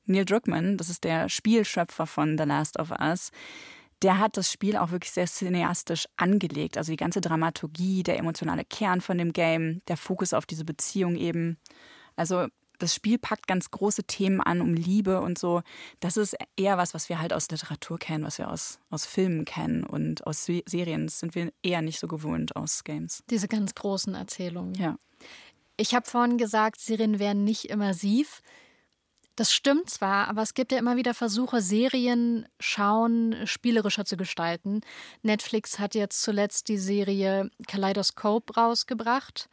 Neil 0.06 0.26
Druckmann, 0.26 0.78
das 0.78 0.90
ist 0.90 1.04
der 1.04 1.30
Spielschöpfer 1.30 2.06
von 2.06 2.38
The 2.38 2.44
Last 2.44 2.80
of 2.80 2.92
Us, 2.92 3.32
der 4.02 4.18
hat 4.18 4.36
das 4.36 4.52
Spiel 4.52 4.78
auch 4.78 4.92
wirklich 4.92 5.12
sehr 5.12 5.28
cineastisch 5.28 6.08
angelegt. 6.18 6.78
Also 6.78 6.92
die 6.92 6.98
ganze 6.98 7.22
Dramaturgie, 7.22 8.02
der 8.04 8.18
emotionale 8.18 8.66
Kern 8.66 9.00
von 9.00 9.18
dem 9.18 9.32
Game, 9.32 9.82
der 9.88 9.98
Fokus 9.98 10.34
auf 10.34 10.46
diese 10.46 10.66
Beziehung 10.66 11.16
eben. 11.16 11.58
Also 12.16 12.48
das 12.82 12.96
Spiel 12.96 13.18
packt 13.18 13.48
ganz 13.48 13.70
große 13.70 14.04
Themen 14.04 14.42
an, 14.42 14.62
um 14.62 14.74
Liebe 14.74 15.22
und 15.22 15.38
so. 15.38 15.62
Das 16.00 16.18
ist 16.18 16.36
eher 16.58 16.78
was, 16.78 16.94
was 16.94 17.10
wir 17.10 17.20
halt 17.20 17.34
aus 17.34 17.50
Literatur 17.50 18.00
kennen, 18.00 18.24
was 18.24 18.38
wir 18.38 18.50
aus, 18.50 18.80
aus 18.90 19.06
Filmen 19.06 19.46
kennen 19.46 19.84
und 19.84 20.26
aus 20.26 20.46
Serien. 20.46 21.06
Das 21.06 21.20
sind 21.20 21.36
wir 21.36 21.52
eher 21.62 21.82
nicht 21.82 22.00
so 22.00 22.08
gewohnt 22.08 22.56
aus 22.56 22.84
Games. 22.84 23.24
Diese 23.30 23.48
ganz 23.48 23.76
großen 23.76 24.16
Erzählungen. 24.16 24.74
Ja. 24.76 24.98
Ich 25.78 25.94
habe 25.94 26.08
vorhin 26.08 26.38
gesagt, 26.38 26.80
Serien 26.80 27.20
wären 27.20 27.44
nicht 27.44 27.66
immersiv. 27.66 28.42
Das 29.36 29.54
stimmt 29.54 29.90
zwar, 29.90 30.28
aber 30.28 30.42
es 30.42 30.54
gibt 30.54 30.72
ja 30.72 30.78
immer 30.78 30.98
wieder 30.98 31.14
Versuche, 31.14 31.62
Serien 31.62 32.48
schauen 32.60 33.36
spielerischer 33.46 34.06
zu 34.06 34.18
gestalten. 34.18 34.82
Netflix 35.22 35.80
hat 35.80 35.96
jetzt 35.96 36.22
zuletzt 36.22 36.68
die 36.68 36.78
Serie 36.78 37.50
Kaleidoscope 37.68 38.54
rausgebracht 38.56 39.50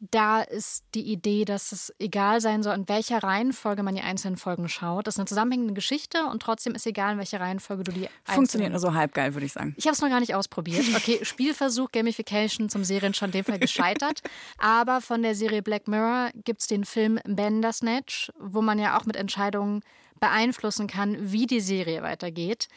da 0.00 0.42
ist 0.42 0.84
die 0.94 1.10
Idee, 1.10 1.44
dass 1.44 1.72
es 1.72 1.92
egal 1.98 2.40
sein 2.40 2.62
soll, 2.62 2.74
in 2.74 2.88
welcher 2.88 3.20
Reihenfolge 3.20 3.82
man 3.82 3.96
die 3.96 4.00
einzelnen 4.00 4.36
Folgen 4.36 4.68
schaut. 4.68 5.06
Das 5.06 5.16
ist 5.16 5.18
eine 5.18 5.26
zusammenhängende 5.26 5.74
Geschichte 5.74 6.24
und 6.26 6.40
trotzdem 6.40 6.76
ist 6.76 6.86
egal, 6.86 7.14
in 7.14 7.18
welcher 7.18 7.40
Reihenfolge 7.40 7.82
du 7.82 7.92
die 7.92 8.08
Funktioniert 8.22 8.70
nur 8.70 8.78
so 8.78 8.94
halb 8.94 9.12
geil, 9.12 9.34
würde 9.34 9.46
ich 9.46 9.52
sagen. 9.52 9.74
Ich 9.76 9.86
habe 9.86 9.94
es 9.94 10.00
noch 10.00 10.08
gar 10.08 10.20
nicht 10.20 10.34
ausprobiert. 10.34 10.84
Okay, 10.98 11.24
Spielversuch, 11.24 11.92
Gamification 11.92 12.68
zum 12.68 12.82
Serien 12.82 13.14
schon 13.14 13.28
in 13.28 13.32
dem 13.32 13.44
Fall 13.44 13.58
gescheitert. 13.58 14.20
Aber 14.58 15.00
von 15.00 15.22
der 15.22 15.34
Serie 15.34 15.62
Black 15.62 15.86
Mirror 15.86 16.30
gibt 16.44 16.60
es 16.60 16.66
den 16.66 16.84
Film 16.84 17.20
Bandersnatch, 17.24 18.32
wo 18.38 18.62
man 18.62 18.78
ja 18.78 18.98
auch 18.98 19.04
mit 19.04 19.14
Entscheidungen 19.16 19.82
beeinflussen 20.18 20.88
kann, 20.88 21.16
wie 21.32 21.46
die 21.46 21.60
Serie 21.60 22.02
weitergeht. 22.02 22.68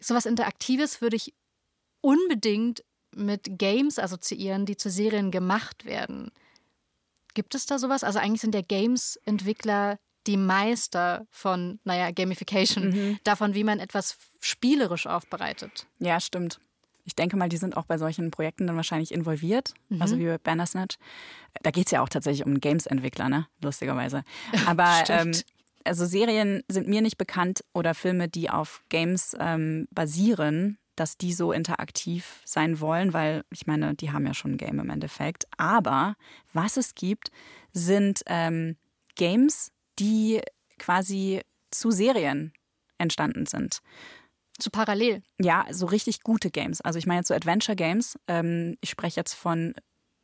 Sowas 0.00 0.26
Interaktives 0.26 1.00
würde 1.00 1.16
ich 1.16 1.32
unbedingt 2.02 2.82
mit 3.14 3.58
Games 3.58 3.98
assoziieren, 3.98 4.66
die 4.66 4.76
zu 4.76 4.90
Serien 4.90 5.30
gemacht 5.30 5.84
werden. 5.84 6.30
Gibt 7.34 7.54
es 7.54 7.66
da 7.66 7.78
sowas? 7.78 8.04
Also 8.04 8.18
eigentlich 8.18 8.40
sind 8.40 8.54
ja 8.54 8.62
Games-Entwickler 8.62 9.98
die 10.26 10.36
Meister 10.36 11.26
von, 11.30 11.80
naja, 11.84 12.10
Gamification, 12.10 12.90
mhm. 12.90 13.18
davon, 13.24 13.54
wie 13.54 13.64
man 13.64 13.78
etwas 13.78 14.18
spielerisch 14.40 15.06
aufbereitet. 15.06 15.86
Ja, 15.98 16.20
stimmt. 16.20 16.60
Ich 17.04 17.16
denke 17.16 17.36
mal, 17.36 17.48
die 17.48 17.56
sind 17.56 17.76
auch 17.76 17.86
bei 17.86 17.98
solchen 17.98 18.30
Projekten 18.30 18.66
dann 18.66 18.76
wahrscheinlich 18.76 19.12
involviert, 19.12 19.72
mhm. 19.88 20.02
also 20.02 20.18
wie 20.18 20.26
bei 20.26 20.38
Bandersnatch. 20.38 20.96
Da 21.62 21.70
geht 21.70 21.86
es 21.86 21.92
ja 21.92 22.02
auch 22.02 22.08
tatsächlich 22.08 22.44
um 22.44 22.60
Games-Entwickler, 22.60 23.28
ne? 23.28 23.46
lustigerweise. 23.62 24.22
Aber 24.66 25.04
ähm, 25.08 25.32
also 25.84 26.04
Serien 26.04 26.62
sind 26.68 26.88
mir 26.88 27.00
nicht 27.00 27.16
bekannt 27.16 27.64
oder 27.72 27.94
Filme, 27.94 28.28
die 28.28 28.50
auf 28.50 28.84
Games 28.90 29.34
ähm, 29.40 29.88
basieren 29.90 30.78
dass 30.96 31.16
die 31.16 31.32
so 31.32 31.52
interaktiv 31.52 32.42
sein 32.44 32.80
wollen, 32.80 33.12
weil 33.12 33.44
ich 33.50 33.66
meine, 33.66 33.94
die 33.94 34.12
haben 34.12 34.26
ja 34.26 34.34
schon 34.34 34.52
ein 34.52 34.58
Game 34.58 34.78
im 34.80 34.90
Endeffekt. 34.90 35.46
Aber 35.56 36.14
was 36.52 36.76
es 36.76 36.94
gibt, 36.94 37.30
sind 37.72 38.22
ähm, 38.26 38.76
Games, 39.14 39.72
die 39.98 40.40
quasi 40.78 41.40
zu 41.70 41.90
Serien 41.90 42.52
entstanden 42.98 43.46
sind. 43.46 43.80
Zu 44.58 44.70
parallel. 44.70 45.22
Ja, 45.40 45.66
so 45.70 45.86
richtig 45.86 46.22
gute 46.22 46.50
Games. 46.50 46.80
Also 46.80 46.98
ich 46.98 47.06
meine 47.06 47.20
jetzt 47.20 47.28
so 47.28 47.34
Adventure 47.34 47.76
Games. 47.76 48.18
Ähm, 48.28 48.76
ich 48.80 48.90
spreche 48.90 49.18
jetzt 49.18 49.34
von 49.34 49.74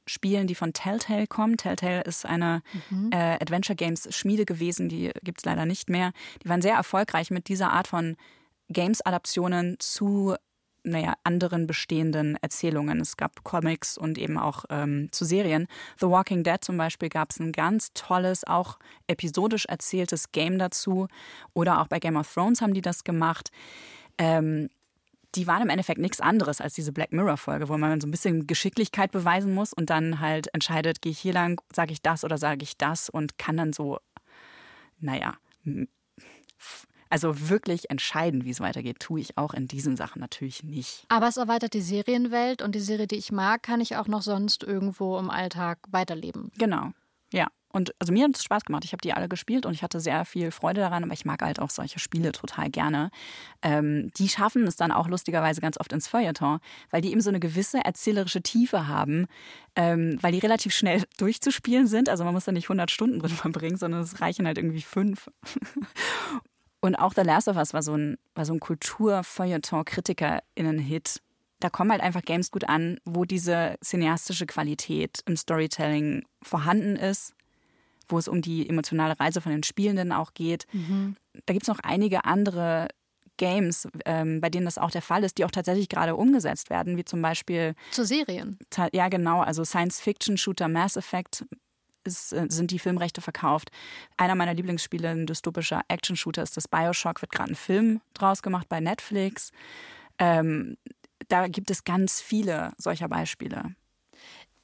Spielen, 0.07 0.47
die 0.47 0.55
von 0.55 0.73
Telltale 0.73 1.27
kommen. 1.27 1.57
Telltale 1.57 2.03
ist 2.03 2.27
eine 2.27 2.63
mhm. 2.91 3.11
äh, 3.13 3.39
Adventure 3.41 3.75
Games 3.75 4.15
Schmiede 4.15 4.45
gewesen, 4.45 4.89
die 4.89 5.11
gibt 5.23 5.39
es 5.39 5.45
leider 5.45 5.67
nicht 5.67 5.91
mehr. 5.91 6.13
Die 6.43 6.49
waren 6.49 6.63
sehr 6.63 6.75
erfolgreich 6.75 7.31
mit 7.31 7.49
dieser 7.49 7.73
Art 7.73 7.89
von 7.89 8.17
Games-Adaptionen 8.69 9.77
zu 9.79 10.37
naja, 10.87 11.15
anderen 11.25 11.67
bestehenden 11.67 12.37
Erzählungen. 12.37 13.01
Es 13.01 13.17
gab 13.17 13.43
Comics 13.45 13.99
und 13.99 14.19
eben 14.19 14.39
auch 14.39 14.65
ähm, 14.71 15.09
zu 15.11 15.25
Serien. 15.25 15.67
The 15.99 16.07
Walking 16.07 16.45
Dead 16.45 16.63
zum 16.63 16.77
Beispiel 16.77 17.09
gab 17.09 17.31
es 17.31 17.41
ein 17.41 17.53
ganz 17.53 17.93
tolles, 17.93 18.45
auch 18.45 18.79
episodisch 19.09 19.67
erzähltes 19.67 20.31
Game 20.33 20.59
dazu. 20.59 21.09
Oder 21.55 21.81
auch 21.81 21.89
bei 21.89 21.99
Game 21.99 22.17
of 22.17 22.33
Thrones 22.33 22.63
haben 22.63 22.73
die 22.73 22.83
das 22.83 23.05
gemacht. 23.05 23.51
Ähm, 24.17 24.69
die 25.35 25.47
waren 25.47 25.63
im 25.63 25.69
Endeffekt 25.69 26.01
nichts 26.01 26.21
anderes 26.21 26.61
als 26.61 26.75
diese 26.75 26.93
Black 26.93 27.13
Mirror-Folge, 27.13 27.69
wo 27.69 27.77
man 27.77 28.01
so 28.01 28.07
ein 28.07 28.13
bisschen 28.13 28.47
Geschicklichkeit 28.47 29.11
beweisen 29.11 29.53
muss 29.53 29.73
und 29.73 29.91
dann 29.91 30.21
halt 30.21 30.53
entscheidet, 30.55 31.03
gehe 31.03 31.13
ich 31.13 31.19
hier 31.19 31.35
lang, 31.35 31.61
sage 31.75 31.93
ich 31.93 32.01
das 32.01 32.25
oder 32.25 32.39
sage 32.39 32.63
ich 32.63 32.79
das 32.79 33.11
und 33.11 33.37
kann 33.39 33.57
dann 33.57 33.73
so, 33.73 33.99
naja, 34.99 35.35
also 37.11 37.49
wirklich 37.49 37.91
entscheiden, 37.91 38.45
wie 38.45 38.51
es 38.51 38.61
weitergeht, 38.61 39.01
tue 39.01 39.21
ich 39.21 39.39
auch 39.39 39.55
in 39.55 39.69
diesen 39.69 39.97
Sachen 39.97 40.21
natürlich 40.21 40.63
nicht. 40.63 41.05
Aber 41.09 41.29
es 41.29 41.37
erweitert 41.37 41.75
die 41.75 41.81
Serienwelt 41.81 42.63
und 42.63 42.75
die 42.75 42.81
Serie, 42.81 43.07
die 43.07 43.17
ich 43.17 43.33
mag, 43.33 43.63
kann 43.63 43.81
ich 43.81 43.97
auch 43.97 44.09
noch 44.09 44.23
sonst 44.23 44.63
irgendwo 44.63 45.19
im 45.19 45.31
Alltag 45.31 45.79
weiterleben. 45.91 46.51
Genau. 46.59 46.93
Ja. 47.33 47.49
Und 47.73 47.95
also 47.99 48.11
mir 48.11 48.25
hat 48.25 48.35
es 48.35 48.43
Spaß 48.43 48.65
gemacht. 48.65 48.87
Ich 48.87 48.93
habe 48.93 49.03
die 49.03 49.13
alle 49.13 49.29
gespielt 49.29 49.67
und 49.67 49.75
ich 49.75 49.83
hatte 49.83 50.01
sehr 50.01 50.25
viel 50.25 50.51
Freude 50.51 50.81
daran, 50.81 51.05
aber 51.05 51.13
ich 51.13 51.27
mag 51.27 51.43
halt 51.43 51.61
auch 51.61 51.69
solche 51.69 51.99
Spiele 51.99 52.33
total 52.33 52.71
gerne. 52.71 53.11
Ähm, 53.61 54.11
die 54.17 54.31
schaffen 54.31 54.67
es 54.67 54.77
dann 54.77 54.93
auch 54.93 55.09
lustigerweise 55.09 55.61
ganz 55.61 55.79
oft 55.79 55.93
ins 55.93 56.09
Feuilleton, 56.09 56.61
weil 56.91 57.03
die 57.03 57.11
eben 57.11 57.21
so 57.21 57.29
eine 57.29 57.41
gewisse 57.41 57.85
erzählerische 57.85 58.41
Tiefe 58.41 58.89
haben, 58.89 59.27
ähm, 59.75 60.17
weil 60.23 60.33
die 60.33 60.39
relativ 60.39 60.73
schnell 60.73 61.03
durchzuspielen 61.19 61.87
sind. 61.87 62.09
Also 62.09 62.25
man 62.25 62.33
muss 62.33 62.47
da 62.47 62.53
nicht 62.53 62.65
100 62.65 62.91
Stunden 62.91 63.19
drin 63.19 63.31
verbringen, 63.37 63.77
sondern 63.77 64.01
es 64.01 64.23
reichen 64.23 64.47
halt 64.47 64.57
irgendwie 64.57 64.81
fünf. 64.81 65.29
Und 66.87 66.95
auch 66.95 67.13
The 67.15 67.23
Last 67.23 67.49
of 67.49 67.57
Us 67.57 67.75
war 67.75 67.83
so 67.83 67.97
ein, 67.97 68.17
war 68.37 68.45
so 68.45 68.53
ein 68.53 68.61
Kultur-Feuilleton-KritikerInnen-Hit. 68.61 71.21
Da 71.59 71.69
kommen 71.69 71.91
halt 71.91 72.01
einfach 72.01 72.23
Games 72.23 72.53
gut 72.53 72.69
an, 72.69 73.01
wo 73.05 73.25
diese 73.25 73.75
cineastische 73.83 74.47
Qualität 74.47 75.19
im 75.27 75.37
Storytelling 75.37 76.25
vorhanden 76.43 76.95
ist, 76.95 77.35
wo 78.09 78.19
es 78.19 78.29
um 78.29 78.41
die 78.41 78.69
emotionale 78.69 79.19
Reise 79.19 79.41
von 79.41 79.51
den 79.51 79.65
Spielenden 79.65 80.13
auch 80.13 80.33
geht. 80.33 80.69
Mhm. 80.73 81.17
Da 81.47 81.55
gibt 81.55 81.65
es 81.65 81.69
noch 81.69 81.81
einige 81.81 82.25
andere 82.25 82.87
Games, 83.37 83.89
ähm, 84.05 84.41
bei 84.41 84.49
denen 84.49 84.67
das 84.67 84.79
auch 84.79 84.93
der 84.93 85.03
Fall 85.03 85.25
ist, 85.25 85.39
die 85.39 85.45
auch 85.45 85.51
tatsächlich 85.51 85.89
gerade 85.89 86.15
umgesetzt 86.15 86.71
werden, 86.71 86.97
wie 86.97 87.05
zum 87.05 87.21
Beispiel. 87.21 87.75
Zu 87.91 88.05
Serien. 88.05 88.61
Ja, 88.93 89.09
genau. 89.09 89.41
Also 89.41 89.65
Science-Fiction-Shooter 89.65 90.69
Mass 90.69 90.97
Effect 90.97 91.47
ist, 92.07 92.33
äh, 92.33 92.47
sind 92.49 92.71
die 92.71 92.79
Filmrechte 92.79 93.21
verkauft. 93.21 93.71
Einer 94.17 94.35
meiner 94.35 94.55
Lieblingsspiele, 94.55 95.09
ein 95.09 95.27
dystopischer 95.27 95.83
Action-Shooter, 95.89 96.43
ist 96.43 96.57
das 96.57 96.69
Bioshock, 96.69 97.23
wird 97.23 97.33
gerade 97.33 97.53
ein 97.53 97.57
Film 97.57 98.01
draus 98.15 98.43
gemacht 98.43 98.69
bei 98.69 98.81
Netflix. 98.81 99.51
Ähm, 100.19 100.77
da 101.29 101.49
gibt 101.49 101.71
es 101.71 101.85
ganz 101.85 102.21
viele 102.21 102.73
solcher 102.79 103.09
Beispiele. 103.09 103.75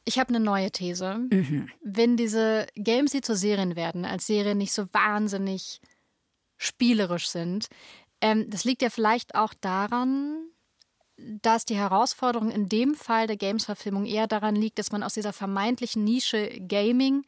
Ich 0.05 0.19
habe 0.19 0.31
eine 0.31 0.41
neue 0.41 0.71
These. 0.71 1.19
Mhm. 1.31 1.69
Wenn 1.83 2.17
diese 2.17 2.67
Games, 2.75 3.13
die 3.13 3.21
zu 3.21 3.37
Serien 3.37 3.77
werden, 3.77 4.05
als 4.05 4.27
Serien 4.27 4.59
nicht 4.59 4.73
so 4.73 4.93
wahnsinnig 4.93 5.81
spielerisch 6.57 7.29
sind, 7.29 7.69
ähm, 8.21 8.49
das 8.49 8.65
liegt 8.65 8.83
ja 8.83 8.91
vielleicht 8.91 9.35
auch 9.35 9.55
daran, 9.55 10.47
dass 11.43 11.65
die 11.65 11.77
Herausforderung 11.77 12.51
in 12.51 12.69
dem 12.69 12.95
Fall 12.95 13.27
der 13.27 13.37
Games-Verfilmung 13.37 14.07
eher 14.07 14.27
daran 14.27 14.57
liegt, 14.57 14.79
dass 14.79 14.93
man 14.93 15.03
aus 15.03 15.15
dieser 15.15 15.33
vermeintlichen 15.33 16.05
Nische 16.05 16.49
Gaming 16.61 17.25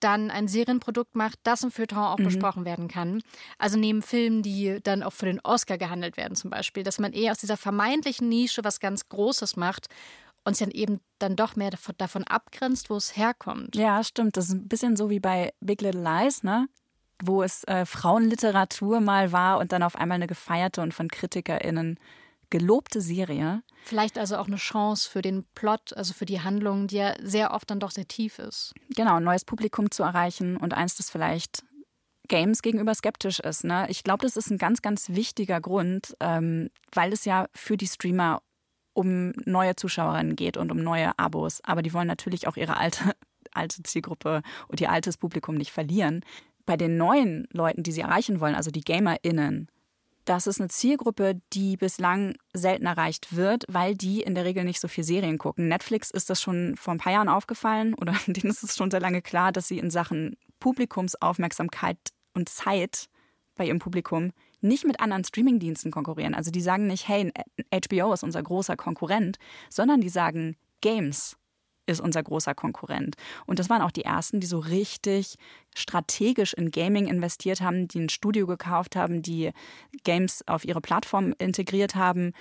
dann 0.00 0.30
ein 0.30 0.48
Serienprodukt 0.48 1.14
macht, 1.14 1.38
das 1.42 1.62
im 1.62 1.70
Feuilleton 1.70 1.98
auch 1.98 2.18
mhm. 2.18 2.24
besprochen 2.24 2.64
werden 2.64 2.88
kann. 2.88 3.22
Also 3.58 3.78
neben 3.78 4.02
Filmen, 4.02 4.42
die 4.42 4.78
dann 4.82 5.02
auch 5.02 5.12
für 5.12 5.26
den 5.26 5.40
Oscar 5.40 5.78
gehandelt 5.78 6.16
werden 6.16 6.34
zum 6.34 6.50
Beispiel, 6.50 6.82
dass 6.82 6.98
man 6.98 7.12
eher 7.12 7.32
aus 7.32 7.38
dieser 7.38 7.56
vermeintlichen 7.56 8.28
Nische 8.28 8.64
was 8.64 8.80
ganz 8.80 9.08
Großes 9.08 9.56
macht 9.56 9.88
und 10.44 10.56
sich 10.56 10.66
dann 10.66 10.74
eben 10.74 11.00
dann 11.18 11.36
doch 11.36 11.54
mehr 11.54 11.70
davon 11.98 12.24
abgrenzt, 12.24 12.88
wo 12.88 12.96
es 12.96 13.16
herkommt. 13.16 13.76
Ja, 13.76 14.02
stimmt. 14.02 14.36
Das 14.38 14.46
ist 14.46 14.54
ein 14.54 14.68
bisschen 14.68 14.96
so 14.96 15.10
wie 15.10 15.20
bei 15.20 15.52
Big 15.60 15.82
Little 15.82 16.02
Lies, 16.02 16.42
ne? 16.42 16.66
wo 17.22 17.42
es 17.42 17.64
äh, 17.64 17.84
Frauenliteratur 17.84 19.00
mal 19.00 19.32
war 19.32 19.58
und 19.58 19.72
dann 19.72 19.82
auf 19.82 19.96
einmal 19.96 20.16
eine 20.16 20.26
gefeierte 20.26 20.80
und 20.80 20.94
von 20.94 21.08
KritikerInnen 21.08 21.98
gelobte 22.50 23.00
Serie. 23.00 23.62
Vielleicht 23.84 24.18
also 24.18 24.36
auch 24.36 24.46
eine 24.46 24.56
Chance 24.56 25.08
für 25.08 25.22
den 25.22 25.44
Plot, 25.54 25.96
also 25.96 26.12
für 26.12 26.26
die 26.26 26.42
Handlung, 26.42 26.86
die 26.86 26.96
ja 26.96 27.14
sehr 27.22 27.52
oft 27.52 27.70
dann 27.70 27.80
doch 27.80 27.90
sehr 27.90 28.06
tief 28.06 28.38
ist. 28.38 28.74
Genau, 28.94 29.16
ein 29.16 29.24
neues 29.24 29.44
Publikum 29.44 29.90
zu 29.90 30.02
erreichen 30.02 30.56
und 30.56 30.74
eins, 30.74 30.96
das 30.96 31.10
vielleicht 31.10 31.64
Games 32.28 32.62
gegenüber 32.62 32.94
skeptisch 32.94 33.40
ist. 33.40 33.64
Ne? 33.64 33.86
Ich 33.88 34.04
glaube, 34.04 34.22
das 34.22 34.36
ist 34.36 34.50
ein 34.50 34.58
ganz, 34.58 34.82
ganz 34.82 35.10
wichtiger 35.10 35.60
Grund, 35.60 36.16
ähm, 36.20 36.70
weil 36.92 37.12
es 37.12 37.24
ja 37.24 37.46
für 37.54 37.76
die 37.76 37.88
Streamer 37.88 38.42
um 38.92 39.32
neue 39.44 39.76
Zuschauerinnen 39.76 40.36
geht 40.36 40.56
und 40.56 40.70
um 40.70 40.78
neue 40.78 41.18
Abos. 41.18 41.60
Aber 41.64 41.82
die 41.82 41.92
wollen 41.92 42.06
natürlich 42.06 42.46
auch 42.46 42.56
ihre 42.56 42.76
alte, 42.76 43.14
alte 43.52 43.82
Zielgruppe 43.82 44.42
und 44.68 44.80
ihr 44.80 44.90
altes 44.90 45.16
Publikum 45.16 45.56
nicht 45.56 45.72
verlieren. 45.72 46.24
Bei 46.66 46.76
den 46.76 46.96
neuen 46.96 47.48
Leuten, 47.52 47.82
die 47.82 47.92
sie 47.92 48.02
erreichen 48.02 48.40
wollen, 48.40 48.54
also 48.54 48.70
die 48.70 48.82
GamerInnen, 48.82 49.68
das 50.24 50.46
ist 50.46 50.60
eine 50.60 50.68
Zielgruppe, 50.68 51.40
die 51.52 51.76
bislang 51.76 52.36
selten 52.52 52.86
erreicht 52.86 53.34
wird, 53.34 53.64
weil 53.68 53.96
die 53.96 54.20
in 54.22 54.34
der 54.34 54.44
Regel 54.44 54.64
nicht 54.64 54.80
so 54.80 54.88
viel 54.88 55.04
Serien 55.04 55.38
gucken. 55.38 55.68
Netflix 55.68 56.10
ist 56.10 56.30
das 56.30 56.40
schon 56.40 56.76
vor 56.76 56.94
ein 56.94 56.98
paar 56.98 57.12
Jahren 57.12 57.28
aufgefallen 57.28 57.94
oder 57.94 58.12
denen 58.26 58.50
ist 58.50 58.62
es 58.62 58.76
schon 58.76 58.90
sehr 58.90 59.00
lange 59.00 59.22
klar, 59.22 59.52
dass 59.52 59.68
sie 59.68 59.78
in 59.78 59.90
Sachen 59.90 60.36
Publikumsaufmerksamkeit 60.60 61.98
und 62.34 62.48
Zeit 62.48 63.06
bei 63.56 63.66
ihrem 63.66 63.78
Publikum 63.78 64.32
nicht 64.60 64.84
mit 64.84 65.00
anderen 65.00 65.24
Streamingdiensten 65.24 65.90
konkurrieren. 65.90 66.34
Also 66.34 66.50
die 66.50 66.60
sagen 66.60 66.86
nicht, 66.86 67.08
hey, 67.08 67.32
HBO 67.72 68.12
ist 68.12 68.22
unser 68.22 68.42
großer 68.42 68.76
Konkurrent, 68.76 69.38
sondern 69.70 70.00
die 70.00 70.08
sagen, 70.10 70.56
Games 70.80 71.36
ist 71.86 72.00
unser 72.00 72.22
großer 72.22 72.54
Konkurrent. 72.54 73.16
Und 73.46 73.58
das 73.58 73.68
waren 73.68 73.82
auch 73.82 73.90
die 73.90 74.04
ersten, 74.04 74.40
die 74.40 74.46
so 74.46 74.58
richtig 74.58 75.36
strategisch 75.74 76.52
in 76.52 76.70
Gaming 76.70 77.06
investiert 77.06 77.60
haben, 77.60 77.88
die 77.88 78.00
ein 78.00 78.08
Studio 78.08 78.46
gekauft 78.46 78.96
haben, 78.96 79.22
die 79.22 79.50
Games 80.04 80.42
auf 80.46 80.64
ihre 80.64 80.80
Plattform 80.80 81.34
integriert 81.38 81.94
haben, 81.94 82.32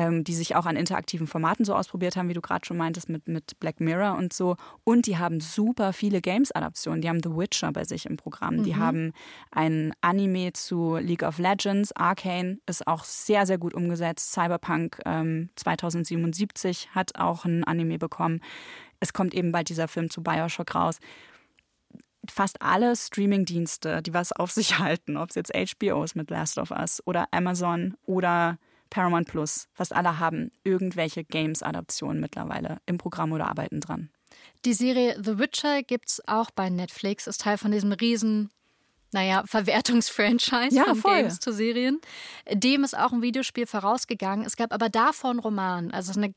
ähm, 0.00 0.24
die 0.24 0.34
sich 0.34 0.56
auch 0.56 0.66
an 0.66 0.76
interaktiven 0.76 1.26
Formaten 1.26 1.64
so 1.64 1.74
ausprobiert 1.74 2.16
haben, 2.16 2.28
wie 2.28 2.34
du 2.34 2.40
gerade 2.40 2.64
schon 2.64 2.76
meintest, 2.76 3.08
mit, 3.08 3.28
mit 3.28 3.58
Black 3.60 3.80
Mirror 3.80 4.16
und 4.16 4.32
so. 4.32 4.56
Und 4.84 5.06
die 5.06 5.18
haben 5.18 5.40
super 5.40 5.92
viele 5.92 6.20
Games-Adaptionen. 6.20 7.02
Die 7.02 7.08
haben 7.08 7.22
The 7.22 7.36
Witcher 7.36 7.72
bei 7.72 7.84
sich 7.84 8.06
im 8.06 8.16
Programm. 8.16 8.56
Mhm. 8.56 8.64
Die 8.64 8.76
haben 8.76 9.12
ein 9.50 9.92
Anime 10.00 10.52
zu 10.52 10.96
League 10.96 11.22
of 11.22 11.38
Legends. 11.38 11.92
Arcane 11.92 12.58
ist 12.66 12.86
auch 12.86 13.04
sehr, 13.04 13.46
sehr 13.46 13.58
gut 13.58 13.74
umgesetzt. 13.74 14.32
Cyberpunk 14.32 15.00
ähm, 15.04 15.50
2077 15.56 16.90
hat 16.94 17.18
auch 17.18 17.44
ein 17.44 17.64
Anime 17.64 17.98
bekommen 17.98 18.40
es 19.00 19.12
kommt 19.12 19.34
eben 19.34 19.50
bald 19.50 19.68
dieser 19.68 19.88
Film 19.88 20.10
zu 20.10 20.22
Bioshock 20.22 20.74
raus. 20.74 20.98
Fast 22.28 22.60
alle 22.62 22.94
Streaming-Dienste, 22.94 24.02
die 24.02 24.14
was 24.14 24.32
auf 24.32 24.52
sich 24.52 24.78
halten, 24.78 25.16
ob 25.16 25.30
es 25.30 25.34
jetzt 25.34 25.52
HBO 25.52 26.04
ist 26.04 26.14
mit 26.14 26.30
Last 26.30 26.58
of 26.58 26.70
Us 26.70 27.02
oder 27.06 27.26
Amazon 27.32 27.96
oder 28.04 28.58
Paramount 28.90 29.28
Plus, 29.28 29.68
fast 29.72 29.94
alle 29.94 30.18
haben 30.18 30.50
irgendwelche 30.64 31.24
Games-Adaptionen 31.24 32.20
mittlerweile 32.20 32.78
im 32.86 32.98
Programm 32.98 33.32
oder 33.32 33.48
arbeiten 33.48 33.80
dran. 33.80 34.10
Die 34.64 34.74
Serie 34.74 35.16
The 35.22 35.38
Witcher 35.38 35.82
gibt 35.82 36.08
es 36.08 36.22
auch 36.26 36.50
bei 36.50 36.68
Netflix, 36.68 37.26
ist 37.26 37.40
Teil 37.40 37.56
von 37.56 37.72
diesem 37.72 37.92
riesen 37.92 38.50
naja, 39.12 39.42
Verwertungsfranchise 39.44 40.76
ja, 40.76 40.84
von 40.84 40.96
voll. 40.96 41.16
Games 41.16 41.40
zu 41.40 41.52
Serien. 41.52 42.00
Dem 42.52 42.84
ist 42.84 42.96
auch 42.96 43.12
ein 43.12 43.22
Videospiel 43.22 43.66
vorausgegangen. 43.66 44.46
Es 44.46 44.56
gab 44.56 44.72
aber 44.72 44.88
davon 44.88 45.40
Roman, 45.40 45.90
also 45.90 46.12
eine 46.12 46.32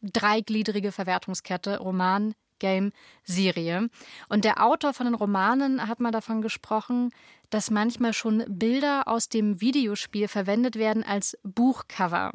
dreigliedrige 0.00 0.92
Verwertungskette, 0.92 1.78
Roman, 1.78 2.34
Game, 2.64 2.92
Serie. 3.24 3.90
Und 4.30 4.46
der 4.46 4.64
Autor 4.64 4.94
von 4.94 5.04
den 5.04 5.14
Romanen 5.14 5.86
hat 5.86 6.00
mal 6.00 6.12
davon 6.12 6.40
gesprochen, 6.40 7.10
dass 7.50 7.70
manchmal 7.70 8.14
schon 8.14 8.42
Bilder 8.48 9.06
aus 9.06 9.28
dem 9.28 9.60
Videospiel 9.60 10.28
verwendet 10.28 10.76
werden 10.76 11.04
als 11.04 11.36
Buchcover. 11.42 12.32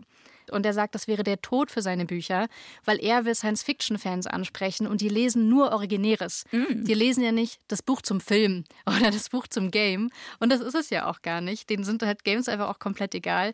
Und 0.51 0.67
er 0.67 0.73
sagt, 0.73 0.93
das 0.93 1.07
wäre 1.07 1.23
der 1.23 1.41
Tod 1.41 1.71
für 1.71 1.81
seine 1.81 2.05
Bücher, 2.05 2.47
weil 2.85 3.03
er 3.03 3.25
will 3.25 3.33
Science-Fiction-Fans 3.33 4.27
ansprechen 4.27 4.85
und 4.85 5.01
die 5.01 5.09
lesen 5.09 5.49
nur 5.49 5.71
Originäres. 5.71 6.45
Mm. 6.51 6.85
Die 6.85 6.93
lesen 6.93 7.23
ja 7.23 7.31
nicht 7.31 7.59
das 7.67 7.81
Buch 7.81 8.03
zum 8.03 8.21
Film 8.21 8.65
oder 8.85 9.09
das 9.09 9.29
Buch 9.29 9.47
zum 9.47 9.71
Game. 9.71 10.11
Und 10.39 10.51
das 10.51 10.61
ist 10.61 10.75
es 10.75 10.91
ja 10.91 11.09
auch 11.09 11.23
gar 11.23 11.41
nicht. 11.41 11.71
Denen 11.71 11.83
sind 11.83 12.03
halt 12.03 12.23
Games 12.23 12.47
einfach 12.47 12.69
auch 12.69 12.79
komplett 12.79 13.15
egal. 13.15 13.51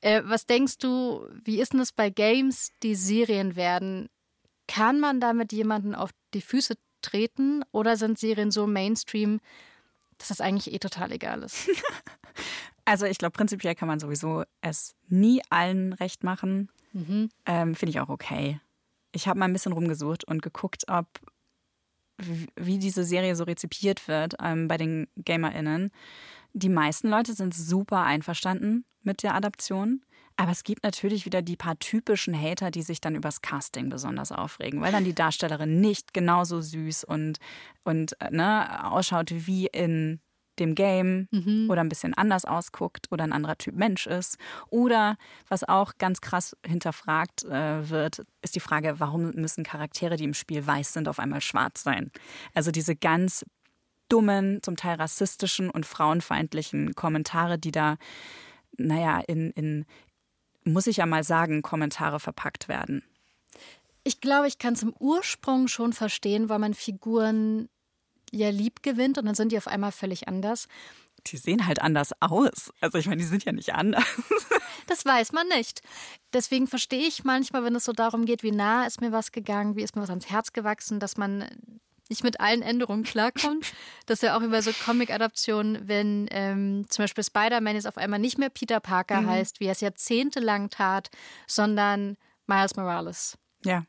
Äh, 0.00 0.22
was 0.24 0.46
denkst 0.46 0.78
du, 0.78 1.28
wie 1.44 1.60
ist 1.60 1.72
denn 1.72 1.78
das 1.78 1.92
bei 1.92 2.10
Games, 2.10 2.70
die 2.82 2.96
Serien 2.96 3.54
werden? 3.54 4.08
Kann 4.70 5.00
man 5.00 5.18
damit 5.18 5.52
jemanden 5.52 5.96
auf 5.96 6.10
die 6.32 6.40
Füße 6.40 6.74
treten 7.02 7.64
oder 7.72 7.96
sind 7.96 8.20
Serien 8.20 8.52
so 8.52 8.68
Mainstream, 8.68 9.40
dass 10.18 10.28
das 10.28 10.40
eigentlich 10.40 10.72
eh 10.72 10.78
total 10.78 11.12
egal 11.12 11.42
ist? 11.42 11.68
Also 12.86 13.06
ich 13.06 13.18
glaube, 13.18 13.32
prinzipiell 13.32 13.76
kann 13.76 13.86
man 13.86 14.00
sowieso 14.00 14.42
es 14.62 14.96
nie 15.06 15.42
allen 15.48 15.92
recht 15.92 16.24
machen. 16.24 16.70
Mhm. 16.92 17.28
Ähm, 17.46 17.76
Finde 17.76 17.90
ich 17.90 18.00
auch 18.00 18.08
okay. 18.08 18.58
Ich 19.12 19.28
habe 19.28 19.38
mal 19.38 19.44
ein 19.44 19.52
bisschen 19.52 19.72
rumgesucht 19.72 20.24
und 20.24 20.42
geguckt, 20.42 20.88
ob 20.88 21.06
wie 22.56 22.78
diese 22.78 23.04
Serie 23.04 23.36
so 23.36 23.44
rezipiert 23.44 24.08
wird 24.08 24.34
ähm, 24.42 24.66
bei 24.66 24.76
den 24.76 25.06
GamerInnen. 25.16 25.92
Die 26.52 26.68
meisten 26.68 27.08
Leute 27.08 27.34
sind 27.34 27.54
super 27.54 28.02
einverstanden 28.02 28.84
mit 29.02 29.22
der 29.22 29.36
Adaption. 29.36 30.02
Aber 30.40 30.52
es 30.52 30.64
gibt 30.64 30.84
natürlich 30.84 31.26
wieder 31.26 31.42
die 31.42 31.56
paar 31.56 31.78
typischen 31.78 32.34
Hater, 32.34 32.70
die 32.70 32.80
sich 32.80 33.02
dann 33.02 33.14
übers 33.14 33.42
Casting 33.42 33.90
besonders 33.90 34.32
aufregen, 34.32 34.80
weil 34.80 34.90
dann 34.90 35.04
die 35.04 35.14
Darstellerin 35.14 35.82
nicht 35.82 36.14
genauso 36.14 36.62
süß 36.62 37.04
und, 37.04 37.38
und 37.84 38.18
äh, 38.22 38.30
ne, 38.30 38.90
ausschaut 38.90 39.28
wie 39.32 39.66
in 39.66 40.18
dem 40.58 40.74
Game 40.74 41.28
mhm. 41.30 41.68
oder 41.68 41.82
ein 41.82 41.90
bisschen 41.90 42.14
anders 42.14 42.46
ausguckt 42.46 43.08
oder 43.10 43.24
ein 43.24 43.34
anderer 43.34 43.58
Typ 43.58 43.74
Mensch 43.74 44.06
ist. 44.06 44.38
Oder 44.70 45.18
was 45.46 45.62
auch 45.68 45.98
ganz 45.98 46.22
krass 46.22 46.56
hinterfragt 46.66 47.44
äh, 47.44 47.90
wird, 47.90 48.22
ist 48.40 48.54
die 48.54 48.60
Frage, 48.60 48.94
warum 48.98 49.32
müssen 49.32 49.62
Charaktere, 49.62 50.16
die 50.16 50.24
im 50.24 50.32
Spiel 50.32 50.66
weiß 50.66 50.94
sind, 50.94 51.06
auf 51.06 51.18
einmal 51.18 51.42
schwarz 51.42 51.82
sein? 51.82 52.10
Also 52.54 52.70
diese 52.70 52.96
ganz 52.96 53.44
dummen, 54.08 54.62
zum 54.62 54.76
Teil 54.76 54.96
rassistischen 54.96 55.68
und 55.68 55.84
frauenfeindlichen 55.84 56.94
Kommentare, 56.94 57.58
die 57.58 57.72
da, 57.72 57.98
naja, 58.78 59.20
in, 59.26 59.50
in, 59.50 59.84
muss 60.64 60.86
ich 60.86 60.98
ja 60.98 61.06
mal 61.06 61.24
sagen, 61.24 61.62
Kommentare 61.62 62.20
verpackt 62.20 62.68
werden. 62.68 63.02
Ich 64.02 64.20
glaube, 64.20 64.48
ich 64.48 64.58
kann 64.58 64.76
zum 64.76 64.94
Ursprung 64.98 65.68
schon 65.68 65.92
verstehen, 65.92 66.48
weil 66.48 66.58
man 66.58 66.74
Figuren 66.74 67.68
ja 68.32 68.50
lieb 68.50 68.82
gewinnt 68.82 69.18
und 69.18 69.26
dann 69.26 69.34
sind 69.34 69.52
die 69.52 69.58
auf 69.58 69.66
einmal 69.66 69.92
völlig 69.92 70.28
anders. 70.28 70.68
Die 71.26 71.36
sehen 71.36 71.66
halt 71.66 71.82
anders 71.82 72.12
aus. 72.20 72.72
Also 72.80 72.98
ich 72.98 73.06
meine, 73.06 73.20
die 73.20 73.26
sind 73.26 73.44
ja 73.44 73.52
nicht 73.52 73.74
anders. 73.74 74.04
Das 74.86 75.04
weiß 75.04 75.30
man 75.30 75.46
nicht. 75.46 75.82
Deswegen 76.32 76.66
verstehe 76.66 77.06
ich 77.06 77.22
manchmal, 77.22 77.62
wenn 77.62 77.76
es 77.76 77.84
so 77.84 77.92
darum 77.92 78.24
geht, 78.24 78.42
wie 78.42 78.50
nah 78.50 78.86
ist 78.86 79.00
mir 79.00 79.12
was 79.12 79.30
gegangen, 79.30 79.76
wie 79.76 79.82
ist 79.82 79.94
mir 79.94 80.02
was 80.02 80.10
ans 80.10 80.28
Herz 80.28 80.52
gewachsen, 80.52 80.98
dass 80.98 81.16
man 81.16 81.46
nicht 82.10 82.24
mit 82.24 82.40
allen 82.40 82.62
Änderungen 82.62 83.04
klarkommt. 83.04 83.72
Das 84.06 84.18
ist 84.18 84.22
ja 84.22 84.36
auch 84.36 84.42
über 84.42 84.60
so 84.60 84.72
Comic-Adaptionen, 84.84 85.88
wenn 85.88 86.26
ähm, 86.30 86.86
zum 86.88 87.04
Beispiel 87.04 87.24
Spider-Man 87.24 87.76
jetzt 87.76 87.86
auf 87.86 87.96
einmal 87.96 88.18
nicht 88.18 88.38
mehr 88.38 88.50
Peter 88.50 88.80
Parker 88.80 89.22
mhm. 89.22 89.28
heißt, 89.28 89.60
wie 89.60 89.66
er 89.66 89.72
es 89.72 89.80
jahrzehntelang 89.80 90.68
tat, 90.68 91.10
sondern 91.46 92.16
Miles 92.46 92.76
Morales. 92.76 93.38
Ja. 93.64 93.84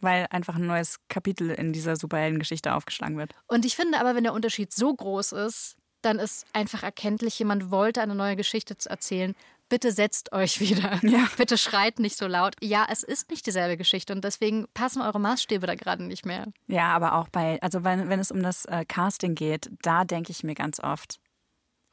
Weil 0.00 0.26
einfach 0.30 0.56
ein 0.56 0.66
neues 0.66 1.00
Kapitel 1.08 1.50
in 1.50 1.72
dieser 1.72 1.96
Superheldengeschichte 1.96 2.74
aufgeschlagen 2.74 3.16
wird. 3.16 3.34
Und 3.46 3.64
ich 3.64 3.74
finde 3.74 3.98
aber, 3.98 4.14
wenn 4.14 4.24
der 4.24 4.34
Unterschied 4.34 4.72
so 4.72 4.92
groß 4.92 5.32
ist, 5.32 5.76
dann 6.02 6.18
ist 6.18 6.46
einfach 6.52 6.82
erkenntlich, 6.82 7.38
jemand 7.38 7.70
wollte 7.70 8.02
eine 8.02 8.14
neue 8.14 8.36
Geschichte 8.36 8.76
erzählen, 8.84 9.34
bitte 9.68 9.92
setzt 9.92 10.32
euch 10.32 10.60
wieder. 10.60 11.00
Ja. 11.04 11.28
Bitte 11.36 11.58
schreit 11.58 11.98
nicht 11.98 12.16
so 12.16 12.26
laut. 12.26 12.54
Ja, 12.60 12.86
es 12.90 13.02
ist 13.02 13.30
nicht 13.30 13.46
dieselbe 13.46 13.76
Geschichte 13.76 14.12
und 14.12 14.24
deswegen 14.24 14.66
passen 14.74 15.02
eure 15.02 15.20
Maßstäbe 15.20 15.66
da 15.66 15.74
gerade 15.74 16.02
nicht 16.02 16.24
mehr. 16.24 16.46
Ja, 16.66 16.94
aber 16.94 17.14
auch 17.14 17.28
bei, 17.28 17.60
also 17.62 17.84
wenn, 17.84 18.08
wenn 18.08 18.20
es 18.20 18.30
um 18.30 18.42
das 18.42 18.64
äh, 18.64 18.84
Casting 18.84 19.34
geht, 19.34 19.70
da 19.82 20.04
denke 20.04 20.32
ich 20.32 20.42
mir 20.42 20.54
ganz 20.54 20.80
oft, 20.80 21.20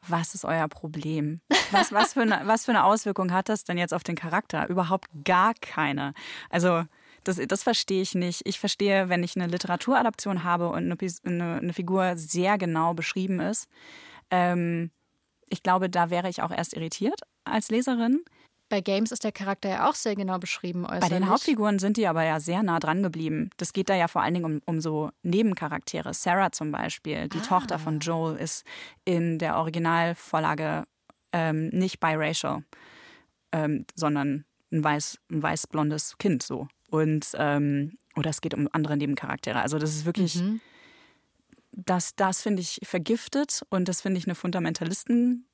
was 0.08 0.34
ist 0.34 0.46
euer 0.46 0.68
Problem? 0.68 1.42
Was, 1.72 1.92
was, 1.92 2.14
für 2.14 2.22
eine, 2.22 2.42
was 2.46 2.66
für 2.66 2.72
eine 2.72 2.84
Auswirkung 2.84 3.32
hat 3.32 3.50
das 3.50 3.64
denn 3.64 3.78
jetzt 3.78 3.94
auf 3.94 4.04
den 4.04 4.16
Charakter? 4.16 4.68
Überhaupt 4.68 5.08
gar 5.24 5.54
keine. 5.62 6.14
Also 6.50 6.84
das, 7.24 7.40
das 7.48 7.64
verstehe 7.64 8.02
ich 8.02 8.16
nicht. 8.16 8.42
Ich 8.46 8.60
verstehe, 8.60 9.10
wenn 9.10 9.24
ich 9.24 9.36
eine 9.36 9.48
Literaturadaption 9.48 10.44
habe 10.44 10.70
und 10.70 10.92
eine, 10.92 10.98
eine, 11.26 11.58
eine 11.58 11.74
Figur 11.74 12.16
sehr 12.18 12.58
genau 12.58 12.94
beschrieben 12.94 13.40
ist. 13.40 13.68
Ähm, 14.32 14.90
ich 15.50 15.62
glaube, 15.64 15.90
da 15.90 16.10
wäre 16.10 16.30
ich 16.30 16.42
auch 16.42 16.52
erst 16.52 16.74
irritiert 16.74 17.22
als 17.44 17.70
Leserin. 17.70 18.24
Bei 18.72 18.80
Games 18.80 19.12
ist 19.12 19.26
der 19.26 19.34
Charakter 19.34 19.68
ja 19.68 19.90
auch 19.90 19.96
sehr 19.96 20.16
genau 20.16 20.40
beschrieben. 20.40 20.86
Äußerlich. 20.86 21.02
Bei 21.02 21.10
den 21.10 21.30
Hauptfiguren 21.30 21.78
sind 21.78 21.98
die 21.98 22.08
aber 22.08 22.24
ja 22.24 22.40
sehr 22.40 22.64
nah 22.64 22.80
dran 22.80 23.04
geblieben. 23.04 23.50
Das 23.58 23.74
geht 23.74 23.90
da 23.90 23.96
ja 23.96 24.08
vor 24.08 24.22
allen 24.22 24.34
Dingen 24.34 24.46
um, 24.46 24.62
um 24.66 24.80
so 24.80 25.10
Nebencharaktere. 25.24 26.14
Sarah 26.14 26.54
zum 26.54 26.72
Beispiel, 26.72 27.28
die 27.28 27.40
ah. 27.40 27.42
Tochter 27.42 27.80
von 27.80 28.00
Joel, 28.00 28.38
ist 28.38 28.64
in 29.04 29.40
der 29.40 29.58
Originalvorlage 29.58 30.86
ähm, 31.34 31.68
nicht 31.70 32.00
biracial, 32.00 32.64
ähm, 33.52 33.86
sondern 33.94 34.46
ein 34.72 34.84
weiß, 34.84 35.18
ein 35.30 35.44
weiß-blondes 35.44 36.18
Kind 36.18 36.42
so. 36.42 36.70
Und 36.90 37.28
ähm, 37.36 37.98
oder 38.16 38.30
es 38.30 38.40
geht 38.40 38.54
um 38.54 38.70
andere 38.72 38.96
Nebencharaktere. 38.96 39.62
Also 39.62 39.80
das 39.80 39.96
ist 39.96 40.06
wirklich. 40.06 40.36
Mhm. 40.36 40.62
Das, 41.74 42.16
das 42.16 42.42
finde 42.42 42.62
ich 42.62 42.80
vergiftet 42.84 43.62
und 43.70 43.88
das 43.88 44.02
finde 44.02 44.18
ich 44.18 44.26
eine 44.26 44.36
Fundamentalisten 44.36 45.46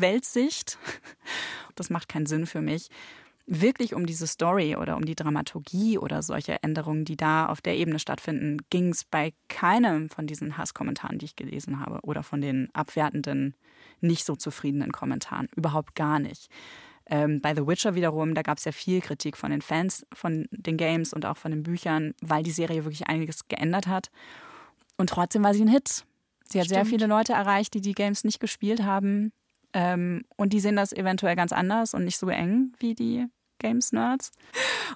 Weltsicht, 0.00 0.78
das 1.74 1.90
macht 1.90 2.08
keinen 2.08 2.26
Sinn 2.26 2.46
für 2.46 2.60
mich, 2.60 2.88
wirklich 3.46 3.94
um 3.94 4.06
diese 4.06 4.26
Story 4.26 4.76
oder 4.76 4.96
um 4.96 5.04
die 5.04 5.14
Dramaturgie 5.14 5.98
oder 5.98 6.22
solche 6.22 6.62
Änderungen, 6.62 7.04
die 7.04 7.16
da 7.16 7.46
auf 7.46 7.60
der 7.60 7.76
Ebene 7.76 7.98
stattfinden, 7.98 8.58
ging 8.70 8.88
es 8.90 9.04
bei 9.04 9.34
keinem 9.48 10.08
von 10.08 10.26
diesen 10.26 10.56
Hasskommentaren, 10.56 11.18
die 11.18 11.26
ich 11.26 11.36
gelesen 11.36 11.80
habe, 11.80 12.00
oder 12.02 12.22
von 12.22 12.40
den 12.40 12.70
abwertenden, 12.72 13.54
nicht 14.00 14.24
so 14.24 14.34
zufriedenen 14.34 14.92
Kommentaren. 14.92 15.48
Überhaupt 15.56 15.94
gar 15.94 16.18
nicht. 16.18 16.48
Ähm, 17.06 17.42
bei 17.42 17.54
The 17.54 17.66
Witcher 17.66 17.94
wiederum, 17.94 18.34
da 18.34 18.40
gab 18.40 18.56
es 18.56 18.64
ja 18.64 18.72
viel 18.72 19.02
Kritik 19.02 19.36
von 19.36 19.50
den 19.50 19.60
Fans 19.60 20.06
von 20.14 20.48
den 20.50 20.78
Games 20.78 21.12
und 21.12 21.26
auch 21.26 21.36
von 21.36 21.50
den 21.50 21.62
Büchern, 21.62 22.14
weil 22.22 22.42
die 22.42 22.50
Serie 22.50 22.84
wirklich 22.84 23.08
einiges 23.08 23.46
geändert 23.46 23.86
hat. 23.86 24.10
Und 24.96 25.10
trotzdem 25.10 25.44
war 25.44 25.52
sie 25.52 25.62
ein 25.62 25.68
Hit. 25.68 26.06
Sie 26.48 26.58
hat 26.58 26.66
Stimmt. 26.66 26.68
sehr 26.68 26.86
viele 26.86 27.06
Leute 27.06 27.34
erreicht, 27.34 27.74
die 27.74 27.82
die 27.82 27.92
Games 27.92 28.24
nicht 28.24 28.40
gespielt 28.40 28.84
haben 28.84 29.32
Ähm, 29.74 30.24
und 30.36 30.52
die 30.52 30.60
sehen 30.60 30.76
das 30.76 30.92
eventuell 30.92 31.36
ganz 31.36 31.52
anders 31.52 31.92
und 31.94 32.04
nicht 32.04 32.18
so 32.18 32.28
eng 32.28 32.72
wie 32.78 32.94
die 32.94 33.26
Games-Nerds. 33.58 34.30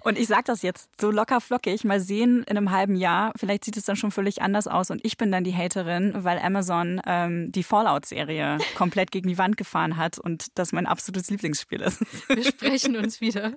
Und 0.03 0.19
ich 0.19 0.29
sage 0.29 0.45
das 0.45 0.63
jetzt 0.63 0.91
so 1.01 1.11
locker 1.11 1.41
flockig. 1.41 1.85
Mal 1.85 2.01
sehen 2.01 2.45
in 2.45 2.57
einem 2.57 2.71
halben 2.71 2.97
Jahr. 2.97 3.33
Vielleicht 3.37 3.65
sieht 3.65 3.77
es 3.77 3.85
dann 3.85 3.97
schon 3.97 4.11
völlig 4.11 4.43
anders 4.43 4.69
aus 4.69 4.91
und 4.91 5.05
ich 5.05 5.17
bin 5.17 5.33
dann 5.33 5.45
die 5.45 5.55
Haterin, 5.55 6.13
weil 6.17 6.39
Amazon 6.39 7.01
ähm, 7.07 7.51
die 7.51 7.63
Fallout-Serie 7.63 8.59
komplett 8.77 9.11
gegen 9.11 9.29
die 9.29 9.39
Wand 9.39 9.57
gefahren 9.57 9.97
hat 9.97 10.19
und 10.19 10.59
das 10.59 10.73
mein 10.73 10.87
absolutes 10.87 11.31
Lieblingsspiel 11.31 11.81
ist. 11.81 12.01
Wir 12.29 12.45
sprechen 12.45 12.97
uns 12.97 13.21
wieder. 13.21 13.55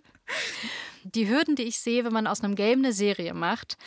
Die 1.04 1.28
Hürden, 1.28 1.56
die 1.56 1.64
ich 1.64 1.80
sehe, 1.80 2.06
wenn 2.06 2.14
man 2.14 2.28
aus 2.28 2.44
einem 2.44 2.56
Game 2.56 2.80
eine 2.80 2.94
Serie 2.94 3.34
macht, 3.34 3.78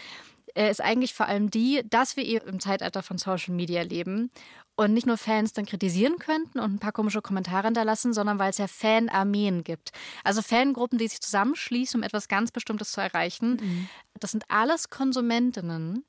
äh, 0.55 0.71
ist 0.71 0.83
eigentlich 0.83 1.15
vor 1.15 1.27
allem 1.27 1.51
die, 1.51 1.83
dass 1.89 2.17
wir 2.17 2.47
im 2.47 2.61
Zeitalter 2.61 3.03
von 3.03 3.19
Social 3.19 3.55
Media 3.55 3.83
leben 3.83 4.31
und 4.77 4.93
nicht 4.93 5.07
nur 5.07 5.17
Fans 5.17 5.53
dann 5.53 5.67
kritisieren 5.67 6.19
könnten 6.19 6.59
und 6.59 6.75
ein 6.75 6.79
paar 6.79 6.93
komische 6.93 7.23
Kommentare 7.23 7.67
hinterlassen, 7.67 8.13
sondern 8.13 8.39
weil 8.39 8.51
es 8.51 8.59
ja 8.59 8.67
Fanarmeen 8.67 9.63
gibt. 9.63 9.93
Also 10.25 10.43
Fangruppen, 10.43 10.99
die 10.99 11.09
sich 11.09 11.21
zusammenschließen, 11.21 12.01
um 12.01 12.05
etwas 12.05 12.29
ganz 12.29 12.51
Bestimmtes 12.51 12.93
zu 12.93 13.01
erreichen. 13.01 13.59
Mhm. 13.61 13.89
Das 14.19 14.33
sind 14.33 14.45
alles 14.49 14.91
Konsumentinnen. 14.91 16.05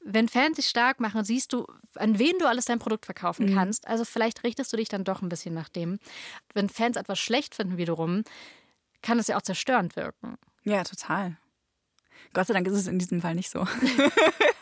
Wenn 0.00 0.28
Fans 0.28 0.56
sich 0.56 0.66
stark 0.66 1.00
machen, 1.00 1.24
siehst 1.24 1.52
du, 1.52 1.66
an 1.96 2.18
wen 2.18 2.38
du 2.38 2.46
alles 2.46 2.64
dein 2.64 2.78
Produkt 2.78 3.06
verkaufen 3.06 3.46
mhm. 3.46 3.54
kannst. 3.54 3.86
Also 3.86 4.04
vielleicht 4.04 4.44
richtest 4.44 4.72
du 4.72 4.76
dich 4.76 4.88
dann 4.88 5.04
doch 5.04 5.22
ein 5.22 5.28
bisschen 5.28 5.54
nach 5.54 5.68
dem. 5.68 5.98
Wenn 6.54 6.68
Fans 6.68 6.96
etwas 6.96 7.18
schlecht 7.18 7.54
finden 7.54 7.76
wiederum, 7.76 8.22
kann 9.02 9.18
es 9.18 9.28
ja 9.28 9.36
auch 9.36 9.42
zerstörend 9.42 9.96
wirken. 9.96 10.36
Ja, 10.64 10.82
total. 10.82 11.36
Gott 12.32 12.48
sei 12.48 12.54
Dank 12.54 12.66
ist 12.66 12.74
es 12.74 12.86
in 12.86 12.98
diesem 12.98 13.20
Fall 13.20 13.34
nicht 13.34 13.50
so. 13.50 13.66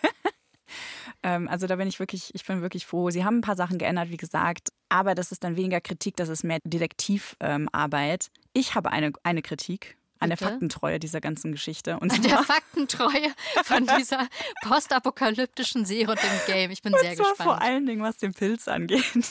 Ähm, 1.25 1.49
also 1.49 1.67
da 1.67 1.77
bin 1.77 1.89
ich 1.89 1.99
wirklich, 1.99 2.33
ich 2.35 2.45
bin 2.45 2.63
wirklich 2.63 2.87
froh. 2.87 3.11
Sie 3.11 3.25
haben 3.25 3.39
ein 3.39 3.41
paar 3.41 3.57
Sachen 3.57 3.79
geändert, 3.79 4.11
wie 4.11 4.17
gesagt, 4.17 4.69
aber 4.89 5.15
das 5.17 5.33
ist 5.33 5.43
dann 5.43 5.57
weniger 5.57 5.81
Kritik, 5.81 6.17
das 6.17 6.29
ist 6.29 6.45
mehr 6.45 6.59
Detektivarbeit. 6.63 8.31
Ähm, 8.33 8.43
ich 8.53 8.75
habe 8.77 8.93
eine, 8.93 9.13
eine 9.25 9.43
Kritik 9.43 9.97
an 10.21 10.31
der 10.31 10.39
Faktentreue 10.39 10.99
dieser 10.99 11.21
ganzen 11.21 11.53
Geschichte. 11.53 11.99
Und 11.99 12.13
an 12.13 12.23
der 12.23 12.39
Faktentreue 12.39 13.33
von 13.65 13.87
dieser 13.99 14.29
postapokalyptischen 14.63 15.85
Serie 15.85 16.09
und 16.09 16.23
dem 16.23 16.41
Game. 16.47 16.71
Ich 16.71 16.83
bin 16.83 16.95
und 16.95 17.01
sehr 17.01 17.15
zwar 17.15 17.31
gespannt. 17.31 17.51
Vor 17.51 17.61
allen 17.61 17.87
Dingen, 17.87 18.03
was 18.03 18.17
den 18.19 18.33
Pilz 18.33 18.69
angeht. 18.69 19.05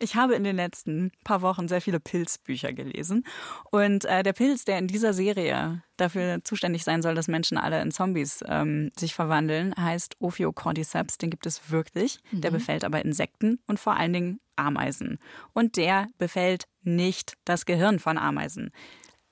Ich 0.00 0.16
habe 0.16 0.34
in 0.34 0.44
den 0.44 0.56
letzten 0.56 1.12
paar 1.24 1.42
Wochen 1.42 1.68
sehr 1.68 1.80
viele 1.80 2.00
Pilzbücher 2.00 2.72
gelesen. 2.72 3.24
Und 3.70 4.04
äh, 4.04 4.22
der 4.22 4.32
Pilz, 4.32 4.64
der 4.64 4.78
in 4.78 4.88
dieser 4.88 5.12
Serie 5.12 5.82
dafür 5.96 6.42
zuständig 6.44 6.84
sein 6.84 7.02
soll, 7.02 7.14
dass 7.14 7.28
Menschen 7.28 7.58
alle 7.58 7.80
in 7.80 7.90
Zombies 7.90 8.42
ähm, 8.46 8.90
sich 8.98 9.14
verwandeln, 9.14 9.74
heißt 9.76 10.16
Ophiocordyceps. 10.20 11.18
Den 11.18 11.30
gibt 11.30 11.46
es 11.46 11.70
wirklich. 11.70 12.18
Mhm. 12.30 12.40
Der 12.40 12.50
befällt 12.50 12.84
aber 12.84 13.04
Insekten 13.04 13.60
und 13.66 13.78
vor 13.78 13.96
allen 13.96 14.12
Dingen 14.12 14.40
Ameisen. 14.56 15.18
Und 15.52 15.76
der 15.76 16.08
befällt 16.18 16.64
nicht 16.82 17.34
das 17.44 17.64
Gehirn 17.66 17.98
von 17.98 18.18
Ameisen. 18.18 18.70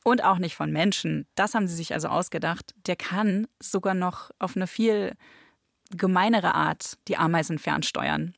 Und 0.03 0.25
auch 0.25 0.39
nicht 0.39 0.57
von 0.57 0.73
Menschen. 0.73 1.27
Das 1.35 1.55
haben 1.55 1.69
sie 1.69 1.75
sich 1.75 1.93
also 1.93 2.09
ausgedacht. 2.09 2.75
Der 2.87 2.97
kann 2.97 3.47
sogar 3.61 3.95
noch 3.95 4.31
auf 4.39 4.57
eine 4.57 4.67
viel 4.67 5.15
gemeinere 5.91 6.55
Art 6.55 6.97
die 7.09 7.17
Ameisen 7.17 7.59
fernsteuern. 7.59 8.35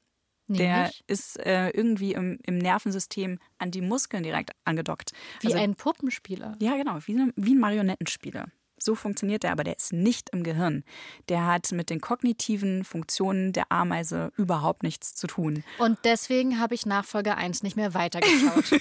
Der 0.58 0.90
ist 1.06 1.38
äh, 1.38 1.70
irgendwie 1.70 2.12
im, 2.12 2.38
im, 2.44 2.58
Nervensystem 2.58 3.38
an 3.58 3.70
die 3.70 3.80
Muskeln 3.80 4.22
direkt 4.22 4.50
angedockt. 4.64 5.12
Wie 5.40 5.48
also, 5.48 5.58
ein 5.58 5.74
Puppenspieler. 5.74 6.56
Ja, 6.60 6.76
genau, 6.76 6.98
wie, 7.06 7.32
wie 7.36 7.54
ein 7.54 7.60
Marionettenspieler. 7.60 8.46
So 8.78 8.94
funktioniert 8.94 9.44
der, 9.44 9.52
aber 9.52 9.64
der 9.64 9.76
ist 9.76 9.92
nicht 9.92 10.30
im 10.30 10.42
Gehirn. 10.42 10.84
Der 11.28 11.46
hat 11.46 11.70
mit 11.72 11.88
den 11.90 12.00
kognitiven 12.00 12.84
Funktionen 12.84 13.52
der 13.52 13.70
Ameise 13.70 14.32
überhaupt 14.36 14.82
nichts 14.82 15.14
zu 15.14 15.26
tun. 15.26 15.62
Und 15.78 15.98
deswegen 16.04 16.58
habe 16.58 16.74
ich 16.74 16.84
Nachfolge 16.84 17.36
1 17.36 17.62
nicht 17.62 17.76
mehr 17.76 17.94
weitergeschaut. 17.94 18.80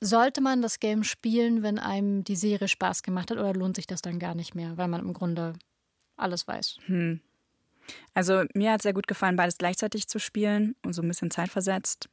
Sollte 0.00 0.42
man 0.42 0.60
das 0.60 0.80
Game 0.80 1.02
spielen, 1.02 1.62
wenn 1.62 1.78
einem 1.78 2.24
die 2.24 2.36
Serie 2.36 2.68
Spaß 2.68 3.02
gemacht 3.02 3.30
hat, 3.30 3.38
oder 3.38 3.54
lohnt 3.54 3.76
sich 3.76 3.86
das 3.86 4.02
dann 4.02 4.18
gar 4.18 4.34
nicht 4.34 4.54
mehr, 4.54 4.76
weil 4.76 4.88
man 4.88 5.00
im 5.00 5.14
Grunde 5.14 5.54
alles 6.16 6.46
weiß? 6.46 6.78
Hm. 6.86 7.20
Also 8.12 8.44
mir 8.54 8.72
hat 8.72 8.82
sehr 8.82 8.92
gut 8.92 9.06
gefallen, 9.06 9.36
beides 9.36 9.58
gleichzeitig 9.58 10.08
zu 10.08 10.18
spielen 10.18 10.76
und 10.84 10.92
so 10.92 11.02
ein 11.02 11.08
bisschen 11.08 11.30
zeitversetzt, 11.30 12.08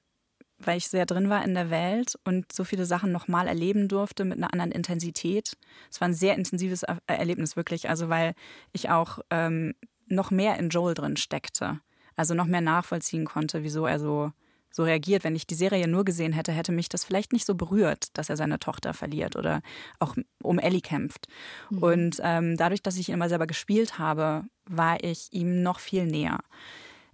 weil 0.59 0.78
ich 0.78 0.88
sehr 0.88 1.05
drin 1.05 1.30
war 1.30 1.43
in 1.43 1.53
der 1.53 1.69
Welt 1.69 2.17
und 2.24 2.51
so 2.51 2.63
viele 2.63 2.86
Sachen 2.86 3.11
nochmal 3.11 3.47
erleben 3.47 3.88
durfte 3.88 4.26
mit 4.26 4.38
einer 4.38 4.53
anderen 4.53 4.72
Intensität. 4.72 5.57
Es 5.89 6.01
war 6.01 6.07
ein 6.07 6.13
sehr 6.13 6.36
intensives 6.36 6.84
Erlebnis 7.07 7.55
wirklich, 7.55 7.89
also 7.89 8.09
weil 8.09 8.34
ich 8.72 8.89
auch 8.89 9.19
ähm, 9.30 9.74
noch 10.07 10.32
mehr 10.32 10.57
in 10.57 10.69
Joel 10.69 10.93
drin 10.93 11.17
steckte. 11.17 11.80
Also 12.15 12.34
noch 12.34 12.45
mehr 12.45 12.61
nachvollziehen 12.61 13.26
konnte, 13.26 13.63
wieso 13.63 13.86
er 13.86 13.99
so 13.99 14.32
so 14.72 14.84
reagiert. 14.84 15.24
Wenn 15.24 15.36
ich 15.36 15.47
die 15.47 15.55
Serie 15.55 15.88
nur 15.88 16.05
gesehen 16.05 16.34
hätte, 16.34 16.51
hätte 16.51 16.72
mich 16.72 16.89
das 16.89 17.03
vielleicht 17.03 17.34
nicht 17.34 17.45
so 17.45 17.55
berührt, 17.55 18.17
dass 18.17 18.30
er 18.30 18.38
seine 18.38 18.59
Tochter 18.59 18.93
verliert 18.93 19.36
oder 19.36 19.61
auch 19.99 20.15
um 20.41 20.59
Ellie 20.59 20.82
kämpft. 20.82 21.28
Mhm. 21.69 21.84
Und 21.84 22.17
ähm, 22.22 22.57
dadurch, 22.57 22.82
dass 22.82 22.97
ich 22.97 23.09
ihn 23.09 23.15
immer 23.15 23.30
selber 23.30 23.47
gespielt 23.47 23.99
habe, 23.99 24.43
war 24.65 25.03
ich 25.03 25.32
ihm 25.32 25.63
noch 25.63 25.80
viel 25.80 26.05
näher. 26.05 26.39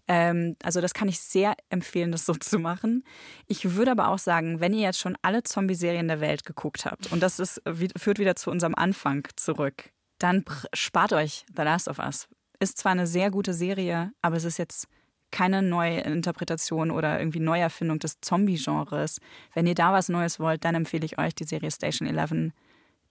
Ähm, 0.07 0.55
also 0.63 0.79
das 0.79 0.93
kann 0.93 1.09
ich 1.09 1.19
sehr 1.19 1.55
empfehlen, 1.69 2.11
das 2.11 2.25
so 2.25 2.33
zu 2.39 2.59
machen. 2.59 3.03
Ich 3.47 3.75
würde 3.75 3.91
aber 3.91 4.09
auch 4.09 4.19
sagen, 4.19 4.59
wenn 4.59 4.73
ihr 4.73 4.81
jetzt 4.81 4.99
schon 4.99 5.17
alle 5.21 5.43
Zombie-Serien 5.43 6.07
der 6.07 6.21
Welt 6.21 6.45
geguckt 6.45 6.85
habt, 6.85 7.11
und 7.11 7.21
das 7.21 7.39
ist, 7.39 7.61
führt 7.97 8.19
wieder 8.19 8.35
zu 8.35 8.49
unserem 8.49 8.75
Anfang 8.75 9.27
zurück, 9.35 9.91
dann 10.19 10.43
spart 10.73 11.13
euch 11.13 11.45
The 11.55 11.63
Last 11.63 11.87
of 11.87 11.99
Us. 11.99 12.27
Ist 12.59 12.77
zwar 12.77 12.93
eine 12.93 13.05
sehr 13.05 13.29
gute 13.29 13.53
Serie, 13.53 14.11
aber 14.21 14.37
es 14.37 14.43
ist 14.43 14.57
jetzt 14.57 14.87
keine 15.31 15.61
neue 15.61 15.99
Interpretation 16.01 16.91
oder 16.91 17.19
irgendwie 17.19 17.39
Neuerfindung 17.39 17.99
des 17.99 18.19
Zombie-Genres. 18.21 19.19
Wenn 19.53 19.67
ihr 19.67 19.75
da 19.75 19.93
was 19.93 20.09
Neues 20.09 20.39
wollt, 20.39 20.63
dann 20.65 20.75
empfehle 20.75 21.05
ich 21.05 21.17
euch 21.17 21.35
die 21.35 21.43
Serie 21.43 21.71
Station 21.71 22.07
11. 22.07 22.53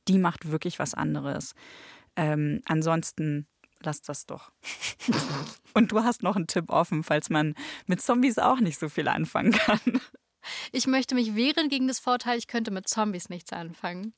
Die 0.09 0.19
macht 0.19 0.51
wirklich 0.51 0.79
was 0.79 0.95
anderes. 0.95 1.55
Ähm, 2.17 2.63
ansonsten 2.65 3.47
lasst 3.81 4.09
das 4.09 4.27
doch. 4.27 4.51
Und 5.75 5.93
du 5.93 6.03
hast 6.03 6.23
noch 6.23 6.37
einen 6.37 6.47
Tipp 6.47 6.71
offen, 6.71 7.03
falls 7.03 7.29
man 7.31 7.55
mit 7.87 8.01
Zombies 8.01 8.39
auch 8.39 8.61
nicht 8.61 8.79
so 8.79 8.89
viel 8.89 9.09
anfangen 9.09 9.53
kann. 9.53 10.01
Ich 10.73 10.87
möchte 10.87 11.15
mich 11.15 11.35
wehren 11.35 11.69
gegen 11.69 11.89
das 11.89 11.99
Vorteil, 11.99 12.39
ich 12.39 12.47
könnte 12.47 12.71
mit 12.71 12.89
Zombies 12.89 13.29
nichts 13.29 13.53
anfangen. 13.53 14.15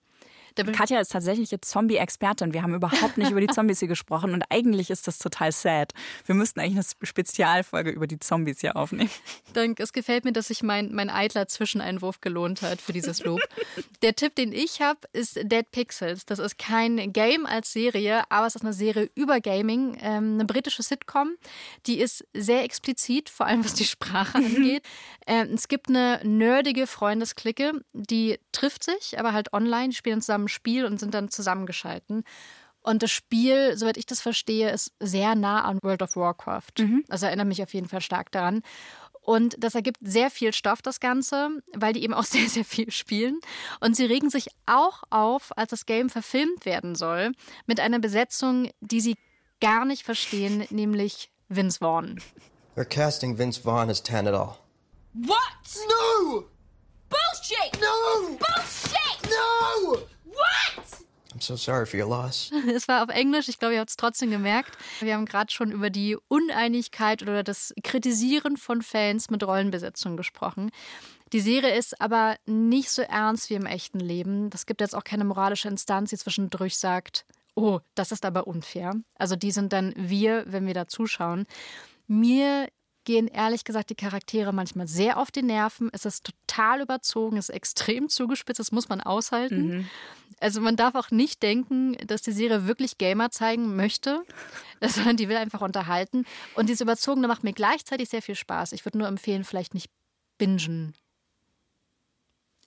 Katja 0.65 1.01
ist 1.01 1.13
tatsächlich 1.13 1.51
jetzt 1.51 1.71
Zombie-Expertin. 1.71 2.53
Wir 2.53 2.63
haben 2.63 2.75
überhaupt 2.75 3.19
nicht 3.19 3.31
über 3.31 3.41
die 3.41 3.47
Zombies 3.49 3.79
hier 3.79 3.89
gesprochen 3.89 4.33
und 4.33 4.45
eigentlich 4.51 4.91
ist 4.91 5.07
das 5.07 5.19
total 5.19 5.53
sad. 5.53 5.93
Wir 6.27 6.35
müssten 6.35 6.61
eigentlich 6.61 6.77
eine 6.77 7.07
Spezialfolge 7.07 7.91
über 7.91 8.07
die 8.07 8.19
Zombies 8.19 8.61
hier 8.61 8.77
aufnehmen. 8.77 9.11
Dank, 9.53 9.81
es 9.81 9.93
gefällt 9.93 10.25
mir, 10.25 10.33
dass 10.33 10.49
sich 10.49 10.63
mein, 10.63 10.95
mein 10.95 11.11
eitler 11.11 11.49
Zwischeneinwurf 11.49 12.21
gelohnt 12.21 12.63
hat 12.63 12.81
für 12.81 12.93
dieses 12.93 13.23
Lob. 13.25 13.41
Der 14.03 14.15
Tipp, 14.15 14.35
den 14.35 14.53
ich 14.53 14.81
habe, 14.81 15.01
ist 15.13 15.37
Dead 15.43 15.71
Pixels. 15.71 16.25
Das 16.27 16.39
ist 16.39 16.59
kein 16.59 17.13
Game 17.13 17.47
als 17.47 17.73
Serie, 17.73 18.23
aber 18.31 18.47
es 18.47 18.55
ist 18.55 18.63
eine 18.63 18.73
Serie 18.73 19.11
über 19.15 19.41
Gaming, 19.41 19.97
ähm, 20.01 20.35
eine 20.35 20.45
britische 20.45 20.83
Sitcom. 20.83 21.37
Die 21.87 22.01
ist 22.01 22.25
sehr 22.35 22.65
explizit, 22.65 23.29
vor 23.29 23.47
allem 23.47 23.65
was 23.65 23.75
die 23.75 23.85
Sprache 23.85 24.39
angeht. 24.39 24.83
Ähm, 25.27 25.51
es 25.55 25.69
gibt 25.69 25.89
eine 25.89 26.21
nerdige 26.25 26.87
Freundesklicke, 26.87 27.73
die 27.93 28.39
trifft 28.53 28.85
sich, 28.85 29.19
aber 29.19 29.33
halt 29.33 29.53
online, 29.53 29.91
die 29.91 29.97
spielen 29.97 30.21
zusammen 30.21 30.48
Spiel 30.49 30.85
und 30.85 30.99
sind 30.99 31.15
dann 31.15 31.31
zusammengeschalten. 31.31 32.25
Und 32.83 33.03
das 33.03 33.11
Spiel, 33.11 33.77
soweit 33.77 33.97
ich 33.97 34.07
das 34.07 34.21
verstehe, 34.21 34.71
ist 34.71 34.93
sehr 35.01 35.35
nah 35.35 35.63
an 35.65 35.79
World 35.83 36.03
of 36.03 36.17
Warcraft. 36.17 36.73
Mhm. 36.79 37.05
Also 37.09 37.27
erinnert 37.27 37.49
mich 37.49 37.63
auf 37.63 37.75
jeden 37.75 37.89
Fall 37.89 38.01
stark 38.01 38.33
daran. 38.33 38.63
Und 39.21 39.63
das 39.63 39.75
ergibt 39.75 39.99
sehr 40.01 40.31
viel 40.31 40.55
Stoff, 40.55 40.81
das 40.81 41.01
Ganze, 41.01 41.51
weil 41.75 41.93
die 41.93 42.03
eben 42.03 42.15
auch 42.15 42.25
sehr, 42.25 42.49
sehr 42.49 42.65
viel 42.65 42.91
spielen. 42.91 43.41
Und 43.81 43.95
sie 43.95 44.07
regen 44.07 44.31
sich 44.31 44.49
auch 44.65 45.03
auf, 45.11 45.57
als 45.59 45.71
das 45.71 45.85
Game 45.85 46.09
verfilmt 46.09 46.65
werden 46.65 46.95
soll, 46.95 47.33
mit 47.67 47.79
einer 47.79 47.99
Besetzung, 47.99 48.71
die 48.81 49.03
sie 49.03 49.17
gar 49.61 49.85
nicht 49.85 50.05
verstehen, 50.05 50.67
nämlich 50.71 51.31
Vince 51.49 51.79
Vaughn. 51.81 52.23
They're 52.75 52.87
casting 52.87 53.37
Vince 53.37 53.61
Vaughn 53.61 53.91
as 53.91 54.03
Tanadol. 54.03 54.57
What? 55.13 55.39
No! 55.89 56.45
Bullshit! 57.11 57.81
No! 57.81 58.39
Bullshit! 58.39 59.31
No! 59.31 59.99
What? 60.39 60.85
I'm 61.35 61.41
so 61.41 61.57
sorry 61.57 61.87
for 61.87 62.01
your 62.01 62.09
loss. 62.09 62.51
Es 62.75 62.89
war 62.89 63.03
auf 63.03 63.11
Englisch, 63.11 63.49
ich 63.49 63.59
glaube, 63.59 63.75
ihr 63.75 63.81
habt 63.81 63.91
es 63.91 63.97
trotzdem 63.97 64.31
gemerkt. 64.31 64.77
Wir 65.01 65.15
haben 65.15 65.27
gerade 65.27 65.53
schon 65.53 65.71
über 65.71 65.91
die 65.91 66.17
Uneinigkeit 66.29 67.23
oder 67.23 67.43
das 67.43 67.75
Kritisieren 67.85 68.57
von 68.57 68.83
Fans 68.83 69.31
mit 69.31 69.43
Rollenbesetzung 69.45 70.17
gesprochen. 70.17 70.71
Die 71.33 71.41
Serie 71.41 71.77
ist 71.77 72.01
aber 72.01 72.37
nicht 72.47 72.91
so 72.91 73.03
ernst 73.03 73.51
wie 73.51 73.55
im 73.55 73.67
echten 73.67 74.01
Leben. 74.01 74.49
Das 74.51 74.65
gibt 74.65 74.81
jetzt 74.81 74.95
auch 74.95 75.05
keine 75.05 75.25
moralische 75.25 75.69
Instanz, 75.69 76.11
die 76.11 76.17
zwischendurch 76.17 76.79
sagt, 76.79 77.27
oh, 77.55 77.81
das 77.95 78.13
ist 78.13 78.25
aber 78.25 78.47
unfair. 78.47 78.95
Also 79.17 79.37
die 79.37 79.51
sind 79.51 79.73
dann 79.73 79.93
wir, 79.97 80.45
wenn 80.47 80.67
wir 80.67 80.75
da 80.75 80.87
zuschauen. 80.87 81.47
Mir 82.07 82.69
gehen 83.09 83.27
ehrlich 83.27 83.65
gesagt 83.65 83.89
die 83.89 83.95
Charaktere 83.95 84.53
manchmal 84.53 84.87
sehr 84.87 85.17
auf 85.17 85.31
die 85.31 85.43
Nerven. 85.43 85.89
Es 85.95 86.05
ist 86.05 86.31
total 86.47 86.83
überzogen, 86.83 87.39
es 87.39 87.49
ist 87.49 87.55
extrem 87.55 88.11
zugespitzt, 88.11 88.61
das 88.61 88.71
muss 88.71 88.91
man 88.91 89.01
aushalten. 89.01 89.67
Mhm. 89.67 89.91
Also 90.41 90.61
man 90.61 90.77
darf 90.77 90.95
auch 90.95 91.11
nicht 91.11 91.43
denken, 91.43 91.97
dass 92.07 92.21
die 92.21 92.33
Serie 92.33 92.67
wirklich 92.67 92.99
Gamer 92.99 93.31
zeigen 93.31 93.77
möchte, 93.77 94.25
sondern 94.83 95.17
die 95.17 95.31
will 95.31 95.39
einfach 95.39 95.63
unterhalten. 95.63 96.27
Und 96.55 96.69
diese 96.69 96.85
Überzogene 96.85 97.29
macht 97.29 97.45
mir 97.45 97.55
gleichzeitig 97.55 98.11
sehr 98.11 98.21
viel 98.21 98.35
Spaß. 98.35 98.73
Ich 98.73 98.85
würde 98.85 98.99
nur 98.99 99.09
empfehlen, 99.09 99.45
vielleicht 99.45 99.73
nicht 99.73 99.91
bingen. 100.37 100.93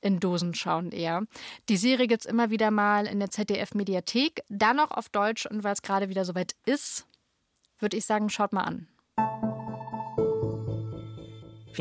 In 0.01 0.19
Dosen 0.19 0.55
schauen 0.55 0.91
eher. 0.91 1.21
Die 1.69 1.77
Serie 1.77 2.07
gibt 2.07 2.25
es 2.25 2.25
immer 2.25 2.49
wieder 2.49 2.71
mal 2.71 3.05
in 3.05 3.19
der 3.19 3.29
ZDF-Mediathek, 3.29 4.41
dann 4.49 4.79
auch 4.79 4.89
auf 4.89 5.09
Deutsch. 5.09 5.45
Und 5.45 5.63
weil 5.63 5.73
es 5.73 5.83
gerade 5.83 6.09
wieder 6.09 6.25
soweit 6.25 6.55
ist, 6.65 7.05
würde 7.77 7.95
ich 7.95 8.05
sagen, 8.05 8.31
schaut 8.31 8.53
mal 8.53 8.63
an. 8.63 8.87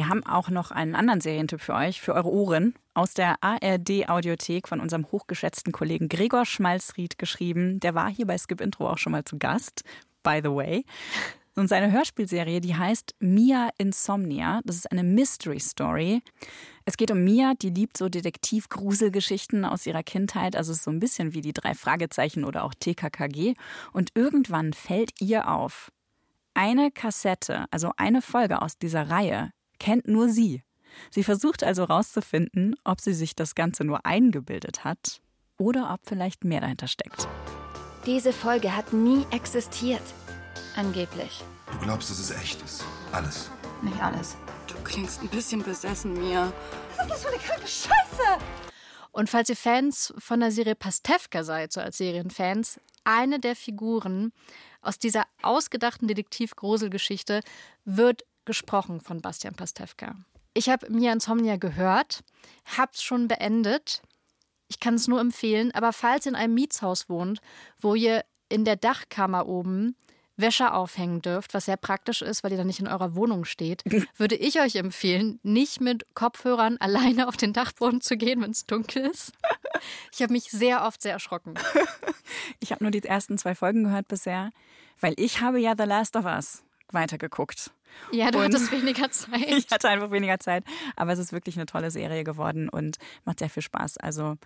Wir 0.01 0.09
haben 0.09 0.25
auch 0.25 0.49
noch 0.49 0.71
einen 0.71 0.95
anderen 0.95 1.21
Serientipp 1.21 1.61
für 1.61 1.75
euch, 1.75 2.01
für 2.01 2.15
eure 2.15 2.33
Ohren, 2.33 2.73
aus 2.95 3.13
der 3.13 3.37
ARD-Audiothek 3.43 4.67
von 4.67 4.81
unserem 4.81 5.13
hochgeschätzten 5.13 5.75
Kollegen 5.75 6.09
Gregor 6.09 6.47
Schmalzried 6.47 7.19
geschrieben. 7.19 7.81
Der 7.81 7.95
war 7.95 8.09
hier 8.09 8.27
bei 8.27 8.39
Skip 8.39 8.63
Intro 8.63 8.89
auch 8.89 8.97
schon 8.97 9.13
mal 9.13 9.25
zu 9.25 9.37
Gast, 9.37 9.85
by 10.23 10.41
the 10.43 10.49
way. 10.49 10.87
Und 11.55 11.69
seine 11.69 11.93
Hörspielserie, 11.93 12.63
die 12.63 12.75
heißt 12.75 13.15
Mia 13.19 13.69
Insomnia. 13.77 14.63
Das 14.65 14.77
ist 14.77 14.91
eine 14.91 15.03
Mystery 15.03 15.61
Story. 15.61 16.23
Es 16.87 16.97
geht 16.97 17.11
um 17.11 17.23
Mia, 17.23 17.53
die 17.61 17.69
liebt 17.69 17.99
so 17.99 18.09
Detektiv-Gruselgeschichten 18.09 19.67
aus 19.67 19.85
ihrer 19.85 20.03
Kindheit. 20.03 20.57
Also 20.57 20.73
so 20.73 20.91
ein 20.91 21.01
bisschen 21.01 21.35
wie 21.35 21.43
die 21.43 21.53
drei 21.53 21.75
Fragezeichen 21.75 22.47
oder 22.47 22.65
auch 22.65 22.73
TKKG. 22.73 23.53
Und 23.93 24.13
irgendwann 24.15 24.73
fällt 24.73 25.21
ihr 25.21 25.51
auf, 25.51 25.93
eine 26.55 26.91
Kassette, 26.91 27.67
also 27.71 27.93
eine 27.99 28.23
Folge 28.23 28.63
aus 28.63 28.79
dieser 28.79 29.11
Reihe, 29.11 29.53
kennt 29.81 30.07
nur 30.07 30.29
sie. 30.29 30.63
Sie 31.11 31.25
versucht 31.25 31.65
also 31.65 31.83
herauszufinden, 31.89 32.77
ob 32.85 33.01
sie 33.01 33.15
sich 33.15 33.35
das 33.35 33.57
Ganze 33.57 33.85
nur 33.85 34.07
eingebildet 34.07 34.85
hat 34.85 35.21
oder 35.57 35.93
ob 35.93 36.01
vielleicht 36.07 36.45
mehr 36.45 36.61
dahinter 36.61 36.87
steckt. 36.87 37.27
Diese 38.07 38.33
Folge 38.33 38.77
hat 38.77 38.93
nie 38.93 39.27
existiert. 39.31 40.03
Angeblich. 40.77 41.43
Du 41.73 41.79
glaubst, 41.79 42.11
dass 42.11 42.19
es 42.19 42.31
echt 42.31 42.63
ist. 42.63 42.85
Alles. 43.13 43.51
Nicht 43.83 44.01
alles. 44.01 44.37
Du 44.67 44.75
klingst 44.85 45.23
ein 45.23 45.29
bisschen 45.29 45.63
besessen, 45.63 46.13
Mia. 46.15 46.53
Was 46.97 47.07
ist 47.07 47.11
das 47.11 47.23
für 47.23 47.29
eine 47.29 47.39
kranke 47.39 47.67
Scheiße? 47.67 48.45
Und 49.13 49.29
falls 49.29 49.49
ihr 49.49 49.57
Fans 49.57 50.15
von 50.19 50.41
der 50.41 50.53
Serie 50.53 50.77
Pastewka 50.77 51.43
seid, 51.43 51.73
so 51.73 51.81
als 51.81 51.99
Serienfans, 51.99 52.81
eine 53.05 53.41
der 53.41 53.57
Figuren 53.57 54.33
aus 54.83 54.99
dieser 54.99 55.25
ausgedachten 55.43 56.09
Detektiv-Gruselgeschichte 56.09 57.41
wird 57.85 58.23
gesprochen 58.45 59.01
von 59.01 59.21
Bastian 59.21 59.55
Pastewka. 59.55 60.15
Ich 60.55 60.69
habe 60.69 60.91
Mia 60.91 61.13
Insomnia 61.13 61.57
gehört, 61.57 62.25
hab's 62.77 63.03
schon 63.03 63.29
beendet. 63.29 64.03
Ich 64.69 64.81
kann 64.81 64.95
es 64.95 65.09
nur 65.09 65.21
empfehlen, 65.21 65.73
aber 65.73 65.93
falls 65.93 66.27
ihr 66.27 66.31
in 66.31 66.37
einem 66.37 66.55
Mietshaus 66.55 67.09
wohnt, 67.09 67.41
wo 67.81 67.95
ihr 67.95 68.25
in 68.49 68.65
der 68.65 68.77
Dachkammer 68.77 69.47
oben 69.47 69.97
Wäsche 70.37 70.73
aufhängen 70.73 71.23
dürft, 71.23 71.55
was 71.55 71.67
sehr 71.67 71.77
praktisch 71.77 72.23
ist, 72.23 72.43
weil 72.43 72.53
ihr 72.53 72.57
dann 72.57 72.67
nicht 72.67 72.81
in 72.81 72.89
eurer 72.89 73.15
Wohnung 73.15 73.45
steht, 73.45 73.83
würde 74.17 74.37
ich 74.37 74.61
euch 74.61 74.77
empfehlen, 74.77 75.39
nicht 75.43 75.81
mit 75.81 76.15
Kopfhörern 76.15 76.79
alleine 76.79 77.29
auf 77.29 77.37
den 77.37 77.53
Dachboden 77.53 78.01
zu 78.01 78.17
gehen, 78.17 78.41
wenn 78.41 78.51
es 78.51 78.67
dunkel 78.67 79.07
ist. 79.07 79.33
Ich 80.13 80.23
habe 80.23 80.33
mich 80.33 80.45
sehr 80.45 80.85
oft 80.85 81.03
sehr 81.03 81.13
erschrocken. 81.13 81.55
Ich 82.61 82.71
habe 82.71 82.85
nur 82.85 82.93
die 82.93 83.03
ersten 83.03 83.39
zwei 83.39 83.57
Folgen 83.57 83.85
gehört 83.85 84.07
bisher, 84.07 84.51
weil 85.01 85.15
ich 85.17 85.41
habe 85.41 85.59
ja 85.59 85.75
The 85.77 85.85
Last 85.85 86.15
of 86.15 86.27
Us 86.27 86.63
weitergeguckt. 86.95 87.71
Ja, 88.13 88.31
du 88.31 88.39
Und 88.39 88.45
hattest 88.45 88.73
weniger 88.73 89.11
Zeit. 89.11 89.47
Ich 89.47 89.71
hatte 89.71 89.89
einfach 89.89 90.11
weniger 90.11 90.39
Zeit, 90.39 90.65
aber 90.97 91.13
es 91.13 91.19
ist 91.19 91.33
wirklich 91.33 91.57
eine 91.57 91.67
tolle 91.67 91.91
Serie 91.91 92.25
geworden 92.25 92.69
und 92.69 92.99
macht 93.25 93.41
sehr 93.41 93.51
viel 93.51 93.63
Spaß. 93.63 93.99
Also 93.99 94.37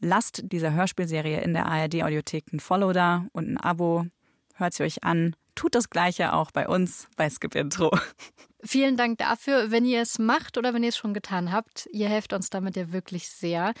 lasst 0.00 0.42
dieser 0.44 0.72
Hörspielserie 0.72 1.40
in 1.40 1.52
der 1.52 1.66
ARD-Audiothek 1.66 2.52
ein 2.52 2.60
Follow 2.60 2.92
da 2.92 3.26
und 3.32 3.48
ein 3.48 3.58
Abo. 3.58 4.06
Hört 4.54 4.74
sie 4.74 4.82
euch 4.82 5.04
an. 5.04 5.36
Tut 5.54 5.74
das 5.74 5.90
Gleiche 5.90 6.32
auch 6.32 6.50
bei 6.50 6.68
uns 6.68 7.08
bei 7.16 7.28
Skip 7.28 7.54
Intro. 7.54 7.90
Vielen 8.62 8.96
Dank 8.96 9.18
dafür, 9.18 9.70
wenn 9.70 9.86
ihr 9.86 10.02
es 10.02 10.18
macht 10.18 10.58
oder 10.58 10.74
wenn 10.74 10.82
ihr 10.82 10.90
es 10.90 10.96
schon 10.96 11.14
getan 11.14 11.50
habt. 11.50 11.88
Ihr 11.92 12.08
helft 12.08 12.32
uns 12.32 12.50
damit 12.50 12.76
ja 12.76 12.92
wirklich 12.92 13.28
sehr. 13.28 13.72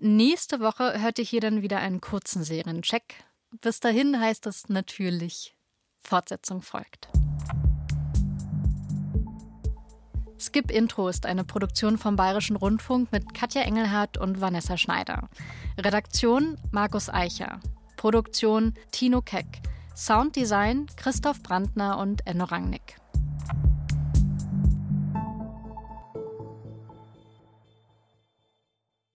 Nächste 0.00 0.60
Woche 0.60 1.00
hört 1.00 1.18
ihr 1.18 1.24
hier 1.24 1.40
dann 1.40 1.62
wieder 1.62 1.78
einen 1.78 2.00
kurzen 2.00 2.44
Seriencheck. 2.44 3.24
Bis 3.62 3.80
dahin 3.80 4.20
heißt 4.20 4.46
es 4.46 4.68
natürlich, 4.68 5.54
Fortsetzung 6.00 6.62
folgt. 6.62 7.08
Skip 10.40 10.70
Intro 10.70 11.08
ist 11.08 11.26
eine 11.26 11.44
Produktion 11.44 11.98
vom 11.98 12.14
Bayerischen 12.14 12.56
Rundfunk 12.56 13.10
mit 13.10 13.34
Katja 13.34 13.62
Engelhardt 13.62 14.18
und 14.18 14.40
Vanessa 14.40 14.76
Schneider. 14.76 15.28
Redaktion 15.76 16.56
Markus 16.70 17.08
Eicher. 17.08 17.60
Produktion 17.96 18.74
Tino 18.92 19.20
Keck. 19.20 19.60
Sounddesign 19.96 20.86
Christoph 20.96 21.42
Brandner 21.42 21.98
und 21.98 22.24
Enno 22.24 22.44
Rangnick. 22.44 22.96